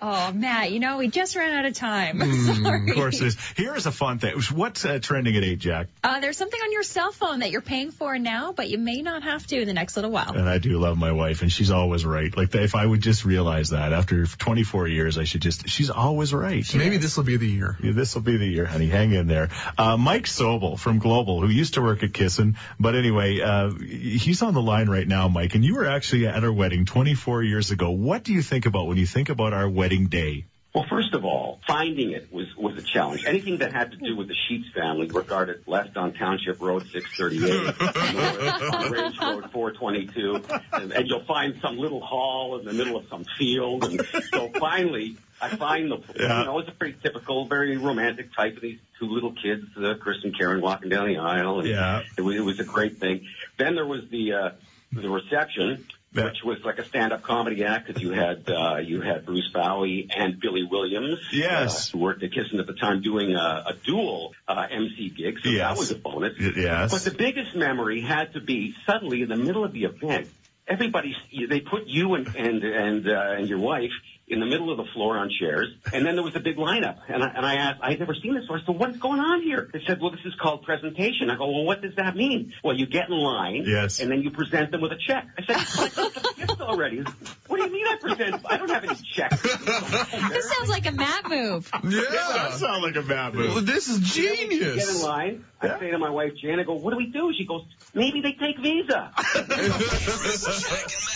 Oh, 0.00 0.30
Matt, 0.32 0.72
you 0.72 0.78
know, 0.80 0.98
we 0.98 1.08
just 1.08 1.36
ran 1.36 1.52
out 1.54 1.64
of 1.64 1.74
time. 1.74 2.20
Mm, 2.26 2.62
Sorry. 2.64 2.90
of 2.90 2.96
course, 2.96 3.20
it 3.20 3.28
is. 3.28 3.36
Here 3.56 3.74
is 3.76 3.86
a 3.86 3.92
fun 3.92 4.18
thing. 4.18 4.34
What's 4.52 4.84
uh, 4.84 4.98
trending 5.00 5.36
at 5.36 5.44
eight, 5.44 5.58
Jack? 5.58 5.86
Uh, 6.02 6.18
there's 6.20 6.36
something 6.36 6.60
on 6.60 6.72
your 6.72 6.82
cell 6.82 7.12
phone 7.12 7.38
that 7.40 7.50
you're 7.50 7.60
paying 7.60 7.90
for 7.92 8.18
now, 8.18 8.52
but 8.52 8.68
you 8.68 8.78
may 8.78 9.00
not 9.00 9.22
have 9.22 9.46
to 9.48 9.60
in 9.60 9.66
the 9.66 9.72
next 9.72 9.96
little 9.96 10.10
while. 10.10 10.32
And 10.32 10.48
I 10.48 10.58
do 10.58 10.78
love 10.78 10.98
my 10.98 11.12
wife, 11.12 11.42
and 11.42 11.50
she's 11.52 11.70
always 11.70 12.04
right. 12.04 12.36
Like 12.36 12.54
if 12.54 12.74
I 12.74 12.84
would 12.84 13.00
just 13.00 13.24
realize 13.24 13.70
that 13.70 13.92
after 13.92 14.26
24 14.26 14.88
years, 14.88 15.18
I 15.18 15.24
should 15.24 15.40
just. 15.42 15.68
She's 15.68 15.90
always 15.90 16.34
right. 16.34 16.64
Maybe 16.74 16.96
this 16.98 17.16
will 17.16 17.24
be 17.24 17.36
the 17.36 17.46
year. 17.48 17.76
Yeah, 17.82 17.92
this 17.92 18.14
will 18.14 18.22
be 18.22 18.36
the 18.36 18.46
year, 18.46 18.66
honey. 18.66 18.88
Hang 18.88 19.12
in 19.12 19.28
there. 19.28 19.50
Uh, 19.78 19.96
Mike 19.96 20.24
Sobel 20.24 20.78
from 20.78 20.98
Global, 20.98 21.40
who 21.40 21.48
used 21.48 21.74
to 21.74 21.82
work 21.82 22.02
at 22.02 22.12
Kissin, 22.12 22.56
but 22.80 22.94
anyway, 22.96 23.40
uh, 23.40 23.70
he's 23.70 24.42
on 24.42 24.52
the 24.54 24.62
line 24.62 24.88
right 24.88 25.06
now, 25.06 25.28
Mike. 25.28 25.54
And 25.54 25.64
you 25.64 25.76
were 25.76 25.86
actually 25.86 26.26
at 26.26 26.42
our 26.42 26.52
wedding 26.52 26.84
24 26.84 27.42
years 27.44 27.70
ago. 27.70 27.90
What 27.90 28.24
do 28.24 28.32
you 28.32 28.42
think 28.42 28.66
about 28.66 28.86
when 28.88 28.96
you 28.98 29.06
think 29.06 29.28
about 29.28 29.52
our 29.52 29.68
wedding 29.68 29.85
day? 29.88 30.44
Well, 30.74 30.84
first 30.90 31.14
of 31.14 31.24
all, 31.24 31.58
finding 31.66 32.10
it 32.12 32.30
was, 32.30 32.54
was 32.54 32.76
a 32.76 32.82
challenge. 32.82 33.24
Anything 33.24 33.58
that 33.58 33.72
had 33.72 33.92
to 33.92 33.96
do 33.96 34.14
with 34.14 34.28
the 34.28 34.34
Sheets 34.46 34.68
family, 34.74 35.06
regarded 35.06 35.62
left 35.66 35.96
on 35.96 36.12
Township 36.12 36.60
Road 36.60 36.86
638, 36.92 37.80
north 38.14 38.74
on 38.74 38.90
Range 38.92 39.18
Road 39.18 39.50
422, 39.52 40.42
and, 40.74 40.92
and 40.92 41.08
you'll 41.08 41.24
find 41.24 41.54
some 41.62 41.78
little 41.78 42.02
hall 42.02 42.58
in 42.58 42.66
the 42.66 42.74
middle 42.74 42.98
of 42.98 43.08
some 43.08 43.24
field. 43.38 43.84
And 43.84 44.06
so 44.30 44.50
finally, 44.60 45.16
I 45.40 45.48
find 45.56 45.90
the, 45.90 45.96
Yeah. 46.14 46.40
you 46.40 46.44
know, 46.44 46.58
it's 46.58 46.68
a 46.68 46.72
pretty 46.72 46.98
typical, 47.02 47.46
very 47.46 47.78
romantic 47.78 48.34
type 48.34 48.56
of 48.56 48.60
these 48.62 48.78
two 48.98 49.06
little 49.06 49.32
kids, 49.32 49.64
uh, 49.78 49.94
Chris 49.98 50.18
and 50.24 50.36
Karen, 50.36 50.60
walking 50.60 50.90
down 50.90 51.08
the 51.08 51.16
aisle. 51.16 51.60
And 51.60 51.68
Yeah. 51.70 52.02
It 52.18 52.20
was, 52.20 52.36
it 52.36 52.44
was 52.44 52.60
a 52.60 52.64
great 52.64 52.98
thing. 52.98 53.26
Then 53.56 53.76
there 53.76 53.86
was 53.86 54.02
the, 54.10 54.32
uh, 54.34 54.50
the 54.92 55.08
reception, 55.08 55.86
Yeah. 56.16 56.24
which 56.24 56.38
was 56.44 56.58
like 56.64 56.78
a 56.78 56.84
stand-up 56.84 57.22
comedy 57.22 57.64
act 57.64 57.86
because 57.86 58.02
you 58.02 58.12
had, 58.12 58.48
uh, 58.48 58.76
you 58.78 59.00
had 59.00 59.26
Bruce 59.26 59.50
Bowie 59.52 60.08
and 60.14 60.40
Billy 60.40 60.64
Williams. 60.64 61.18
Yes. 61.32 61.88
Uh, 61.88 61.96
who 61.98 62.04
worked 62.04 62.22
at 62.22 62.32
Kissing 62.32 62.58
at 62.58 62.66
the 62.66 62.72
time 62.74 63.02
doing 63.02 63.34
a, 63.34 63.64
a 63.68 63.74
dual, 63.84 64.34
uh, 64.48 64.66
MC 64.70 65.10
gig. 65.10 65.38
So 65.42 65.50
Yes. 65.50 65.60
that 65.68 65.78
was 65.78 65.90
a 65.90 65.96
bonus. 65.96 66.34
Yes. 66.38 66.90
But 66.92 67.02
the 67.10 67.16
biggest 67.16 67.54
memory 67.54 68.00
had 68.00 68.32
to 68.34 68.40
be 68.40 68.74
suddenly 68.86 69.22
in 69.22 69.28
the 69.28 69.36
middle 69.36 69.64
of 69.64 69.72
the 69.72 69.84
event, 69.84 70.28
everybody, 70.66 71.14
they 71.48 71.60
put 71.60 71.86
you 71.86 72.14
and, 72.14 72.26
and, 72.34 72.64
and, 72.64 73.08
uh, 73.08 73.34
and 73.36 73.48
your 73.48 73.58
wife 73.58 73.90
in 74.28 74.40
the 74.40 74.46
middle 74.46 74.72
of 74.72 74.76
the 74.76 74.84
floor 74.92 75.16
on 75.18 75.30
chairs, 75.30 75.68
and 75.92 76.04
then 76.04 76.16
there 76.16 76.24
was 76.24 76.34
a 76.34 76.40
big 76.40 76.56
lineup. 76.56 76.96
And 77.08 77.22
I, 77.22 77.28
and 77.28 77.46
I 77.46 77.54
asked, 77.54 77.80
I'd 77.80 78.00
never 78.00 78.12
seen 78.14 78.34
this 78.34 78.42
before. 78.42 78.58
I 78.58 78.66
said, 78.66 78.74
what's 78.76 78.96
going 78.98 79.20
on 79.20 79.40
here? 79.42 79.68
They 79.72 79.80
said, 79.86 80.00
well, 80.02 80.10
this 80.10 80.20
is 80.24 80.34
called 80.42 80.64
presentation. 80.64 81.30
I 81.30 81.36
go, 81.36 81.48
well, 81.48 81.64
what 81.64 81.80
does 81.80 81.94
that 81.96 82.16
mean? 82.16 82.52
Well, 82.64 82.74
you 82.76 82.86
get 82.86 83.08
in 83.08 83.14
line, 83.16 83.62
Yes. 83.66 84.00
and 84.00 84.10
then 84.10 84.22
you 84.22 84.32
present 84.32 84.72
them 84.72 84.80
with 84.80 84.90
a 84.90 84.96
check. 85.06 85.26
I 85.38 85.42
said, 85.46 85.56
I 85.56 85.88
got 85.94 86.14
the 86.14 86.34
gift 86.44 86.60
already. 86.60 87.04
What 87.46 87.56
do 87.58 87.62
you 87.66 87.72
mean 87.72 87.86
I 87.86 87.96
present? 88.00 88.42
I 88.50 88.56
don't 88.56 88.70
have 88.70 88.82
any 88.82 88.96
checks. 89.14 89.40
This 89.42 90.52
sounds 90.56 90.70
like 90.70 90.86
a 90.86 90.92
Matt 90.92 91.28
move. 91.28 91.70
Yeah, 91.84 92.00
that 92.10 92.54
sounds 92.54 92.82
like 92.82 92.96
a 92.96 93.02
bad 93.02 93.36
Well, 93.36 93.54
move. 93.54 93.66
this 93.66 93.86
is 93.88 94.00
genius 94.00 94.84
Get 94.86 94.88
in 94.96 95.02
line. 95.02 95.44
I 95.60 95.78
say 95.78 95.90
to 95.92 95.98
my 95.98 96.10
wife, 96.10 96.32
Jan, 96.42 96.58
I 96.58 96.64
go, 96.64 96.74
what 96.74 96.90
do 96.90 96.96
we 96.96 97.06
do? 97.06 97.32
She 97.38 97.46
goes, 97.46 97.62
maybe 97.94 98.20
they 98.22 98.32
take 98.32 98.58
Visa. 98.60 99.12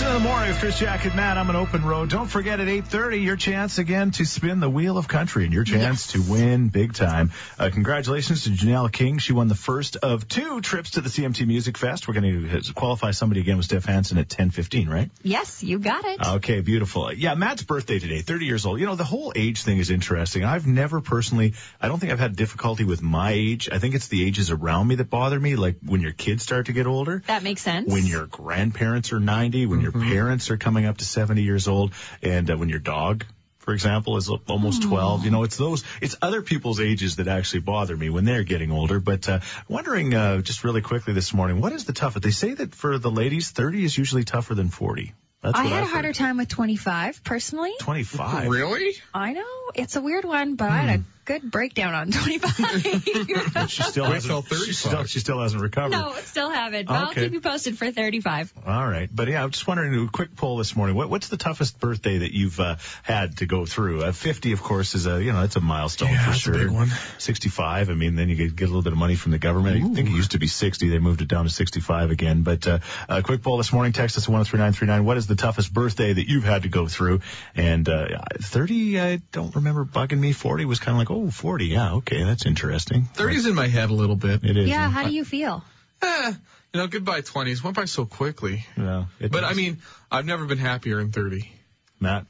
Kissing 0.00 0.16
in 0.16 0.22
the 0.22 0.28
morning 0.30 0.48
with 0.48 0.60
Chris 0.60 0.78
Jack 0.78 1.04
and 1.04 1.14
Matt. 1.14 1.36
I'm 1.36 1.50
an 1.50 1.56
open 1.56 1.84
road. 1.84 2.08
Don't 2.08 2.26
forget 2.26 2.58
at 2.58 2.68
8:30 2.68 3.22
your 3.22 3.36
chance 3.36 3.76
again 3.76 4.12
to 4.12 4.24
spin 4.24 4.58
the 4.58 4.70
wheel 4.70 4.96
of 4.96 5.08
country 5.08 5.44
and 5.44 5.52
your 5.52 5.64
chance 5.64 6.12
to 6.12 6.22
win 6.22 6.68
big 6.68 6.94
time. 6.94 7.32
Uh, 7.58 7.68
congratulations 7.70 8.44
to 8.44 8.50
Janelle 8.50 8.90
King. 8.90 9.18
She 9.18 9.34
won 9.34 9.48
the 9.48 9.54
first 9.54 9.96
of 9.96 10.26
two 10.26 10.62
trips 10.62 10.92
to 10.92 11.02
the 11.02 11.10
CMT 11.10 11.46
Music 11.46 11.76
Fest. 11.76 12.08
We're 12.08 12.14
going 12.14 12.50
to 12.50 12.72
qualify 12.72 13.10
somebody 13.10 13.42
again 13.42 13.58
with 13.58 13.66
Steph 13.66 13.84
Hansen 13.84 14.16
at 14.16 14.30
10:15, 14.30 14.88
right? 14.88 15.10
Yes, 15.22 15.62
you 15.62 15.78
got 15.78 16.06
it. 16.06 16.26
Okay, 16.26 16.62
beautiful. 16.62 17.12
Yeah, 17.12 17.34
Matt's 17.34 17.62
birthday 17.62 17.98
today, 17.98 18.22
30 18.22 18.46
years 18.46 18.64
old. 18.64 18.80
You 18.80 18.86
know, 18.86 18.94
the 18.94 19.04
whole 19.04 19.34
age 19.36 19.64
thing 19.64 19.76
is 19.76 19.90
interesting. 19.90 20.44
I've 20.44 20.66
never 20.66 21.02
personally, 21.02 21.52
I 21.78 21.88
don't 21.88 21.98
think 21.98 22.10
I've 22.10 22.18
had 22.18 22.36
difficulty 22.36 22.84
with 22.84 23.02
my 23.02 23.32
age. 23.32 23.68
I 23.70 23.78
think 23.78 23.94
it's 23.94 24.08
the 24.08 24.26
ages 24.26 24.50
around 24.50 24.88
me 24.88 24.94
that 24.94 25.10
bother 25.10 25.38
me, 25.38 25.56
like 25.56 25.76
when 25.84 26.00
your 26.00 26.12
kids 26.12 26.42
start 26.42 26.66
to 26.66 26.72
get 26.72 26.86
older 26.86 27.22
that 27.26 27.42
makes 27.42 27.60
sense. 27.60 27.92
when 27.92 28.06
your 28.06 28.24
grandparents 28.24 29.12
are 29.12 29.20
90, 29.20 29.66
when 29.66 29.82
your 29.82 29.89
parents 29.92 30.50
are 30.50 30.56
coming 30.56 30.86
up 30.86 30.98
to 30.98 31.04
70 31.04 31.42
years 31.42 31.68
old, 31.68 31.92
and 32.22 32.50
uh, 32.50 32.56
when 32.56 32.68
your 32.68 32.78
dog, 32.78 33.24
for 33.58 33.74
example, 33.74 34.16
is 34.16 34.30
almost 34.48 34.82
12. 34.82 35.24
You 35.24 35.30
know, 35.30 35.42
it's 35.42 35.56
those, 35.56 35.84
it's 36.00 36.16
other 36.22 36.42
people's 36.42 36.80
ages 36.80 37.16
that 37.16 37.28
actually 37.28 37.60
bother 37.60 37.96
me 37.96 38.08
when 38.10 38.24
they're 38.24 38.42
getting 38.42 38.72
older. 38.72 39.00
But 39.00 39.28
uh, 39.28 39.40
wondering, 39.68 40.14
uh, 40.14 40.40
just 40.40 40.64
really 40.64 40.80
quickly 40.80 41.12
this 41.12 41.34
morning, 41.34 41.60
what 41.60 41.72
is 41.72 41.84
the 41.84 41.92
toughest? 41.92 42.22
They 42.22 42.30
say 42.30 42.54
that 42.54 42.74
for 42.74 42.98
the 42.98 43.10
ladies, 43.10 43.50
30 43.50 43.84
is 43.84 43.96
usually 43.96 44.24
tougher 44.24 44.54
than 44.54 44.70
40. 44.70 45.12
That's 45.42 45.58
I 45.58 45.64
what 45.64 45.72
had 45.72 45.80
a 45.80 45.84
I've 45.84 45.90
harder 45.90 46.08
heard. 46.08 46.14
time 46.16 46.36
with 46.36 46.48
25 46.48 47.22
personally. 47.24 47.72
25. 47.80 48.48
Really? 48.48 48.92
I 49.14 49.32
know 49.32 49.70
it's 49.74 49.96
a 49.96 50.00
weird 50.00 50.24
one, 50.24 50.56
but 50.56 50.68
I 50.70 50.76
had 50.78 51.00
a 51.00 51.02
good 51.30 51.50
breakdown 51.50 51.94
on 51.94 52.10
25. 52.10 53.68
She 53.70 53.82
still 53.82 54.04
hasn't. 54.06 54.46
till 54.48 54.58
She 54.58 54.72
still, 54.72 55.04
she 55.04 55.20
still 55.20 55.40
hasn't 55.40 55.62
recovered. 55.62 55.90
no, 55.90 56.14
still 56.24 56.50
haven't. 56.50 56.86
But 56.86 56.94
I'll 56.94 57.12
keep 57.14 57.32
you 57.32 57.40
posted 57.40 57.78
for 57.78 57.90
35. 57.90 58.52
All 58.66 58.86
right, 58.86 59.08
but 59.12 59.28
yeah, 59.28 59.42
I'm 59.44 59.50
just 59.50 59.66
wondering. 59.66 59.90
A 60.06 60.08
quick 60.10 60.34
poll 60.36 60.56
this 60.56 60.74
morning. 60.76 60.96
What, 60.96 61.10
what's 61.10 61.28
the 61.28 61.36
toughest 61.36 61.78
birthday 61.80 62.18
that 62.18 62.32
you've 62.34 62.58
uh, 62.60 62.76
had 63.02 63.38
to 63.38 63.46
go 63.46 63.66
through? 63.66 64.02
Uh, 64.02 64.12
50, 64.12 64.52
of 64.52 64.62
course, 64.62 64.94
is 64.94 65.06
a 65.06 65.22
you 65.22 65.32
know 65.32 65.40
that's 65.42 65.56
a 65.56 65.60
milestone 65.60 66.10
Yeah, 66.10 66.18
for 66.24 66.30
that's 66.30 66.38
a 66.38 66.40
sure. 66.40 66.54
big 66.54 66.70
one. 66.70 66.88
65. 67.18 67.90
I 67.90 67.94
mean, 67.94 68.16
then 68.16 68.28
you 68.28 68.36
get, 68.36 68.56
get 68.56 68.64
a 68.64 68.68
little 68.68 68.82
bit 68.82 68.92
of 68.92 68.98
money 68.98 69.14
from 69.14 69.32
the 69.32 69.38
government. 69.38 69.76
I 69.76 69.94
think 69.94 70.08
it 70.08 70.12
used 70.12 70.32
to 70.32 70.38
be 70.38 70.46
60. 70.46 70.88
They 70.88 70.98
moved 70.98 71.22
it 71.22 71.28
down 71.28 71.44
to 71.44 71.50
65 71.50 72.10
again. 72.10 72.42
But 72.42 72.66
uh, 72.66 72.78
a 73.08 73.22
quick 73.22 73.42
poll 73.42 73.56
this 73.58 73.72
morning. 73.72 73.92
Text 73.92 74.16
us 74.16 74.24
at 74.24 74.30
103939. 74.32 75.04
What 75.04 75.16
is 75.16 75.26
the 75.26 75.36
toughest 75.36 75.72
birthday 75.72 76.12
that 76.12 76.28
you've 76.28 76.44
had 76.44 76.62
to 76.62 76.68
go 76.68 76.86
through? 76.88 77.20
And 77.54 77.88
uh, 77.88 78.06
30, 78.40 79.00
I 79.00 79.16
don't 79.32 79.54
remember 79.54 79.84
bugging 79.84 80.18
me. 80.18 80.32
40 80.32 80.64
was 80.64 80.78
kind 80.78 80.94
of 80.94 80.98
like, 80.98 81.10
oh, 81.10 81.19
40. 81.28 81.66
Yeah, 81.66 81.94
okay, 81.94 82.22
that's 82.24 82.46
interesting. 82.46 83.08
30's 83.14 83.46
in 83.46 83.54
my 83.54 83.66
head 83.66 83.90
a 83.90 83.94
little 83.94 84.16
bit. 84.16 84.44
It 84.44 84.56
is. 84.56 84.68
Yeah, 84.68 84.88
how 84.88 85.04
do 85.04 85.12
you 85.12 85.24
feel? 85.24 85.64
Eh, 86.02 86.32
you 86.72 86.80
know, 86.80 86.86
goodbye 86.86 87.20
20s 87.20 87.62
went 87.62 87.76
by 87.76 87.84
so 87.84 88.06
quickly. 88.06 88.64
Yeah, 88.76 89.06
it 89.18 89.32
But 89.32 89.40
does. 89.40 89.50
I 89.50 89.54
mean, 89.54 89.78
I've 90.10 90.24
never 90.24 90.46
been 90.46 90.58
happier 90.58 91.00
in 91.00 91.12
30. 91.12 91.50
Matt, 91.98 92.26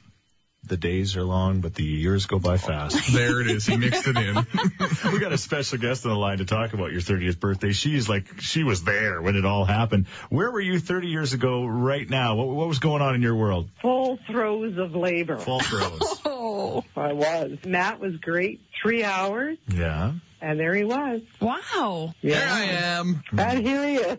the 0.63 0.77
days 0.77 1.15
are 1.15 1.23
long, 1.23 1.61
but 1.61 1.73
the 1.73 1.83
years 1.83 2.25
go 2.25 2.37
by 2.37 2.57
fast. 2.57 2.97
There 3.13 3.41
it 3.41 3.47
is. 3.49 3.65
He 3.65 3.77
mixed 3.77 4.07
it 4.07 4.17
in. 4.17 4.35
we 5.11 5.19
got 5.19 5.31
a 5.31 5.37
special 5.37 5.77
guest 5.77 6.05
on 6.05 6.11
the 6.11 6.17
line 6.17 6.37
to 6.39 6.45
talk 6.45 6.73
about 6.73 6.91
your 6.91 7.01
30th 7.01 7.39
birthday. 7.39 7.71
She's 7.71 8.07
like, 8.09 8.41
she 8.41 8.63
was 8.63 8.83
there 8.83 9.21
when 9.21 9.35
it 9.35 9.45
all 9.45 9.65
happened. 9.65 10.07
Where 10.29 10.51
were 10.51 10.61
you 10.61 10.79
30 10.79 11.07
years 11.07 11.33
ago 11.33 11.65
right 11.65 12.07
now? 12.09 12.35
What, 12.35 12.47
what 12.49 12.67
was 12.67 12.79
going 12.79 13.01
on 13.01 13.15
in 13.15 13.21
your 13.21 13.35
world? 13.35 13.69
Full 13.81 14.17
throes 14.27 14.77
of 14.77 14.95
labor. 14.95 15.37
Full 15.37 15.61
throws. 15.61 16.21
Oh, 16.71 16.83
I 16.95 17.13
was. 17.13 17.57
Matt 17.65 17.99
was 17.99 18.15
great. 18.17 18.61
Three 18.81 19.03
hours, 19.03 19.57
yeah. 19.67 20.13
And 20.41 20.59
there 20.59 20.73
he 20.73 20.83
was. 20.83 21.21
wow. 21.39 22.13
There 22.21 22.49
I 22.49 22.63
am. 22.63 23.23
And 23.37 23.65
here 23.65 23.87
he 23.87 23.95
is. 23.95 24.17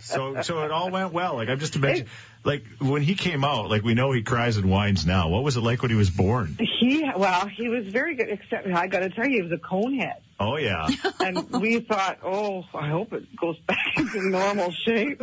So, 0.00 0.40
so 0.42 0.62
it 0.64 0.70
all 0.70 0.90
went 0.90 1.12
well. 1.12 1.34
Like, 1.36 1.48
I'm 1.48 1.58
just 1.58 1.76
imagining, 1.76 2.08
like, 2.44 2.64
when 2.80 3.02
he 3.02 3.14
came 3.14 3.44
out, 3.44 3.68
like, 3.70 3.82
we 3.82 3.94
know 3.94 4.12
he 4.12 4.22
cries 4.22 4.56
and 4.56 4.70
whines 4.70 5.04
now. 5.06 5.28
What 5.28 5.44
was 5.44 5.56
it 5.56 5.60
like 5.60 5.82
when 5.82 5.90
he 5.90 5.96
was 5.96 6.10
born? 6.10 6.56
he, 6.58 7.04
well, 7.16 7.46
he 7.46 7.68
was 7.68 7.86
very 7.88 8.14
good, 8.14 8.30
except 8.30 8.66
I 8.66 8.86
got 8.86 9.00
to 9.00 9.10
tell 9.10 9.26
you, 9.26 9.36
he 9.36 9.42
was 9.42 9.52
a 9.52 9.58
cone 9.58 9.94
head. 9.98 10.22
Oh, 10.40 10.56
yeah. 10.56 10.88
And 11.20 11.48
we 11.60 11.78
thought, 11.80 12.18
oh, 12.24 12.64
I 12.74 12.88
hope 12.88 13.12
it 13.12 13.36
goes 13.36 13.58
back 13.66 13.96
into 13.96 14.28
normal 14.28 14.72
shape. 14.72 15.20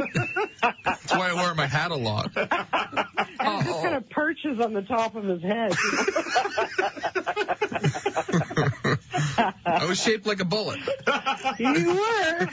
That's 0.85 1.11
why 1.11 1.29
I 1.29 1.33
wear 1.33 1.53
my 1.55 1.65
hat 1.67 1.91
a 1.91 1.95
lot. 1.95 2.31
And 3.41 3.61
it 3.61 3.65
just 3.67 3.81
kind 3.83 3.95
of 3.95 4.09
perches 4.09 4.59
on 4.59 4.73
the 4.73 4.81
top 4.81 5.15
of 5.15 5.23
his 5.23 5.41
head. 5.41 5.71
I 9.79 9.85
was 9.85 10.01
shaped 10.01 10.25
like 10.27 10.41
a 10.41 10.45
bullet. 10.45 10.79
you 11.59 11.95
were. 11.95 12.49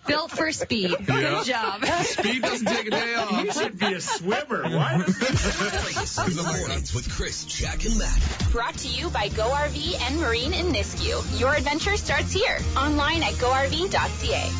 Built 0.06 0.30
for 0.32 0.52
speed. 0.52 0.90
Yeah. 0.90 1.06
Good 1.06 1.44
job. 1.46 1.84
Speed 2.04 2.42
doesn't 2.42 2.66
take 2.66 2.86
a 2.88 2.90
day 2.90 3.14
off. 3.14 3.42
You 3.42 3.52
should 3.52 3.78
be 3.78 3.94
a 3.94 4.00
swimmer. 4.02 4.64
Why? 4.64 5.02
Kissing 5.06 6.24
in 6.26 6.36
the 6.36 6.42
mornings 6.42 6.94
with 6.94 7.10
Chris, 7.10 7.46
Jack, 7.46 7.86
and 7.86 7.98
Matt. 7.98 8.20
Brought 8.52 8.74
to 8.78 8.88
you 8.88 9.08
by 9.08 9.28
Go 9.28 9.48
RV 9.48 9.98
and 10.02 10.20
Marine 10.20 10.52
in 10.52 10.66
Nisku. 10.66 11.40
Your 11.40 11.54
adventure 11.54 11.96
starts 11.96 12.32
here. 12.32 12.58
Online 12.76 13.22
at 13.22 13.32
GoRV.ca. 13.34 14.50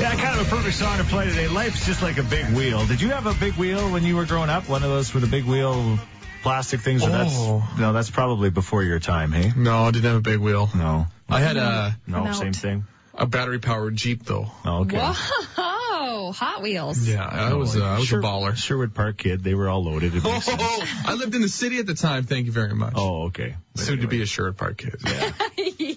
Yeah, 0.00 0.16
kind 0.16 0.40
of 0.40 0.46
a 0.46 0.50
perfect 0.50 0.74
song 0.74 0.98
to 0.98 1.04
play 1.04 1.28
today. 1.28 1.46
Life's 1.46 1.86
just 1.86 2.02
like 2.02 2.18
a 2.18 2.24
big 2.24 2.46
wheel. 2.46 2.84
Did 2.86 3.00
you 3.00 3.10
have 3.10 3.26
a 3.26 3.34
big 3.34 3.52
wheel 3.54 3.92
when 3.92 4.02
you 4.02 4.16
were 4.16 4.24
growing 4.24 4.50
up? 4.50 4.68
One 4.68 4.82
of 4.82 4.90
those 4.90 5.14
with 5.14 5.22
a 5.22 5.28
big 5.28 5.44
wheel 5.44 5.98
plastic 6.42 6.80
things? 6.80 7.02
Or 7.04 7.08
Oh. 7.08 7.12
that's, 7.12 7.78
no, 7.80 7.92
that's 7.92 8.10
probably 8.10 8.50
before 8.50 8.82
your 8.82 8.98
time, 9.00 9.32
hey? 9.32 9.52
No, 9.56 9.84
I 9.84 9.90
didn't 9.90 10.04
have 10.06 10.16
a 10.16 10.20
big 10.20 10.38
wheel. 10.38 10.68
No. 10.74 11.06
I 11.28 11.40
had 11.40 11.56
a, 11.56 11.96
No, 12.06 12.24
Note. 12.24 12.34
same 12.34 12.52
thing. 12.52 12.84
a 13.14 13.26
battery 13.26 13.58
powered 13.58 13.94
Jeep 13.96 14.24
though. 14.24 14.50
Oh, 14.64 14.80
okay. 14.82 14.98
Whoa, 14.98 16.32
Hot 16.32 16.62
Wheels. 16.62 17.06
Yeah, 17.06 17.24
I 17.26 17.54
was, 17.54 17.76
uh, 17.76 17.84
I 17.84 17.98
was 17.98 18.08
Sher- 18.08 18.20
a 18.20 18.22
baller. 18.22 18.56
Sherwood 18.56 18.94
Park 18.94 19.18
kid. 19.18 19.42
They 19.44 19.54
were 19.54 19.68
all 19.68 19.84
loaded. 19.84 20.14
It 20.14 20.24
makes. 20.24 20.48
Oh, 20.50 20.84
I 21.06 21.14
lived 21.14 21.34
in 21.34 21.42
the 21.42 21.48
city 21.48 21.78
at 21.78 21.86
the 21.86 21.94
time. 21.94 22.24
Thank 22.24 22.46
you 22.46 22.52
very 22.52 22.74
much. 22.74 22.94
Oh, 22.96 23.24
okay. 23.24 23.54
But 23.74 23.82
Soon 23.84 24.00
to 24.00 24.06
be 24.08 24.22
a 24.22 24.26
Sherwood 24.26 24.56
Park 24.56 24.78
kid. 24.78 24.96
yeah. 25.06 25.32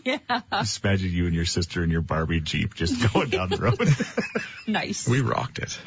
Just 0.54 0.84
imagine 0.84 1.12
you 1.12 1.26
and 1.26 1.34
your 1.36 1.46
sister 1.46 1.82
and 1.82 1.91
your 1.91 2.02
Barbie 2.02 2.39
Jeep 2.39 2.76
just 2.76 3.12
going 3.13 3.30
down 3.30 3.50
the 3.50 3.58
road. 3.58 3.80
Nice. 4.68 5.08
We 5.08 5.22
rocked 5.22 5.60
it. 5.60 5.80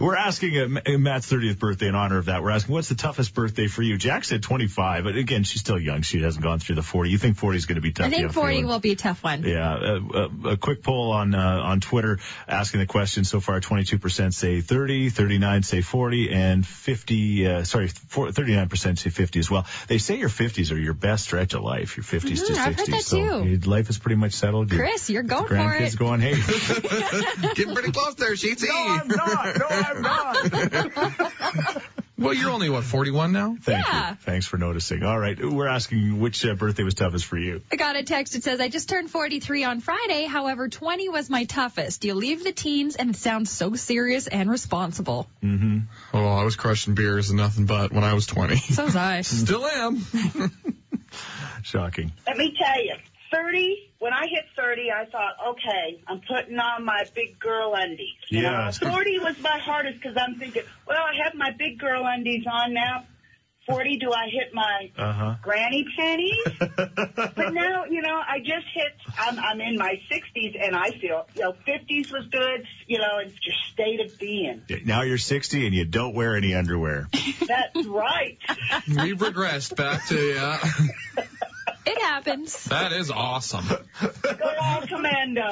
We're 0.00 0.16
asking 0.16 0.56
uh, 0.58 0.98
Matt's 0.98 1.30
30th 1.30 1.58
birthday 1.58 1.88
in 1.88 1.94
honor 1.94 2.16
of 2.16 2.24
that. 2.26 2.42
We're 2.42 2.52
asking, 2.52 2.74
what's 2.74 2.88
the 2.88 2.94
toughest 2.94 3.34
birthday 3.34 3.66
for 3.66 3.82
you? 3.82 3.98
Jack 3.98 4.24
said 4.24 4.42
25, 4.42 5.04
but 5.04 5.14
again, 5.16 5.44
she's 5.44 5.60
still 5.60 5.78
young. 5.78 6.00
She 6.00 6.22
hasn't 6.22 6.42
gone 6.42 6.58
through 6.58 6.76
the 6.76 6.82
40. 6.82 7.10
You 7.10 7.18
think 7.18 7.36
40 7.36 7.58
is 7.58 7.66
going 7.66 7.76
to 7.76 7.82
be 7.82 7.92
tough? 7.92 8.06
I 8.06 8.10
think 8.10 8.32
40 8.32 8.52
feeling? 8.52 8.66
will 8.66 8.78
be 8.78 8.92
a 8.92 8.96
tough 8.96 9.22
one. 9.22 9.42
Yeah, 9.42 9.74
uh, 9.74 10.00
uh, 10.14 10.48
a 10.52 10.56
quick 10.56 10.82
poll 10.82 11.12
on 11.12 11.34
uh, 11.34 11.60
on 11.64 11.80
Twitter 11.80 12.18
asking 12.48 12.80
the 12.80 12.86
question 12.86 13.24
so 13.24 13.40
far. 13.40 13.60
22% 13.60 14.32
say 14.32 14.62
30, 14.62 15.10
39 15.10 15.62
say 15.62 15.82
40, 15.82 16.32
and 16.32 16.66
50. 16.66 17.46
Uh, 17.46 17.64
sorry, 17.64 17.88
4, 17.88 18.28
39% 18.28 18.98
say 18.98 19.10
50 19.10 19.38
as 19.38 19.50
well. 19.50 19.66
They 19.86 19.98
say 19.98 20.16
your 20.16 20.30
50s 20.30 20.72
are 20.72 20.78
your 20.78 20.94
best 20.94 21.24
stretch 21.24 21.52
of 21.52 21.62
life. 21.62 21.98
Your 21.98 22.04
50s 22.04 22.20
to 22.46 22.52
Mhm, 22.52 22.56
60s. 22.56 22.58
I've 22.58 22.76
heard 22.76 22.86
that 22.86 23.02
so 23.02 23.44
too. 23.44 23.53
Your 23.54 23.70
life 23.70 23.90
is 23.90 23.98
pretty 23.98 24.16
much 24.16 24.32
settled. 24.32 24.72
Your 24.72 24.80
Chris, 24.86 25.10
you're 25.10 25.22
going 25.22 25.46
for 25.46 25.54
it. 25.54 25.58
grandkids 25.58 25.96
going, 25.98 26.20
hey, 26.20 26.34
Getting 27.54 27.74
pretty 27.74 27.92
close 27.92 28.14
there, 28.16 28.32
Sheetsy. 28.32 28.68
no, 28.68 28.74
I'm 28.76 29.08
not. 29.08 29.58
No, 29.58 29.66
I'm 29.70 30.02
not. 30.02 31.82
Well, 32.16 32.32
you're 32.32 32.50
only, 32.50 32.70
what, 32.70 32.84
41 32.84 33.32
now? 33.32 33.56
Thank 33.60 33.84
Yeah. 33.88 34.10
you. 34.10 34.16
Thanks 34.20 34.46
for 34.46 34.56
noticing. 34.56 35.02
All 35.02 35.18
right. 35.18 35.36
We're 35.36 35.66
asking 35.66 36.20
which 36.20 36.46
uh, 36.46 36.54
birthday 36.54 36.84
was 36.84 36.94
toughest 36.94 37.24
for 37.24 37.36
you. 37.36 37.60
I 37.72 37.76
got 37.76 37.96
a 37.96 38.04
text. 38.04 38.36
It 38.36 38.44
says, 38.44 38.60
I 38.60 38.68
just 38.68 38.88
turned 38.88 39.10
43 39.10 39.64
on 39.64 39.80
Friday. 39.80 40.24
However, 40.24 40.68
20 40.68 41.08
was 41.08 41.28
my 41.28 41.42
toughest. 41.44 42.04
You 42.04 42.14
leave 42.14 42.44
the 42.44 42.52
teens 42.52 42.94
and 42.94 43.10
it 43.10 43.16
sounds 43.16 43.50
so 43.50 43.74
serious 43.74 44.28
and 44.28 44.48
responsible. 44.48 45.26
Mm-hmm. 45.42 45.78
Oh, 46.14 46.24
I 46.24 46.44
was 46.44 46.54
crushing 46.54 46.94
beers 46.94 47.30
and 47.30 47.36
nothing 47.38 47.66
but 47.66 47.92
when 47.92 48.04
I 48.04 48.14
was 48.14 48.26
20. 48.26 48.56
So 48.58 48.84
was 48.84 48.94
I. 48.96 49.20
Still 49.22 49.66
am. 49.66 50.06
Shocking. 51.62 52.12
Let 52.28 52.36
me 52.36 52.56
tell 52.56 52.84
you, 52.84 52.94
30, 53.34 53.90
when 53.98 54.12
I 54.12 54.26
hit 54.30 54.44
30, 54.56 54.90
I 54.92 55.04
thought, 55.10 55.34
okay, 55.50 56.00
I'm 56.06 56.20
putting 56.28 56.58
on 56.58 56.84
my 56.84 57.04
big 57.14 57.38
girl 57.40 57.74
undies. 57.74 58.20
You 58.30 58.42
Yeah. 58.42 58.70
know, 58.80 58.90
40 58.90 59.18
was 59.20 59.36
my 59.40 59.58
hardest 59.64 59.96
because 60.00 60.16
I'm 60.16 60.38
thinking, 60.38 60.62
well, 60.86 60.98
I 60.98 61.24
have 61.24 61.34
my 61.34 61.50
big 61.58 61.78
girl 61.78 62.04
undies 62.06 62.44
on 62.50 62.72
now. 62.74 63.06
40, 63.66 63.96
do 63.98 64.12
I 64.12 64.28
hit 64.30 64.52
my 64.52 64.90
Uh-huh. 64.96 65.34
granny 65.42 65.86
panties? 65.96 66.68
but 67.34 67.52
now, 67.54 67.84
you 67.90 68.02
know, 68.02 68.14
I 68.20 68.38
just 68.40 68.66
hit, 68.74 68.92
I'm, 69.18 69.38
I'm 69.38 69.60
in 69.62 69.78
my 69.78 69.94
60s 70.12 70.62
and 70.62 70.76
I 70.76 70.90
feel, 71.00 71.26
you 71.34 71.42
know, 71.44 71.52
50s 71.66 72.12
was 72.12 72.26
good, 72.30 72.66
you 72.86 72.98
know, 72.98 73.18
it's 73.24 73.34
just 73.42 73.56
state 73.72 74.00
of 74.00 74.18
being. 74.18 74.62
Now 74.84 75.00
you're 75.02 75.16
60 75.16 75.64
and 75.66 75.74
you 75.74 75.86
don't 75.86 76.14
wear 76.14 76.36
any 76.36 76.54
underwear. 76.54 77.08
That's 77.48 77.86
right. 77.86 78.38
We've 78.88 79.16
regressed 79.16 79.74
back 79.76 80.06
to, 80.08 80.18
yeah. 80.18 80.58
It 82.14 82.22
happens. 82.28 82.64
That 82.66 82.92
is 82.92 83.10
awesome. 83.10 83.66
Go 83.66 84.54
all 84.60 84.82
commando. 84.82 85.50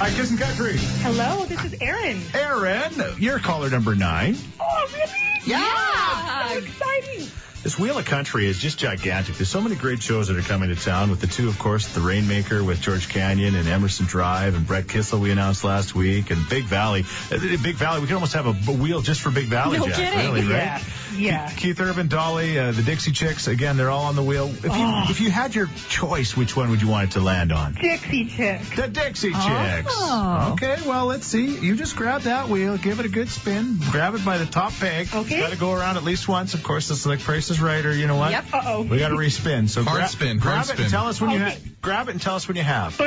Hi, 0.00 0.10
Kiss 0.10 0.30
and 0.30 0.40
Country. 0.40 0.74
Hello, 0.76 1.44
this 1.44 1.64
is 1.64 1.80
Erin. 1.80 2.20
Aaron, 2.34 2.92
you're 3.20 3.38
caller 3.38 3.70
number 3.70 3.94
nine. 3.94 4.36
Oh, 4.58 4.90
really? 4.92 5.40
Yeah. 5.46 6.48
So 6.48 6.58
exciting. 6.58 7.28
This 7.62 7.78
Wheel 7.78 7.96
of 7.96 8.04
Country 8.06 8.46
is 8.48 8.58
just 8.58 8.76
gigantic. 8.78 9.36
There's 9.36 9.48
so 9.48 9.60
many 9.60 9.76
great 9.76 10.02
shows 10.02 10.26
that 10.26 10.36
are 10.36 10.42
coming 10.42 10.70
to 10.70 10.74
town 10.74 11.10
with 11.10 11.20
the 11.20 11.28
two, 11.28 11.48
of 11.48 11.60
course, 11.60 11.86
The 11.94 12.00
Rainmaker 12.00 12.64
with 12.64 12.80
George 12.80 13.08
Canyon 13.08 13.54
and 13.54 13.68
Emerson 13.68 14.06
Drive 14.06 14.56
and 14.56 14.66
Brett 14.66 14.88
Kissel 14.88 15.20
we 15.20 15.30
announced 15.30 15.62
last 15.62 15.94
week 15.94 16.30
and 16.32 16.48
Big 16.48 16.64
Valley. 16.64 17.04
Uh, 17.30 17.38
Big 17.62 17.76
Valley, 17.76 18.00
we 18.00 18.08
could 18.08 18.14
almost 18.14 18.32
have 18.32 18.46
a, 18.46 18.52
wheel 18.72 19.00
just 19.00 19.20
for 19.20 19.30
Big 19.30 19.46
Valley, 19.46 19.78
No 19.78 19.86
Jack, 19.86 19.96
kidding. 19.96 20.18
really, 20.18 20.40
right? 20.42 20.48
Yeah. 20.48 20.82
Yeah. 21.14 21.50
Keith 21.50 21.78
Urban, 21.78 22.08
Dolly, 22.08 22.58
uh, 22.58 22.72
the 22.72 22.82
Dixie 22.82 23.12
Chicks, 23.12 23.46
again, 23.46 23.76
they're 23.76 23.90
all 23.90 24.06
on 24.06 24.16
the 24.16 24.22
wheel. 24.22 24.46
If 24.48 24.64
you, 24.64 24.70
Oh. 24.72 25.06
if 25.10 25.20
you 25.20 25.30
had 25.30 25.54
your 25.54 25.68
choice, 25.90 26.34
which 26.34 26.56
one 26.56 26.70
would 26.70 26.80
you 26.80 26.88
want 26.88 27.10
it 27.10 27.12
to 27.12 27.20
land 27.20 27.52
on? 27.52 27.74
Dixie 27.74 28.24
Chicks. 28.24 28.74
The 28.74 28.88
Dixie 28.88 29.30
Chicks. 29.32 29.92
Oh. 29.94 30.52
Okay, 30.54 30.78
well, 30.86 31.04
let's 31.06 31.26
see. 31.26 31.58
You 31.58 31.76
just 31.76 31.96
grab 31.96 32.22
that 32.22 32.48
wheel, 32.48 32.76
give 32.78 32.98
it 32.98 33.04
a 33.06 33.10
good 33.10 33.28
spin, 33.28 33.78
grab 33.90 34.14
it 34.14 34.24
by 34.24 34.38
the 34.38 34.46
top 34.46 34.72
peg. 34.72 35.08
Okay. 35.14 35.38
Got 35.38 35.50
to 35.50 35.58
go 35.58 35.72
around 35.72 35.98
at 35.98 36.02
least 36.02 36.26
once. 36.28 36.54
Of 36.54 36.62
course, 36.62 37.04
like 37.06 37.20
Price 37.20 37.51
is 37.52 37.60
Right, 37.60 37.84
or 37.86 37.94
you 37.94 38.08
know 38.08 38.16
what? 38.16 38.32
Yep. 38.32 38.44
Uh-oh. 38.52 38.82
We 38.82 38.98
got 38.98 39.10
to 39.10 39.14
respin. 39.16 39.68
So 39.68 39.84
Hard 39.84 39.98
gra- 40.00 40.08
spin, 40.08 40.38
grab 40.38 40.54
hard 40.56 40.66
it 40.66 40.70
and 40.70 40.78
spin. 40.80 40.90
tell 40.90 41.06
us 41.06 41.20
when 41.20 41.30
you 41.30 41.36
Okay. 41.36 41.50
have. 41.50 41.80
Grab 41.82 42.08
it 42.08 42.12
and 42.12 42.20
tell 42.20 42.34
us 42.34 42.48
when 42.48 42.56
you 42.56 42.64
have. 42.64 42.96
I 43.00 43.04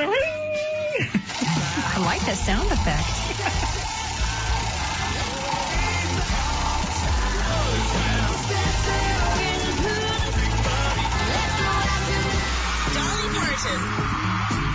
like 2.00 2.22
the 2.26 2.36
sound 2.36 2.72
effect. 2.72 3.10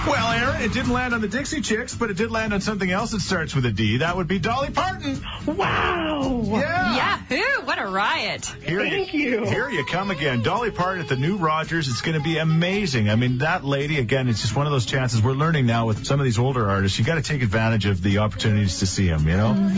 Well, 0.07 0.33
Aaron, 0.33 0.63
it 0.63 0.73
didn't 0.73 0.93
land 0.93 1.13
on 1.15 1.21
the 1.21 1.29
Dixie 1.29 1.61
Chicks, 1.61 1.95
but 1.95 2.11
it 2.11 2.17
did 2.17 2.31
land 2.31 2.53
on 2.55 2.61
something 2.63 2.91
else 2.91 3.11
that 3.13 3.21
starts 3.21 3.55
with 3.55 3.65
a 3.67 3.71
D. 3.71 3.99
That 3.99 4.17
would 4.17 4.27
be 4.27 4.39
Dolly 4.39 4.71
Parton. 4.71 5.21
Wow. 5.47 6.43
Yeah. 6.47 7.21
Yahoo! 7.31 7.60
What 7.81 7.89
a 7.89 7.93
riot. 7.93 8.45
Here 8.63 8.81
Thank 8.81 9.15
you. 9.15 9.47
Here 9.47 9.71
you 9.71 9.87
come 9.87 10.11
again. 10.11 10.43
Dolly 10.43 10.71
Parton 10.71 11.01
at 11.01 11.09
the 11.09 11.17
new 11.17 11.39
Rogers. 11.39 11.89
It's 11.89 12.03
going 12.03 12.15
to 12.19 12.23
be 12.23 12.37
amazing. 12.37 13.09
I 13.09 13.15
mean, 13.15 13.39
that 13.39 13.65
lady, 13.65 13.99
again, 13.99 14.29
it's 14.29 14.43
just 14.43 14.55
one 14.55 14.67
of 14.67 14.73
those 14.73 14.85
chances. 14.85 15.23
We're 15.23 15.33
learning 15.33 15.65
now 15.65 15.87
with 15.87 16.05
some 16.05 16.21
of 16.21 16.25
these 16.25 16.39
older 16.39 16.69
artists, 16.69 16.99
you 16.99 17.07
got 17.07 17.15
to 17.15 17.23
take 17.23 17.41
advantage 17.41 17.87
of 17.87 18.03
the 18.03 18.19
opportunities 18.19 18.81
to 18.81 18.87
see 18.87 19.09
them, 19.09 19.27
you 19.27 19.35
know? 19.39 19.73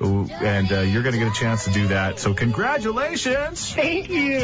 Ooh, 0.00 0.30
And 0.30 0.70
uh, 0.70 0.82
you're 0.82 1.02
going 1.02 1.14
to 1.14 1.18
get 1.18 1.32
a 1.32 1.34
chance 1.34 1.64
to 1.64 1.72
do 1.72 1.88
that. 1.88 2.20
So 2.20 2.32
congratulations. 2.32 3.74
Thank 3.74 4.08
you. 4.08 4.38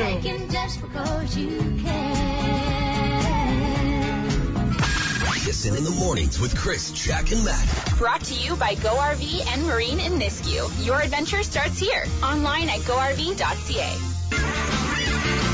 Kissing 5.54 5.76
in 5.76 5.84
the 5.84 5.94
mornings 6.02 6.40
with 6.40 6.50
Chris, 6.58 6.90
Jack, 6.90 7.30
and 7.30 7.44
Matt. 7.44 7.94
Brought 7.96 8.24
to 8.24 8.34
you 8.34 8.56
by 8.56 8.74
Go 8.74 8.90
RV 8.90 9.46
and 9.54 9.62
Marine 9.62 10.00
in 10.00 10.18
Nisku. 10.18 10.66
Your 10.84 10.98
adventure 10.98 11.44
starts 11.44 11.78
here. 11.78 12.06
Online 12.24 12.68
at 12.68 12.80
GoRV.ca. 12.80 13.94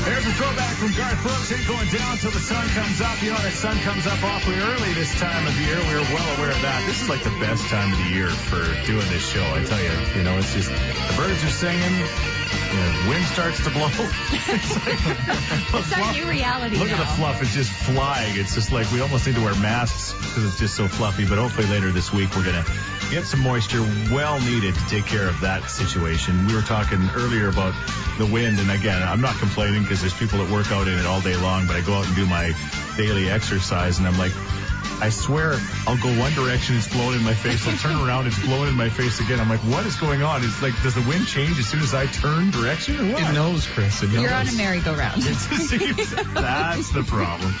There's 0.01 0.25
a 0.25 0.33
throwback 0.33 0.73
from 0.81 0.89
Garth 0.97 1.21
Brooks. 1.21 1.53
Ain't 1.53 1.67
going 1.67 1.87
down 1.93 2.17
till 2.17 2.31
the 2.31 2.41
sun 2.41 2.67
comes 2.69 2.99
up. 2.99 3.21
You 3.21 3.29
know, 3.29 3.37
that 3.45 3.53
sun 3.53 3.77
comes 3.85 4.07
up 4.07 4.17
awfully 4.23 4.57
early 4.57 4.91
this 4.97 5.13
time 5.21 5.45
of 5.45 5.53
year. 5.61 5.77
We're 5.77 6.01
well 6.09 6.29
aware 6.41 6.49
of 6.49 6.61
that. 6.65 6.81
This 6.87 7.03
is 7.03 7.07
like 7.07 7.21
the 7.21 7.37
best 7.37 7.61
time 7.69 7.93
of 7.93 7.99
the 8.01 8.09
year 8.09 8.29
for 8.49 8.65
doing 8.89 9.05
this 9.13 9.21
show. 9.29 9.45
I 9.53 9.61
tell 9.69 9.77
you, 9.77 10.17
you 10.17 10.23
know, 10.25 10.35
it's 10.41 10.51
just 10.57 10.73
the 10.73 11.13
birds 11.13 11.45
are 11.45 11.53
singing. 11.53 12.40
You 12.71 12.77
know, 12.77 13.09
wind 13.09 13.25
starts 13.25 13.63
to 13.65 13.69
blow. 13.69 13.87
it's 13.91 14.75
like, 14.85 14.99
It's 15.73 15.93
our 15.93 16.13
new 16.13 16.29
reality 16.29 16.77
Look 16.77 16.87
now. 16.87 16.95
at 16.95 16.99
the 16.99 17.13
fluff. 17.15 17.41
It's 17.41 17.53
just 17.53 17.71
flying. 17.71 18.37
It's 18.37 18.55
just 18.55 18.71
like 18.71 18.89
we 18.91 19.01
almost 19.01 19.27
need 19.27 19.35
to 19.35 19.41
wear 19.43 19.55
masks 19.55 20.13
because 20.13 20.45
it's 20.45 20.57
just 20.59 20.75
so 20.75 20.87
fluffy. 20.87 21.27
But 21.27 21.37
hopefully 21.37 21.67
later 21.67 21.91
this 21.91 22.13
week 22.13 22.33
we're 22.35 22.45
going 22.45 22.63
to 22.63 22.71
get 23.11 23.25
some 23.25 23.41
moisture 23.41 23.81
well 24.11 24.39
needed 24.39 24.73
to 24.75 24.85
take 24.87 25.05
care 25.05 25.27
of 25.27 25.39
that 25.41 25.69
situation. 25.69 26.47
We 26.47 26.55
were 26.55 26.61
talking 26.61 27.09
earlier 27.15 27.49
about 27.49 27.73
the 28.17 28.25
wind. 28.25 28.59
And 28.59 28.71
again, 28.71 29.01
I'm 29.03 29.21
not 29.21 29.35
complaining 29.37 29.83
because 29.83 29.99
there's 29.99 30.13
people 30.13 30.39
that 30.39 30.49
work 30.51 30.71
out 30.71 30.87
in 30.87 30.97
it 30.97 31.05
all 31.05 31.19
day 31.21 31.35
long, 31.35 31.67
but 31.67 31.75
I 31.75 31.81
go 31.81 31.93
out 31.95 32.07
and 32.07 32.15
do 32.15 32.25
my 32.25 32.53
daily 32.95 33.29
exercise 33.29 33.99
and 33.99 34.07
I'm 34.07 34.17
like, 34.17 34.31
I 35.01 35.09
swear 35.09 35.59
I'll 35.87 35.97
go 35.97 36.09
one 36.19 36.31
direction, 36.33 36.75
it's 36.77 36.87
blowing 36.87 37.17
in 37.17 37.23
my 37.23 37.33
face. 37.33 37.67
I'll 37.67 37.77
turn 37.77 37.95
around, 38.07 38.27
it's 38.27 38.39
blowing 38.45 38.69
in 38.69 38.75
my 38.75 38.89
face 38.89 39.19
again. 39.19 39.39
I'm 39.39 39.49
like, 39.49 39.59
what 39.61 39.85
is 39.85 39.95
going 39.95 40.21
on? 40.21 40.43
It's 40.43 40.61
like, 40.61 40.73
does 40.83 40.95
the 40.95 41.01
wind 41.09 41.25
change 41.27 41.57
as 41.59 41.67
soon 41.67 41.81
as 41.81 41.93
I 41.93 42.05
turn 42.05 42.51
direction 42.51 42.99
or 42.99 43.13
what? 43.13 43.23
It 43.23 43.33
knows, 43.33 43.67
Chris. 43.67 44.03
It 44.03 44.11
knows. 44.11 44.21
You're 44.21 44.33
on 44.33 44.47
a 44.47 44.53
merry-go-round. 44.53 45.23
It 45.25 45.35
seems 45.35 46.15
that's 46.33 46.91
the 46.91 47.03
problem. 47.03 47.53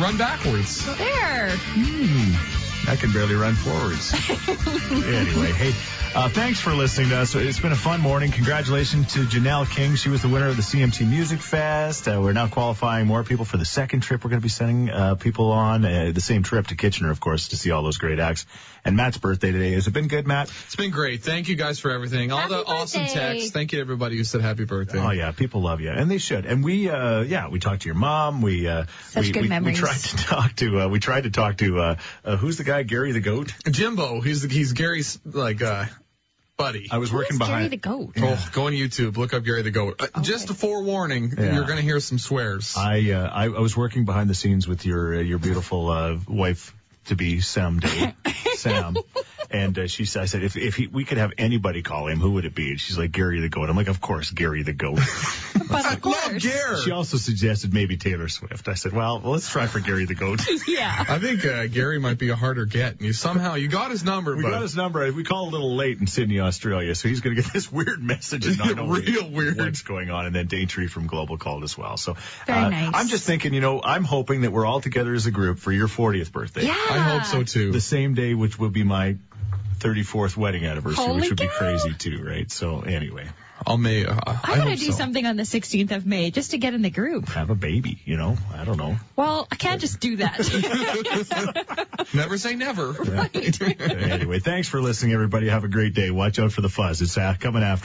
Run 0.00 0.18
backwards. 0.18 0.84
there. 0.98 1.50
Hmm. 1.56 2.67
I 2.86 2.96
can 2.96 3.12
barely 3.12 3.34
run 3.34 3.54
forwards. 3.54 4.12
anyway, 4.90 5.52
hey, 5.52 5.72
uh, 6.14 6.28
thanks 6.28 6.60
for 6.60 6.72
listening 6.72 7.10
to 7.10 7.16
us. 7.18 7.34
It's 7.34 7.60
been 7.60 7.72
a 7.72 7.76
fun 7.76 8.00
morning. 8.00 8.32
Congratulations 8.32 9.12
to 9.12 9.20
Janelle 9.20 9.68
King. 9.68 9.94
She 9.94 10.08
was 10.08 10.22
the 10.22 10.28
winner 10.28 10.48
of 10.48 10.56
the 10.56 10.62
CMT 10.62 11.08
Music 11.08 11.40
Fest. 11.40 12.08
Uh, 12.08 12.18
we're 12.22 12.32
now 12.32 12.48
qualifying 12.48 13.06
more 13.06 13.24
people 13.24 13.44
for 13.44 13.56
the 13.56 13.64
second 13.64 14.00
trip. 14.00 14.24
We're 14.24 14.30
going 14.30 14.40
to 14.40 14.44
be 14.44 14.48
sending 14.48 14.90
uh, 14.90 15.14
people 15.16 15.52
on 15.52 15.84
uh, 15.84 16.12
the 16.14 16.20
same 16.20 16.42
trip 16.42 16.68
to 16.68 16.76
Kitchener, 16.76 17.10
of 17.10 17.20
course, 17.20 17.48
to 17.48 17.56
see 17.56 17.70
all 17.70 17.82
those 17.82 17.98
great 17.98 18.18
acts. 18.18 18.46
And 18.88 18.96
Matt's 18.96 19.18
birthday 19.18 19.52
today. 19.52 19.72
Has 19.72 19.86
it 19.86 19.90
been 19.92 20.08
good, 20.08 20.26
Matt? 20.26 20.50
It's 20.64 20.74
been 20.74 20.90
great. 20.90 21.22
Thank 21.22 21.48
you 21.48 21.56
guys 21.56 21.78
for 21.78 21.90
everything. 21.90 22.32
All 22.32 22.38
Happy 22.38 22.54
the 22.54 22.64
awesome 22.64 23.04
texts. 23.04 23.50
Thank 23.50 23.74
you 23.74 23.82
everybody 23.82 24.16
who 24.16 24.24
said 24.24 24.40
happy 24.40 24.64
birthday. 24.64 24.98
Oh 24.98 25.10
yeah, 25.10 25.30
people 25.32 25.60
love 25.60 25.82
you, 25.82 25.90
and 25.90 26.10
they 26.10 26.16
should. 26.16 26.46
And 26.46 26.64
we, 26.64 26.88
uh, 26.88 27.20
yeah, 27.20 27.48
we 27.48 27.58
talked 27.58 27.82
to 27.82 27.86
your 27.86 27.96
mom. 27.96 28.40
We, 28.40 28.66
uh, 28.66 28.86
Such 29.10 29.26
we, 29.26 29.32
good 29.32 29.42
we, 29.42 29.48
memories. 29.48 29.78
we 29.78 29.86
tried 29.86 29.98
to 29.98 30.16
talk 30.16 30.56
to, 30.56 30.80
uh, 30.80 30.88
we 30.88 31.00
tried 31.00 31.24
to 31.24 31.30
talk 31.30 31.58
to, 31.58 31.78
uh, 31.80 31.96
uh, 32.24 32.36
who's 32.38 32.56
the 32.56 32.64
guy, 32.64 32.82
Gary 32.82 33.12
the 33.12 33.20
Goat? 33.20 33.52
Jimbo, 33.70 34.22
he's 34.22 34.40
the, 34.40 34.48
he's 34.48 34.72
Gary's 34.72 35.18
like 35.26 35.60
uh 35.60 35.84
buddy. 36.56 36.88
I 36.90 36.96
was 36.96 37.12
working 37.12 37.36
behind. 37.36 37.68
Gary 37.70 37.76
behind. 37.76 38.14
the 38.14 38.20
goat? 38.20 38.38
Oh, 38.38 38.48
go 38.52 38.66
on 38.68 38.72
YouTube, 38.72 39.18
look 39.18 39.34
up 39.34 39.44
Gary 39.44 39.60
the 39.60 39.70
Goat. 39.70 40.00
Uh, 40.00 40.22
Just 40.22 40.48
a 40.48 40.54
forewarning, 40.54 41.34
Yeah. 41.36 41.54
you're 41.56 41.66
gonna 41.66 41.82
hear 41.82 42.00
some 42.00 42.18
swears. 42.18 42.74
I, 42.74 43.10
uh, 43.12 43.28
I, 43.28 43.44
I 43.44 43.60
was 43.60 43.76
working 43.76 44.06
behind 44.06 44.30
the 44.30 44.34
scenes 44.34 44.66
with 44.66 44.86
your, 44.86 45.14
uh, 45.16 45.18
your 45.20 45.38
beautiful, 45.38 45.90
uh, 45.90 46.16
wife 46.26 46.74
to 47.08 47.16
be 47.16 47.40
Sam 47.40 47.80
Day, 47.80 48.14
Sam. 48.56 48.94
And 49.50 49.78
uh, 49.78 49.86
she 49.86 50.04
said, 50.04 50.22
I 50.22 50.26
said, 50.26 50.42
if, 50.42 50.56
if 50.56 50.76
he, 50.76 50.86
we 50.86 51.04
could 51.04 51.18
have 51.18 51.32
anybody 51.38 51.82
call 51.82 52.08
him, 52.08 52.20
who 52.20 52.32
would 52.32 52.44
it 52.44 52.54
be? 52.54 52.70
And 52.70 52.80
she's 52.80 52.98
like, 52.98 53.12
Gary 53.12 53.40
the 53.40 53.48
Goat. 53.48 53.70
I'm 53.70 53.76
like, 53.76 53.88
of 53.88 54.00
course, 54.00 54.30
Gary 54.30 54.62
the 54.62 54.72
Goat. 54.74 55.00
But 55.68 55.84
I 55.84 55.94
of 55.94 56.04
love. 56.04 56.38
Gary. 56.38 56.80
she 56.80 56.92
also 56.92 57.18
suggested 57.18 57.74
maybe 57.74 57.98
Taylor 57.98 58.28
Swift. 58.28 58.68
I 58.68 58.74
said, 58.74 58.92
well, 58.92 59.20
well 59.20 59.32
let's 59.32 59.50
try 59.50 59.66
for 59.66 59.80
Gary 59.80 60.06
the 60.06 60.14
Goat. 60.14 60.40
Yeah. 60.66 61.04
I 61.08 61.18
think 61.18 61.44
uh, 61.44 61.66
Gary 61.66 61.98
might 61.98 62.18
be 62.18 62.30
a 62.30 62.36
harder 62.36 62.64
get. 62.64 63.00
You 63.00 63.12
somehow 63.12 63.54
you 63.54 63.68
got 63.68 63.90
his 63.90 64.02
number, 64.02 64.36
We 64.36 64.42
but 64.44 64.50
got 64.50 64.62
his 64.62 64.76
number. 64.76 65.10
We 65.12 65.24
called 65.24 65.48
a 65.48 65.52
little 65.52 65.76
late 65.76 65.98
in 66.00 66.06
Sydney, 66.06 66.40
Australia, 66.40 66.94
so 66.94 67.08
he's 67.08 67.20
going 67.20 67.36
to 67.36 67.42
get 67.42 67.52
this 67.52 67.70
weird 67.70 68.02
message 68.02 68.46
and 68.46 68.58
not 68.58 68.76
know 68.76 68.86
Real 68.86 69.30
weird. 69.30 69.58
what's 69.58 69.82
going 69.82 70.10
on. 70.10 70.26
And 70.26 70.34
then 70.34 70.46
Daintre 70.48 70.88
from 70.88 71.06
Global 71.06 71.36
called 71.38 71.64
as 71.64 71.76
well. 71.76 71.96
So 71.96 72.16
Very 72.46 72.58
uh, 72.58 72.68
nice. 72.70 72.90
I'm 72.94 73.08
just 73.08 73.24
thinking, 73.24 73.52
you 73.54 73.60
know, 73.60 73.80
I'm 73.82 74.04
hoping 74.04 74.42
that 74.42 74.52
we're 74.52 74.66
all 74.66 74.80
together 74.80 75.12
as 75.14 75.26
a 75.26 75.30
group 75.30 75.58
for 75.58 75.72
your 75.72 75.88
40th 75.88 76.32
birthday. 76.32 76.64
Yeah. 76.64 76.72
I 76.72 76.98
hope 76.98 77.24
so 77.24 77.44
too. 77.44 77.72
The 77.72 77.80
same 77.80 78.14
day, 78.14 78.34
which 78.34 78.58
will 78.58 78.70
be 78.70 78.84
my 78.84 79.16
34th 79.78 80.36
wedding 80.36 80.64
anniversary, 80.64 81.04
Holy 81.04 81.20
which 81.20 81.30
would 81.30 81.40
be 81.40 81.48
crazy 81.48 81.94
too, 81.94 82.22
right? 82.24 82.50
So 82.50 82.80
anyway, 82.80 83.28
I'll 83.66 83.76
may. 83.76 84.04
Uh, 84.04 84.14
I, 84.14 84.40
I, 84.42 84.56
gotta 84.56 84.76
do 84.76 84.86
so. 84.86 84.92
something 84.92 85.26
on 85.26 85.36
the 85.36 85.42
16th 85.42 85.90
of 85.92 86.06
May 86.06 86.30
just 86.30 86.52
to 86.52 86.58
get 86.58 86.74
in 86.74 86.82
the 86.82 86.90
group. 86.90 87.28
Have 87.28 87.50
a 87.50 87.54
baby, 87.54 88.00
you 88.04 88.16
know? 88.16 88.36
I 88.54 88.64
don't 88.64 88.76
know. 88.76 88.96
Well, 89.16 89.46
I 89.50 89.56
can't 89.56 89.80
just 89.80 90.00
do 90.00 90.16
that. 90.16 90.38
Never 92.14 92.38
say 92.38 92.54
never. 92.54 92.96
anyway, 93.34 94.38
thanks 94.38 94.68
for 94.68 94.80
listening, 94.80 95.12
everybody. 95.12 95.48
Have 95.48 95.64
a 95.64 95.68
great 95.68 95.94
day. 95.94 96.10
Watch 96.10 96.38
out 96.38 96.52
for 96.52 96.60
the 96.60 96.68
fuzz. 96.68 97.02
It's 97.02 97.18
uh, 97.18 97.34
coming 97.38 97.62
after. 97.62 97.76